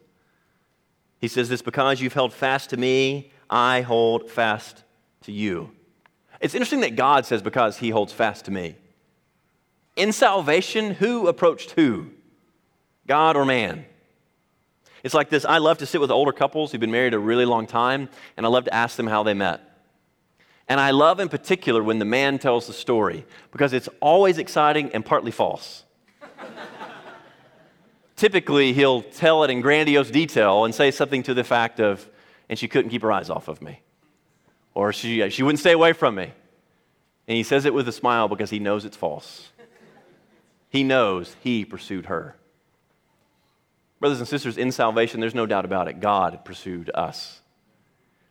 He 1.22 1.26
says 1.26 1.48
this 1.48 1.62
because 1.62 2.02
you've 2.02 2.12
held 2.12 2.34
fast 2.34 2.68
to 2.68 2.76
me, 2.76 3.32
I 3.48 3.80
hold 3.80 4.30
fast 4.30 4.84
to 5.22 5.32
you. 5.32 5.70
It's 6.38 6.54
interesting 6.54 6.80
that 6.80 6.96
God 6.96 7.24
says, 7.24 7.40
because 7.40 7.78
he 7.78 7.88
holds 7.88 8.12
fast 8.12 8.44
to 8.44 8.50
me. 8.50 8.76
In 9.96 10.12
salvation, 10.12 10.90
who 10.90 11.28
approached 11.28 11.70
who? 11.70 12.08
God 13.06 13.38
or 13.38 13.46
man? 13.46 13.86
It's 15.02 15.14
like 15.14 15.30
this 15.30 15.46
I 15.46 15.56
love 15.56 15.78
to 15.78 15.86
sit 15.86 15.98
with 15.98 16.10
older 16.10 16.32
couples 16.32 16.72
who've 16.72 16.80
been 16.80 16.90
married 16.90 17.14
a 17.14 17.18
really 17.18 17.46
long 17.46 17.66
time, 17.66 18.10
and 18.36 18.44
I 18.44 18.50
love 18.50 18.64
to 18.64 18.74
ask 18.74 18.98
them 18.98 19.06
how 19.06 19.22
they 19.22 19.32
met. 19.32 19.62
And 20.68 20.78
I 20.78 20.90
love 20.90 21.20
in 21.20 21.30
particular 21.30 21.82
when 21.82 21.98
the 21.98 22.04
man 22.04 22.38
tells 22.38 22.66
the 22.66 22.74
story 22.74 23.24
because 23.50 23.72
it's 23.72 23.88
always 23.98 24.36
exciting 24.36 24.90
and 24.92 25.06
partly 25.06 25.30
false. 25.30 25.84
Typically 28.20 28.74
he'll 28.74 29.00
tell 29.00 29.44
it 29.44 29.50
in 29.50 29.62
grandiose 29.62 30.10
detail 30.10 30.66
and 30.66 30.74
say 30.74 30.90
something 30.90 31.22
to 31.22 31.32
the 31.32 31.42
fact 31.42 31.80
of, 31.80 32.06
and 32.50 32.58
she 32.58 32.68
couldn't 32.68 32.90
keep 32.90 33.00
her 33.00 33.10
eyes 33.10 33.30
off 33.30 33.48
of 33.48 33.62
me. 33.62 33.80
Or 34.74 34.92
she, 34.92 35.28
she 35.30 35.42
wouldn't 35.42 35.58
stay 35.58 35.72
away 35.72 35.94
from 35.94 36.16
me. 36.16 36.30
And 37.26 37.36
he 37.36 37.42
says 37.42 37.64
it 37.64 37.72
with 37.72 37.88
a 37.88 37.92
smile 37.92 38.28
because 38.28 38.50
he 38.50 38.58
knows 38.58 38.84
it's 38.84 38.96
false. 38.96 39.48
He 40.68 40.84
knows 40.84 41.34
he 41.40 41.64
pursued 41.64 42.06
her. 42.06 42.36
Brothers 44.00 44.18
and 44.18 44.28
sisters, 44.28 44.58
in 44.58 44.70
salvation, 44.70 45.20
there's 45.20 45.34
no 45.34 45.46
doubt 45.46 45.64
about 45.64 45.88
it. 45.88 46.00
God 46.00 46.44
pursued 46.44 46.90
us. 46.94 47.40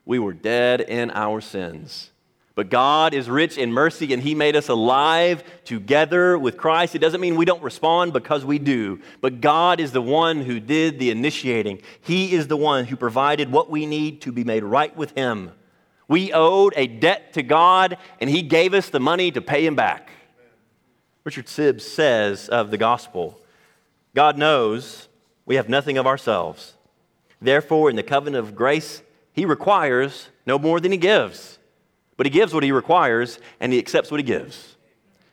We 0.06 0.20
were 0.20 0.34
dead 0.34 0.82
in 0.82 1.10
our 1.12 1.42
sins. 1.42 2.12
But 2.60 2.70
God 2.70 3.14
is 3.14 3.30
rich 3.30 3.58
in 3.58 3.72
mercy 3.72 4.12
and 4.12 4.22
He 4.22 4.36
made 4.36 4.58
us 4.58 4.68
alive 4.68 5.46
together 5.64 6.38
with 6.38 6.58
Christ. 6.58 6.94
It 6.94 7.00
doesn't 7.00 7.22
mean 7.22 7.38
we 7.38 7.46
don't 7.46 7.64
respond 7.64 8.12
because 8.12 8.44
we 8.44 8.60
do, 8.60 9.00
but 9.22 9.40
God 9.40 9.80
is 9.80 9.94
the 9.94 10.02
one 10.02 10.42
who 10.42 10.60
did 10.60 11.00
the 11.00 11.10
initiating. 11.10 11.82
He 12.02 12.34
is 12.34 12.48
the 12.48 12.58
one 12.58 12.84
who 12.84 12.98
provided 12.98 13.50
what 13.50 13.70
we 13.70 13.86
need 13.86 14.20
to 14.24 14.34
be 14.34 14.44
made 14.44 14.66
right 14.66 14.94
with 14.94 15.12
Him. 15.12 15.54
We 16.10 16.34
owed 16.34 16.74
a 16.76 16.86
debt 16.86 17.32
to 17.36 17.44
God 17.44 17.98
and 18.20 18.30
He 18.30 18.42
gave 18.42 18.74
us 18.74 18.90
the 18.90 19.00
money 19.00 19.32
to 19.32 19.40
pay 19.40 19.66
Him 19.66 19.76
back. 19.76 20.10
Richard 21.24 21.46
Sibbes 21.46 21.84
says 21.84 22.50
of 22.50 22.72
the 22.72 22.78
gospel 22.78 23.40
God 24.14 24.38
knows 24.38 25.08
we 25.46 25.56
have 25.56 25.70
nothing 25.70 25.98
of 25.98 26.06
ourselves. 26.06 26.74
Therefore, 27.42 27.90
in 27.90 27.96
the 27.96 28.04
covenant 28.04 28.46
of 28.46 28.54
grace, 28.54 29.02
He 29.32 29.46
requires 29.46 30.28
no 30.46 30.60
more 30.60 30.82
than 30.82 30.92
He 30.92 30.98
gives. 30.98 31.56
But 32.20 32.26
he 32.26 32.32
gives 32.32 32.54
what 32.54 32.66
he 32.66 32.74
requires 32.74 33.40
and 33.62 33.72
he 33.72 33.80
accepts 33.80 34.12
what 34.12 34.20
he 34.20 34.26
gives. 34.26 34.76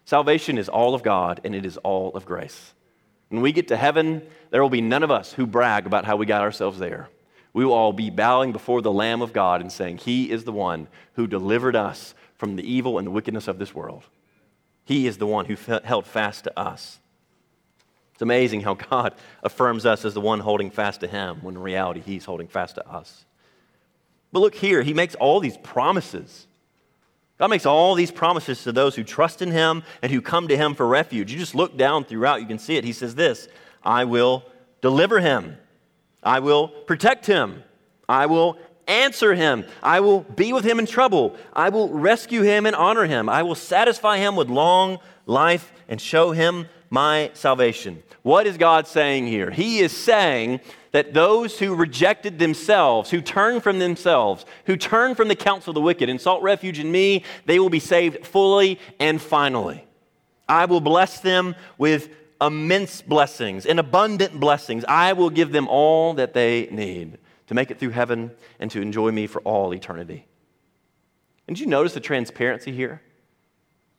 Salvation 0.04 0.56
is 0.56 0.68
all 0.68 0.94
of 0.94 1.02
God 1.02 1.40
and 1.42 1.52
it 1.52 1.66
is 1.66 1.78
all 1.78 2.12
of 2.12 2.24
grace. 2.24 2.74
When 3.28 3.42
we 3.42 3.50
get 3.50 3.66
to 3.68 3.76
heaven, 3.76 4.22
there 4.50 4.62
will 4.62 4.70
be 4.70 4.80
none 4.80 5.02
of 5.02 5.10
us 5.10 5.32
who 5.32 5.48
brag 5.48 5.86
about 5.86 6.04
how 6.04 6.14
we 6.14 6.26
got 6.26 6.42
ourselves 6.42 6.78
there. 6.78 7.08
We 7.52 7.64
will 7.64 7.72
all 7.72 7.92
be 7.92 8.08
bowing 8.08 8.52
before 8.52 8.82
the 8.82 8.92
Lamb 8.92 9.20
of 9.20 9.32
God 9.32 9.60
and 9.60 9.72
saying, 9.72 9.98
He 9.98 10.30
is 10.30 10.44
the 10.44 10.52
one 10.52 10.86
who 11.14 11.26
delivered 11.26 11.74
us 11.74 12.14
from 12.36 12.54
the 12.54 12.62
evil 12.62 12.98
and 12.98 13.06
the 13.08 13.10
wickedness 13.10 13.48
of 13.48 13.58
this 13.58 13.74
world. 13.74 14.04
He 14.84 15.08
is 15.08 15.18
the 15.18 15.26
one 15.26 15.46
who 15.46 15.56
held 15.82 16.06
fast 16.06 16.44
to 16.44 16.56
us. 16.56 17.00
It's 18.12 18.22
amazing 18.22 18.60
how 18.60 18.74
God 18.74 19.12
affirms 19.42 19.86
us 19.86 20.04
as 20.04 20.14
the 20.14 20.20
one 20.20 20.38
holding 20.38 20.70
fast 20.70 21.00
to 21.00 21.08
Him 21.08 21.38
when 21.42 21.56
in 21.56 21.62
reality 21.62 22.00
He's 22.00 22.26
holding 22.26 22.46
fast 22.46 22.76
to 22.76 22.88
us. 22.88 23.24
But 24.30 24.38
look 24.38 24.54
here, 24.54 24.84
He 24.84 24.94
makes 24.94 25.16
all 25.16 25.40
these 25.40 25.56
promises. 25.56 26.45
God 27.38 27.48
makes 27.48 27.66
all 27.66 27.94
these 27.94 28.10
promises 28.10 28.62
to 28.64 28.72
those 28.72 28.96
who 28.96 29.04
trust 29.04 29.42
in 29.42 29.50
Him 29.50 29.82
and 30.02 30.10
who 30.10 30.20
come 30.20 30.48
to 30.48 30.56
Him 30.56 30.74
for 30.74 30.86
refuge. 30.86 31.30
You 31.30 31.38
just 31.38 31.54
look 31.54 31.76
down 31.76 32.04
throughout, 32.04 32.40
you 32.40 32.46
can 32.46 32.58
see 32.58 32.76
it. 32.76 32.84
He 32.84 32.92
says 32.92 33.14
this 33.14 33.48
I 33.82 34.04
will 34.04 34.44
deliver 34.80 35.20
him, 35.20 35.56
I 36.22 36.40
will 36.40 36.68
protect 36.68 37.26
him, 37.26 37.62
I 38.08 38.26
will 38.26 38.58
answer 38.86 39.34
him, 39.34 39.64
I 39.82 40.00
will 40.00 40.20
be 40.20 40.52
with 40.52 40.64
him 40.64 40.78
in 40.78 40.86
trouble, 40.86 41.36
I 41.52 41.68
will 41.70 41.88
rescue 41.88 42.42
him 42.42 42.66
and 42.66 42.76
honor 42.76 43.04
him, 43.04 43.28
I 43.28 43.42
will 43.42 43.54
satisfy 43.54 44.18
him 44.18 44.36
with 44.36 44.48
long 44.48 44.98
life 45.26 45.72
and 45.88 46.00
show 46.00 46.32
him 46.32 46.68
my 46.90 47.30
salvation. 47.34 48.02
What 48.22 48.46
is 48.46 48.56
God 48.56 48.86
saying 48.86 49.26
here? 49.26 49.50
He 49.50 49.78
is 49.80 49.96
saying 49.96 50.60
that 50.96 51.12
those 51.12 51.58
who 51.58 51.74
rejected 51.74 52.38
themselves, 52.38 53.10
who 53.10 53.20
turned 53.20 53.62
from 53.62 53.78
themselves, 53.78 54.46
who 54.64 54.78
turned 54.78 55.14
from 55.14 55.28
the 55.28 55.36
counsel 55.36 55.72
of 55.72 55.74
the 55.74 55.80
wicked 55.82 56.08
and 56.08 56.18
sought 56.18 56.42
refuge 56.42 56.78
in 56.78 56.90
me, 56.90 57.22
they 57.44 57.58
will 57.58 57.68
be 57.68 57.78
saved 57.78 58.26
fully 58.26 58.80
and 58.98 59.20
finally. 59.20 59.86
I 60.48 60.64
will 60.64 60.80
bless 60.80 61.20
them 61.20 61.54
with 61.76 62.08
immense 62.40 63.02
blessings 63.02 63.66
and 63.66 63.78
abundant 63.78 64.40
blessings. 64.40 64.86
I 64.88 65.12
will 65.12 65.28
give 65.28 65.52
them 65.52 65.68
all 65.68 66.14
that 66.14 66.32
they 66.32 66.66
need 66.70 67.18
to 67.48 67.54
make 67.54 67.70
it 67.70 67.78
through 67.78 67.90
heaven 67.90 68.30
and 68.58 68.70
to 68.70 68.80
enjoy 68.80 69.10
me 69.10 69.26
for 69.26 69.42
all 69.42 69.74
eternity. 69.74 70.26
And 71.46 71.54
did 71.54 71.60
you 71.60 71.68
notice 71.68 71.92
the 71.92 72.00
transparency 72.00 72.72
here? 72.72 73.02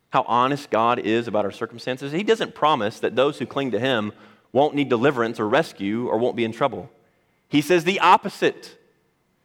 How 0.10 0.24
honest 0.24 0.72
God 0.72 0.98
is 0.98 1.28
about 1.28 1.46
our 1.46 1.52
circumstances? 1.52 2.12
He 2.12 2.24
doesn't 2.24 2.56
promise 2.56 3.00
that 3.02 3.16
those 3.16 3.38
who 3.38 3.46
cling 3.46 3.70
to 3.70 3.80
Him 3.80 4.14
won't 4.58 4.74
need 4.74 4.90
deliverance 4.90 5.40
or 5.40 5.48
rescue 5.48 6.08
or 6.08 6.18
won't 6.18 6.36
be 6.36 6.44
in 6.44 6.52
trouble. 6.52 6.90
He 7.48 7.62
says 7.62 7.84
the 7.84 8.00
opposite. 8.00 8.76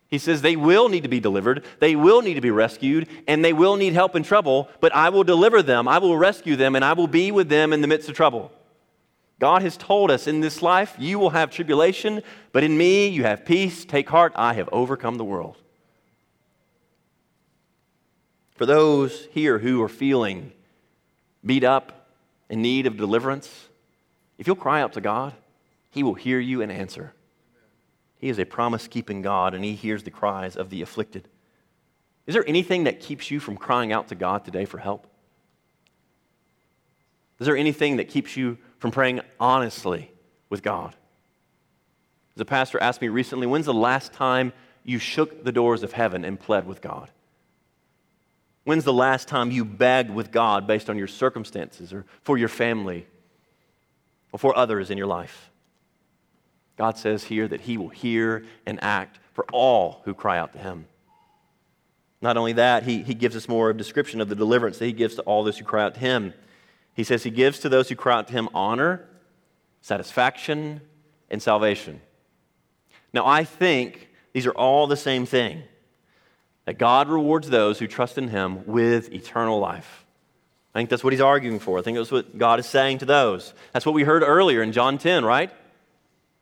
He 0.09 0.17
says 0.17 0.41
they 0.41 0.57
will 0.57 0.89
need 0.89 1.03
to 1.03 1.09
be 1.09 1.21
delivered, 1.21 1.65
they 1.81 1.95
will 1.97 2.23
need 2.23 2.35
to 2.35 2.41
be 2.41 2.51
rescued, 2.51 3.09
and 3.29 3.45
they 3.45 3.53
will 3.53 3.77
need 3.77 3.93
help 3.93 4.17
in 4.17 4.23
trouble, 4.23 4.71
but 4.81 4.95
I 4.95 5.11
will 5.11 5.25
deliver 5.25 5.63
them, 5.63 5.87
I 5.87 5.99
will 5.99 6.17
rescue 6.17 6.57
them, 6.57 6.75
and 6.77 6.85
I 6.85 6.95
will 6.95 7.07
be 7.07 7.31
with 7.31 7.49
them 7.51 7.75
in 7.75 7.83
the 7.83 7.87
midst 7.87 8.09
of 8.09 8.17
trouble. 8.17 8.51
God 9.39 9.63
has 9.63 9.77
told 9.77 10.11
us 10.11 10.27
in 10.27 10.41
this 10.41 10.63
life, 10.63 10.95
you 10.99 11.19
will 11.19 11.31
have 11.31 11.51
tribulation, 11.51 12.23
but 12.53 12.65
in 12.65 12.77
me 12.77 13.09
you 13.09 13.25
have 13.25 13.45
peace. 13.45 13.85
Take 13.85 14.09
heart, 14.09 14.33
I 14.37 14.55
have 14.55 14.69
overcome 14.73 15.17
the 15.17 15.25
world. 15.25 15.57
For 18.55 18.67
those 18.67 19.29
here 19.33 19.59
who 19.59 19.83
are 19.83 19.89
feeling 19.89 20.53
beat 21.45 21.65
up, 21.65 22.07
in 22.49 22.63
need 22.63 22.87
of 22.87 22.97
deliverance, 22.97 23.69
if 24.43 24.49
you'll 24.49 24.57
cry 24.57 24.83
out 24.83 24.95
to 24.95 25.01
God, 25.01 25.35
He 25.89 26.03
will 26.03 26.15
hear 26.15 26.41
you 26.41 26.63
and 26.63 26.73
answer. 26.73 27.15
He 28.19 28.29
is 28.29 28.41
a 28.41 28.45
promise 28.45 28.89
keeping 28.89 29.23
God, 29.23 29.55
and 29.55 29.65
He 29.65 29.77
hears 29.77 30.03
the 30.03 30.11
cries 30.11 30.57
of 30.57 30.69
the 30.69 30.83
afflicted. 30.83 31.29
Is 32.27 32.35
there 32.35 32.45
anything 32.49 32.83
that 32.83 32.99
keeps 32.99 33.31
you 33.31 33.39
from 33.39 33.57
crying 33.57 33.93
out 33.93 34.09
to 34.09 34.17
God 34.17 34.45
today 34.45 34.65
for 34.65 34.79
help? 34.79 35.07
Is 37.39 37.47
there 37.47 37.57
anything 37.57 37.99
that 37.99 38.09
keeps 38.09 38.37
you 38.37 38.59
from 38.81 38.91
praying 38.91 39.21
honestly 39.39 40.11
with 40.51 40.61
God? 40.61 40.97
A 42.37 42.45
pastor 42.45 42.83
asked 42.83 43.01
me 43.01 43.07
recently, 43.07 43.47
when's 43.47 43.67
the 43.67 43.73
last 43.73 44.13
time 44.13 44.53
you 44.83 44.99
shook 44.99 45.45
the 45.45 45.53
doors 45.53 45.85
of 45.85 45.93
heaven 45.93 46.25
and 46.25 46.41
pled 46.41 46.67
with 46.67 46.81
God? 46.81 47.13
When's 48.65 48.83
the 48.83 48.93
last 48.93 49.29
time 49.29 49.53
you 49.53 49.65
begged 49.65 50.11
with 50.11 50.33
God 50.33 50.67
based 50.67 50.91
on 50.91 50.99
your 50.99 51.07
circumstances 51.07 51.93
or 51.93 52.07
for 52.23 52.37
your 52.37 52.49
family 52.49 53.07
for 54.39 54.57
others 54.57 54.91
in 54.91 54.99
your 54.99 55.07
life. 55.07 55.51
God 56.77 56.97
says 56.97 57.25
here 57.25 57.47
that 57.49 57.63
He 57.63 57.77
will 57.77 57.91
hear 57.91 58.45
and 58.67 58.83
act 58.83 59.19
for 59.33 59.45
all 59.53 60.03
who 60.05 60.15
cry 60.15 60.39
out 60.39 60.53
to 60.53 60.59
Him. 60.59 60.87
Not 62.21 62.37
only 62.37 62.53
that, 62.55 62.85
he, 62.85 63.03
he 63.03 63.15
gives 63.15 63.35
us 63.35 63.49
more 63.49 63.69
of 63.69 63.77
a 63.77 63.79
description 63.79 64.21
of 64.21 64.29
the 64.29 64.35
deliverance 64.35 64.79
that 64.79 64.87
He 64.87 64.93
gives 64.93 65.17
to 65.17 65.23
all 65.23 65.45
those 65.45 65.59
who 65.59 65.65
cry 65.65 65.83
out 65.83 65.95
to 65.95 66.01
Him. 66.01 66.35
He 66.95 67.05
says 67.05 67.25
He 67.25 67.31
gives 67.31 67.59
to 67.61 67.69
those 67.69 67.89
who 67.89 67.97
cry 67.97 68.19
out 68.19 68.29
to 68.29 68.33
Him 68.33 68.49
honor, 68.55 69.07
satisfaction, 69.81 70.81
and 71.31 71.43
salvation. 71.43 72.01
Now, 73.13 73.27
I 73.27 73.45
think 73.45 74.09
these 74.33 74.47
are 74.47 74.53
all 74.53 74.87
the 74.87 74.97
same 74.97 75.27
thing 75.27 75.63
that 76.65 76.79
God 76.79 77.09
rewards 77.09 77.51
those 77.51 77.79
who 77.79 77.87
trust 77.87 78.19
in 78.19 78.29
Him 78.29 78.65
with 78.67 79.13
eternal 79.13 79.59
life. 79.59 80.02
I 80.75 80.79
think 80.79 80.89
that's 80.89 81.05
what 81.05 81.13
he's 81.13 81.21
arguing 81.21 81.59
for. 81.59 81.79
I 81.79 81.83
think 81.83 81.99
that's 81.99 82.11
what 82.11 82.39
God 82.39 82.59
is 82.59 82.67
saying 82.67 82.99
to 82.99 83.05
those. 83.05 83.53
That's 83.73 83.85
what 83.85 83.95
we 83.95 84.05
heard 84.05 84.23
earlier 84.23 84.63
in 84.63 84.73
John 84.73 84.97
10, 84.97 85.25
right? 85.25 85.51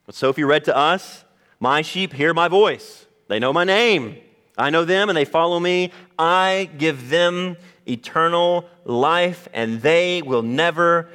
What 0.05 0.15
Sophie 0.15 0.43
read 0.43 0.65
to 0.65 0.75
us 0.75 1.25
My 1.59 1.81
sheep 1.81 2.13
hear 2.13 2.33
my 2.33 2.47
voice, 2.47 3.05
they 3.27 3.39
know 3.39 3.53
my 3.53 3.63
name. 3.63 4.17
I 4.57 4.69
know 4.69 4.85
them 4.85 5.09
and 5.09 5.17
they 5.17 5.25
follow 5.25 5.59
me. 5.59 5.91
I 6.19 6.69
give 6.77 7.09
them 7.09 7.57
eternal 7.87 8.69
life 8.85 9.47
and 9.53 9.81
they 9.81 10.21
will 10.21 10.43
never 10.43 11.09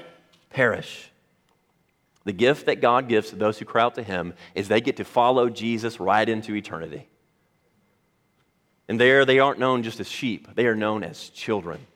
perish. 0.51 1.11
The 2.25 2.33
gift 2.33 2.67
that 2.67 2.81
God 2.81 3.09
gives 3.09 3.31
to 3.31 3.37
those 3.37 3.59
who 3.59 3.65
cry 3.65 3.83
out 3.83 3.95
to 3.97 4.03
Him 4.03 4.35
is 4.55 4.67
they 4.67 4.81
get 4.81 4.97
to 4.97 5.05
follow 5.05 5.49
Jesus 5.49 6.01
right 6.01 6.29
into 6.29 6.55
eternity. 6.55 7.07
And 8.89 8.99
there 9.01 9.25
they 9.25 9.39
aren't 9.39 9.61
known 9.61 9.83
just 9.83 10.01
as 10.01 10.09
sheep, 10.09 10.49
they 10.55 10.67
are 10.67 10.75
known 10.75 11.05
as 11.05 11.29
children. 11.29 11.87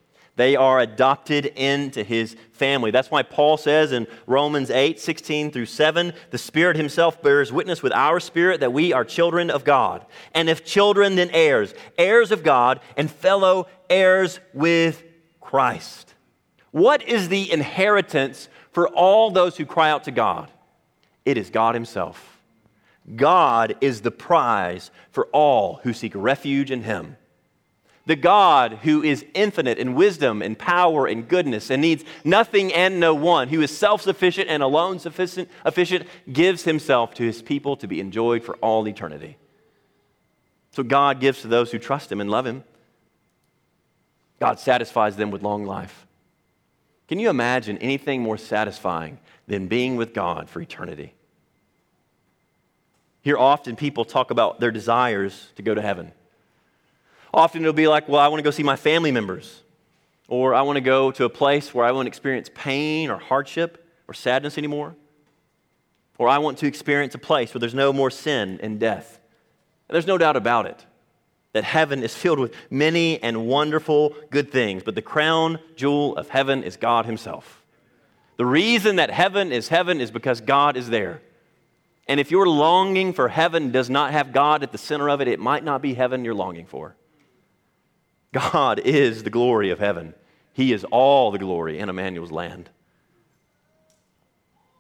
They 0.41 0.57
are 0.57 0.81
adopted 0.81 1.45
into 1.45 2.03
his 2.03 2.35
family. 2.53 2.91
That's 2.91 3.11
why 3.11 3.23
Paul 3.23 3.59
says 3.59 3.93
in 3.93 4.07
Romans 4.27 4.71
8, 4.71 4.99
16 4.99 5.51
through 5.51 5.67
7, 5.67 6.15
the 6.31 6.39
Spirit 6.39 6.79
himself 6.79 7.21
bears 7.21 7.53
witness 7.53 7.83
with 7.83 7.93
our 7.93 8.19
spirit 8.21 8.61
that 8.61 8.73
we 8.73 8.95
are 8.95 9.05
children 9.05 9.51
of 9.51 9.65
God. 9.65 10.07
And 10.33 10.49
if 10.49 10.65
children, 10.65 11.17
then 11.17 11.29
heirs, 11.35 11.75
heirs 11.99 12.31
of 12.31 12.43
God, 12.43 12.81
and 12.97 13.11
fellow 13.11 13.67
heirs 13.91 14.41
with 14.55 15.05
Christ. 15.43 16.15
What 16.71 17.07
is 17.07 17.29
the 17.29 17.53
inheritance 17.53 18.49
for 18.73 18.89
all 18.89 19.31
those 19.31 19.59
who 19.59 19.67
cry 19.67 19.91
out 19.91 20.05
to 20.05 20.11
God? 20.11 20.51
It 21.27 21.37
is 21.37 21.51
God 21.51 21.75
Himself. 21.75 22.41
God 23.15 23.77
is 23.83 24.01
the 24.01 24.11
prize 24.11 24.91
for 25.11 25.27
all 25.35 25.81
who 25.83 25.93
seek 25.93 26.15
refuge 26.15 26.71
in 26.71 26.85
Him. 26.85 27.19
The 28.07 28.17
God 28.17 28.81
who 28.83 29.03
is 29.03 29.25
infinite 29.35 29.79
in 29.79 29.95
wisdom 29.95 30.43
and 30.43 30.59
power 30.59 31.07
and 31.07 31.29
goodness 31.29 31.71
and 31.71 31.83
needs 31.83 32.05
nothing 32.25 32.73
and 32.73 32.99
no 32.99 33.15
one, 33.15 33.49
who 33.49 33.61
is 33.61 33.77
self 33.77 34.03
sufficient 34.03 34.49
and 34.49 34.63
alone 34.63 34.99
sufficient, 34.99 35.49
efficient, 35.67 36.07
gives 36.33 36.65
himself 36.65 37.15
to 37.15 37.23
his 37.23 37.43
people 37.43 37.77
to 37.77 37.87
be 37.87 38.01
enjoyed 38.01 38.43
for 38.43 38.57
all 38.57 38.89
eternity. 38.89 39.37
So 40.73 40.83
God 40.83 41.21
gives 41.21 41.43
to 41.43 41.49
those 41.49 41.71
who 41.71 41.79
trust 41.79 42.11
him 42.11 42.21
and 42.21 42.31
love 42.31 42.47
him. 42.47 42.65
God 44.39 44.59
satisfies 44.59 45.17
them 45.17 45.31
with 45.31 45.43
long 45.43 45.67
life. 45.67 46.07
Can 47.09 47.19
you 47.19 47.29
imagine 47.29 47.77
anything 47.79 48.23
more 48.23 48.39
satisfying 48.39 49.19
than 49.47 49.67
being 49.67 49.97
with 49.97 50.15
God 50.15 50.49
for 50.49 50.61
eternity? 50.61 51.13
Here, 53.23 53.37
often 53.37 53.77
people 53.77 54.05
talk 54.05 54.31
about 54.31 54.61
their 54.61 54.71
desires 54.71 55.49
to 55.57 55.63
go 55.63 55.75
to 55.75 55.83
heaven. 55.83 56.13
Often 57.33 57.63
it'll 57.63 57.73
be 57.73 57.89
like, 57.89 58.09
well, 58.09 58.21
I 58.21 58.29
want 58.29 58.41
to 58.41 58.43
go 58.43 58.51
see 58.51 58.63
my 58.63 58.77
family 58.77 59.13
members, 59.13 59.63
or 60.29 60.55
I 60.55 60.63
want 60.63 60.77
to 60.77 60.81
go 60.81 61.11
to 61.13 61.25
a 61.25 61.29
place 61.29 61.73
where 61.73 61.85
I 61.85 61.93
won't 61.93 62.09
experience 62.09 62.51
pain 62.55 63.11
or 63.11 63.19
hardship 63.19 63.87
or 64.09 64.15
sadness 64.15 64.59
anymore, 64.59 64.97
or 66.19 66.29
I 66.29 66.39
want 66.39 66.59
to 66.59 66.67
experience 66.67 67.15
a 67.15 67.19
place 67.19 67.55
where 67.55 67.61
there's 67.61 67.75
no 67.75 67.93
more 67.93 68.11
sin 68.11 68.59
and 68.63 68.81
death. 68.81 69.21
And 69.89 69.95
there's 69.95 70.07
no 70.07 70.19
doubt 70.19 70.37
about 70.37 70.67
it 70.67 70.85
that 71.53 71.65
heaven 71.65 72.03
is 72.03 72.15
filled 72.15 72.39
with 72.39 72.55
many 72.71 73.21
and 73.23 73.47
wonderful 73.47 74.15
good 74.31 74.53
things, 74.53 74.83
but 74.83 74.95
the 74.95 75.03
crown 75.03 75.59
jewel 75.77 76.17
of 76.17 76.29
heaven 76.29 76.63
is 76.63 76.77
God 76.77 77.07
Himself. 77.07 77.65
The 78.37 78.47
reason 78.47 78.97
that 78.97 79.11
heaven 79.11 79.53
is 79.53 79.69
heaven 79.69 80.01
is 80.01 80.11
because 80.11 80.41
God 80.41 80.77
is 80.77 80.89
there. 80.89 81.21
And 82.07 82.19
if 82.19 82.31
your 82.31 82.49
longing 82.49 83.13
for 83.13 83.29
heaven 83.29 83.71
does 83.71 83.91
not 83.91 84.13
have 84.13 84.33
God 84.33 84.63
at 84.63 84.73
the 84.73 84.79
center 84.79 85.11
of 85.11 85.21
it, 85.21 85.29
it 85.29 85.39
might 85.39 85.65
not 85.65 85.83
be 85.83 85.95
heaven 85.95 86.25
you're 86.25 86.35
longing 86.35 86.67
for. 86.67 86.97
God 88.33 88.79
is 88.81 89.23
the 89.23 89.31
glory 89.31 89.71
of 89.71 89.79
heaven. 89.79 90.15
He 90.53 90.73
is 90.73 90.85
all 90.85 91.31
the 91.31 91.39
glory 91.39 91.79
in 91.79 91.89
Emmanuel's 91.89 92.31
land. 92.31 92.71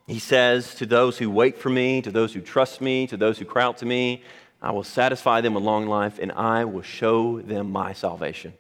He 0.07 0.19
says, 0.19 0.75
To 0.77 0.87
those 0.87 1.19
who 1.19 1.31
wait 1.31 1.59
for 1.59 1.71
me, 1.71 2.03
to 2.03 2.11
those 2.11 2.35
who 2.35 2.41
trust 2.41 2.81
me, 2.81 3.07
to 3.07 3.17
those 3.17 3.39
who 3.39 3.45
cry 3.45 3.65
out 3.65 3.79
to 3.79 3.87
me, 3.87 4.23
I 4.61 4.73
will 4.73 4.85
satisfy 4.85 5.41
them 5.41 5.55
with 5.55 5.65
long 5.65 5.87
life 5.87 6.19
and 6.21 6.33
I 6.33 6.65
will 6.65 6.83
show 6.83 7.41
them 7.41 7.71
my 7.71 7.93
salvation. 7.93 8.53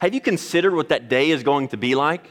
Have 0.00 0.14
you 0.14 0.20
considered 0.20 0.74
what 0.74 0.90
that 0.90 1.08
day 1.08 1.30
is 1.30 1.42
going 1.42 1.68
to 1.68 1.76
be 1.76 1.94
like? 1.94 2.26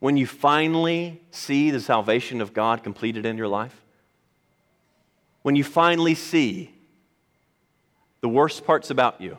when 0.00 0.16
you 0.16 0.26
finally 0.26 1.20
see 1.30 1.70
the 1.70 1.80
salvation 1.80 2.40
of 2.40 2.54
God 2.54 2.82
completed 2.82 3.26
in 3.26 3.36
your 3.36 3.48
life? 3.48 3.82
When 5.42 5.56
you 5.56 5.64
finally 5.64 6.14
see 6.14 6.74
the 8.20 8.28
worst 8.28 8.64
parts 8.64 8.90
about 8.90 9.20
you, 9.20 9.38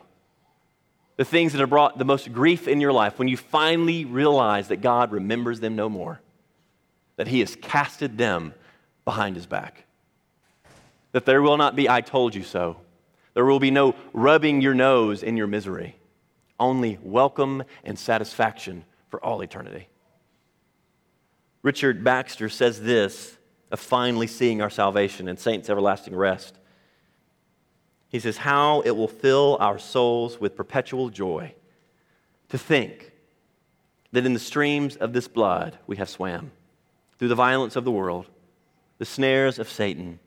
the 1.20 1.24
things 1.26 1.52
that 1.52 1.58
have 1.58 1.68
brought 1.68 1.98
the 1.98 2.04
most 2.06 2.32
grief 2.32 2.66
in 2.66 2.80
your 2.80 2.94
life, 2.94 3.18
when 3.18 3.28
you 3.28 3.36
finally 3.36 4.06
realize 4.06 4.68
that 4.68 4.80
God 4.80 5.12
remembers 5.12 5.60
them 5.60 5.76
no 5.76 5.86
more, 5.86 6.18
that 7.16 7.28
He 7.28 7.40
has 7.40 7.56
casted 7.56 8.16
them 8.16 8.54
behind 9.04 9.36
His 9.36 9.44
back, 9.44 9.84
that 11.12 11.26
there 11.26 11.42
will 11.42 11.58
not 11.58 11.76
be, 11.76 11.90
I 11.90 12.00
told 12.00 12.34
you 12.34 12.42
so. 12.42 12.78
There 13.34 13.44
will 13.44 13.60
be 13.60 13.70
no 13.70 13.94
rubbing 14.14 14.62
your 14.62 14.72
nose 14.72 15.22
in 15.22 15.36
your 15.36 15.46
misery, 15.46 15.94
only 16.58 16.98
welcome 17.02 17.64
and 17.84 17.98
satisfaction 17.98 18.86
for 19.10 19.22
all 19.22 19.42
eternity. 19.42 19.88
Richard 21.62 22.02
Baxter 22.02 22.48
says 22.48 22.80
this 22.80 23.36
of 23.70 23.78
finally 23.78 24.26
seeing 24.26 24.62
our 24.62 24.70
salvation 24.70 25.28
and 25.28 25.38
saints' 25.38 25.68
everlasting 25.68 26.16
rest. 26.16 26.56
He 28.10 28.18
says, 28.18 28.36
How 28.36 28.82
it 28.82 28.90
will 28.90 29.08
fill 29.08 29.56
our 29.60 29.78
souls 29.78 30.38
with 30.38 30.56
perpetual 30.56 31.08
joy 31.08 31.54
to 32.50 32.58
think 32.58 33.12
that 34.12 34.26
in 34.26 34.34
the 34.34 34.40
streams 34.40 34.96
of 34.96 35.12
this 35.12 35.28
blood 35.28 35.78
we 35.86 35.96
have 35.96 36.08
swam 36.08 36.50
through 37.16 37.28
the 37.28 37.34
violence 37.34 37.76
of 37.76 37.84
the 37.84 37.90
world, 37.90 38.26
the 38.98 39.04
snares 39.04 39.58
of 39.58 39.68
Satan, 39.68 40.18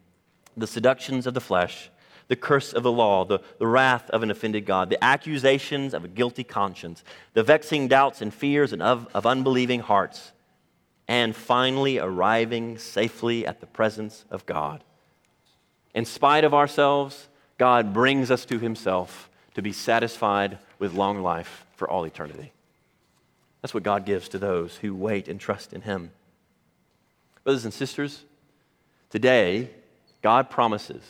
the 0.55 0.65
seductions 0.67 1.27
of 1.27 1.33
the 1.33 1.41
flesh, 1.41 1.89
the 2.29 2.35
curse 2.37 2.71
of 2.71 2.83
the 2.83 2.91
law, 2.91 3.25
the, 3.25 3.39
the 3.59 3.67
wrath 3.67 4.09
of 4.11 4.23
an 4.23 4.31
offended 4.31 4.65
God, 4.65 4.89
the 4.89 5.03
accusations 5.03 5.93
of 5.93 6.05
a 6.05 6.07
guilty 6.07 6.43
conscience, 6.43 7.03
the 7.33 7.43
vexing 7.43 7.89
doubts 7.89 8.21
and 8.21 8.33
fears 8.33 8.71
and 8.71 8.81
of, 8.81 9.07
of 9.13 9.25
unbelieving 9.25 9.81
hearts 9.81 10.31
and 11.07 11.35
finally 11.35 11.99
arriving 11.99 12.77
safely 12.77 13.45
at 13.45 13.59
the 13.59 13.65
presence 13.65 14.23
of 14.31 14.45
God. 14.45 14.83
In 15.93 16.05
spite 16.05 16.45
of 16.45 16.53
ourselves, 16.53 17.27
God 17.63 17.93
brings 17.93 18.29
us 18.29 18.43
to 18.47 18.59
Himself 18.59 19.29
to 19.53 19.61
be 19.61 19.71
satisfied 19.71 20.57
with 20.79 20.95
long 20.95 21.21
life 21.21 21.65
for 21.77 21.89
all 21.89 22.03
eternity. 22.03 22.51
That's 23.61 23.73
what 23.73 23.83
God 23.83 24.05
gives 24.05 24.27
to 24.27 24.37
those 24.37 24.75
who 24.75 24.93
wait 24.93 25.29
and 25.29 25.39
trust 25.39 25.71
in 25.71 25.79
Him. 25.79 26.11
Brothers 27.45 27.63
and 27.63 27.73
sisters, 27.73 28.25
today, 29.09 29.69
God 30.21 30.49
promises 30.49 31.03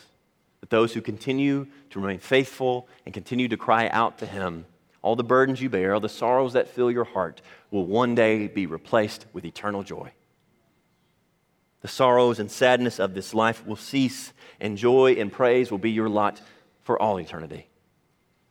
that 0.60 0.70
those 0.70 0.94
who 0.94 1.02
continue 1.02 1.66
to 1.90 2.00
remain 2.00 2.20
faithful 2.20 2.88
and 3.04 3.16
continue 3.16 3.48
to 3.48 3.58
cry 3.58 3.88
out 3.88 4.20
to 4.20 4.28
Him 4.28 4.66
all 5.02 5.16
the 5.16 5.24
burdens 5.24 5.60
you 5.60 5.72
bear, 5.72 5.96
all 5.96 6.00
the 6.00 6.08
sorrows 6.08 6.54
that 6.54 6.70
fill 6.70 6.92
your 6.92 7.04
heart 7.04 7.42
will 7.72 7.88
one 7.88 8.14
day 8.14 8.48
be 8.48 8.68
replaced 8.68 9.26
with 9.34 9.44
eternal 9.44 9.82
joy. 9.82 10.12
The 11.84 11.88
sorrows 11.88 12.40
and 12.40 12.50
sadness 12.50 13.00
of 13.00 13.14
this 13.14 13.36
life 13.36 13.64
will 13.66 13.76
cease, 13.76 14.34
and 14.60 14.78
joy 14.78 15.14
and 15.20 15.32
praise 15.32 15.70
will 15.70 15.78
be 15.78 15.92
your 15.92 16.10
lot 16.10 16.42
for 16.82 17.00
all 17.00 17.20
eternity. 17.20 17.68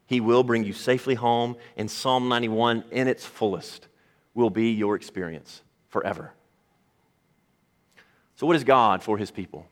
He 0.06 0.20
will 0.20 0.44
bring 0.44 0.62
you 0.62 0.72
safely 0.72 1.16
home, 1.16 1.56
and 1.76 1.90
Psalm 1.90 2.28
91, 2.28 2.84
in 2.92 3.08
its 3.08 3.26
fullest, 3.26 3.88
will 4.32 4.50
be 4.50 4.70
your 4.70 4.94
experience 4.94 5.62
forever. 5.88 6.32
So, 8.36 8.46
what 8.46 8.54
is 8.54 8.62
God 8.62 9.02
for 9.02 9.18
his 9.18 9.32
people? 9.32 9.66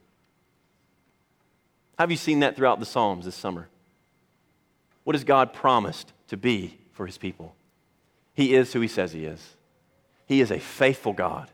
Have 1.98 2.10
you 2.10 2.16
seen 2.16 2.40
that 2.40 2.56
throughout 2.56 2.80
the 2.80 2.86
Psalms 2.86 3.24
this 3.26 3.36
summer? 3.36 3.68
What 5.04 5.14
has 5.14 5.22
God 5.22 5.52
promised 5.52 6.12
to 6.30 6.36
be 6.36 6.78
for 7.00 7.06
his 7.06 7.16
people. 7.16 7.54
He 8.34 8.54
is 8.54 8.74
who 8.74 8.82
he 8.82 8.88
says 8.88 9.12
he 9.12 9.24
is. 9.24 9.56
He 10.26 10.42
is 10.42 10.50
a 10.50 10.58
faithful 10.58 11.14
God 11.14 11.50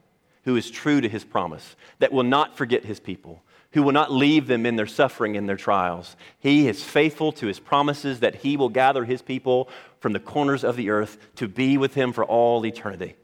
who 0.47 0.57
is 0.57 0.71
true 0.71 1.01
to 1.01 1.09
his 1.09 1.25
promise, 1.25 1.77
that 1.99 2.13
will 2.13 2.23
not 2.23 2.57
forget 2.57 2.85
his 2.85 3.01
people, 3.01 3.43
who 3.73 3.83
will 3.83 3.93
not 3.93 4.13
leave 4.13 4.47
them 4.47 4.65
in 4.65 4.77
their 4.77 4.87
suffering 4.87 5.37
and 5.37 5.49
their 5.49 5.57
trials. 5.57 6.17
He 6.39 6.69
is 6.69 6.83
faithful 6.83 7.33
to 7.33 7.49
his 7.49 7.59
promises 7.59 8.21
that 8.21 8.37
he 8.37 8.57
will 8.57 8.69
gather 8.69 9.05
his 9.05 9.21
people 9.21 9.69
from 9.99 10.13
the 10.13 10.21
corners 10.21 10.63
of 10.63 10.77
the 10.77 10.91
earth 10.91 11.19
to 11.35 11.49
be 11.49 11.77
with 11.77 11.95
him 11.95 12.13
for 12.13 12.25
all 12.25 12.65
eternity. 12.65 13.17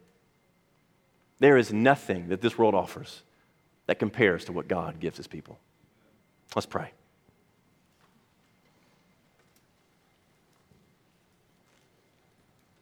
There 1.39 1.57
is 1.57 1.73
nothing 1.73 2.29
that 2.29 2.41
this 2.41 2.59
world 2.59 2.75
offers 2.75 3.23
that 3.87 4.01
compares 4.01 4.45
to 4.47 4.53
what 4.53 4.67
God 4.67 4.99
gives 4.99 5.17
his 5.17 5.29
people. 5.29 5.59
Let's 6.57 6.67
pray. 6.67 6.91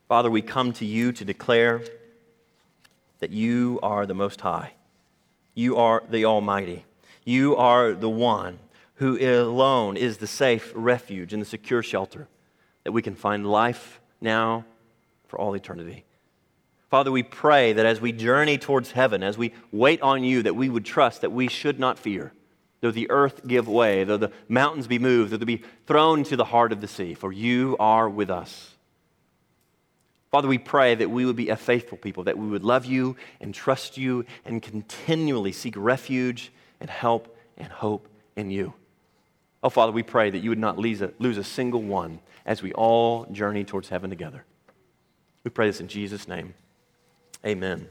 Father, 0.08 0.30
we 0.30 0.40
come 0.40 0.72
to 0.72 0.86
you 0.86 1.12
to 1.12 1.24
declare 1.26 1.82
that 3.20 3.30
you 3.30 3.78
are 3.82 4.06
the 4.06 4.14
Most 4.14 4.40
High. 4.40 4.72
You 5.54 5.76
are 5.76 6.02
the 6.08 6.24
Almighty. 6.24 6.84
You 7.24 7.56
are 7.56 7.92
the 7.92 8.10
one 8.10 8.58
who 8.94 9.18
alone 9.18 9.96
is 9.96 10.18
the 10.18 10.26
safe 10.26 10.72
refuge 10.74 11.32
and 11.32 11.40
the 11.40 11.46
secure 11.46 11.82
shelter 11.82 12.28
that 12.84 12.92
we 12.92 13.02
can 13.02 13.14
find 13.14 13.46
life 13.46 14.00
now 14.20 14.64
for 15.28 15.38
all 15.38 15.54
eternity. 15.54 16.04
Father, 16.90 17.12
we 17.12 17.22
pray 17.22 17.72
that 17.72 17.86
as 17.86 18.00
we 18.00 18.10
journey 18.10 18.58
towards 18.58 18.92
heaven, 18.92 19.22
as 19.22 19.38
we 19.38 19.54
wait 19.70 20.02
on 20.02 20.24
you, 20.24 20.42
that 20.42 20.56
we 20.56 20.68
would 20.68 20.84
trust 20.84 21.20
that 21.20 21.30
we 21.30 21.48
should 21.48 21.78
not 21.78 21.98
fear. 21.98 22.32
Though 22.80 22.90
the 22.90 23.10
earth 23.10 23.46
give 23.46 23.68
way, 23.68 24.04
though 24.04 24.16
the 24.16 24.32
mountains 24.48 24.86
be 24.86 24.98
moved, 24.98 25.30
though 25.30 25.36
they 25.36 25.44
be 25.44 25.62
thrown 25.86 26.24
to 26.24 26.36
the 26.36 26.46
heart 26.46 26.72
of 26.72 26.80
the 26.80 26.88
sea, 26.88 27.14
for 27.14 27.32
you 27.32 27.76
are 27.78 28.08
with 28.08 28.30
us. 28.30 28.69
Father, 30.30 30.46
we 30.46 30.58
pray 30.58 30.94
that 30.94 31.10
we 31.10 31.26
would 31.26 31.36
be 31.36 31.48
a 31.48 31.56
faithful 31.56 31.98
people, 31.98 32.24
that 32.24 32.38
we 32.38 32.46
would 32.46 32.64
love 32.64 32.84
you 32.84 33.16
and 33.40 33.52
trust 33.52 33.96
you 33.96 34.24
and 34.44 34.62
continually 34.62 35.50
seek 35.50 35.74
refuge 35.76 36.52
and 36.80 36.88
help 36.88 37.36
and 37.58 37.68
hope 37.68 38.08
in 38.36 38.50
you. 38.50 38.72
Oh, 39.62 39.70
Father, 39.70 39.92
we 39.92 40.04
pray 40.04 40.30
that 40.30 40.38
you 40.38 40.50
would 40.50 40.58
not 40.58 40.78
lose 40.78 41.02
a, 41.02 41.12
lose 41.18 41.36
a 41.36 41.44
single 41.44 41.82
one 41.82 42.20
as 42.46 42.62
we 42.62 42.72
all 42.72 43.26
journey 43.26 43.64
towards 43.64 43.88
heaven 43.88 44.08
together. 44.08 44.44
We 45.44 45.50
pray 45.50 45.66
this 45.66 45.80
in 45.80 45.88
Jesus' 45.88 46.28
name. 46.28 46.54
Amen. 47.44 47.88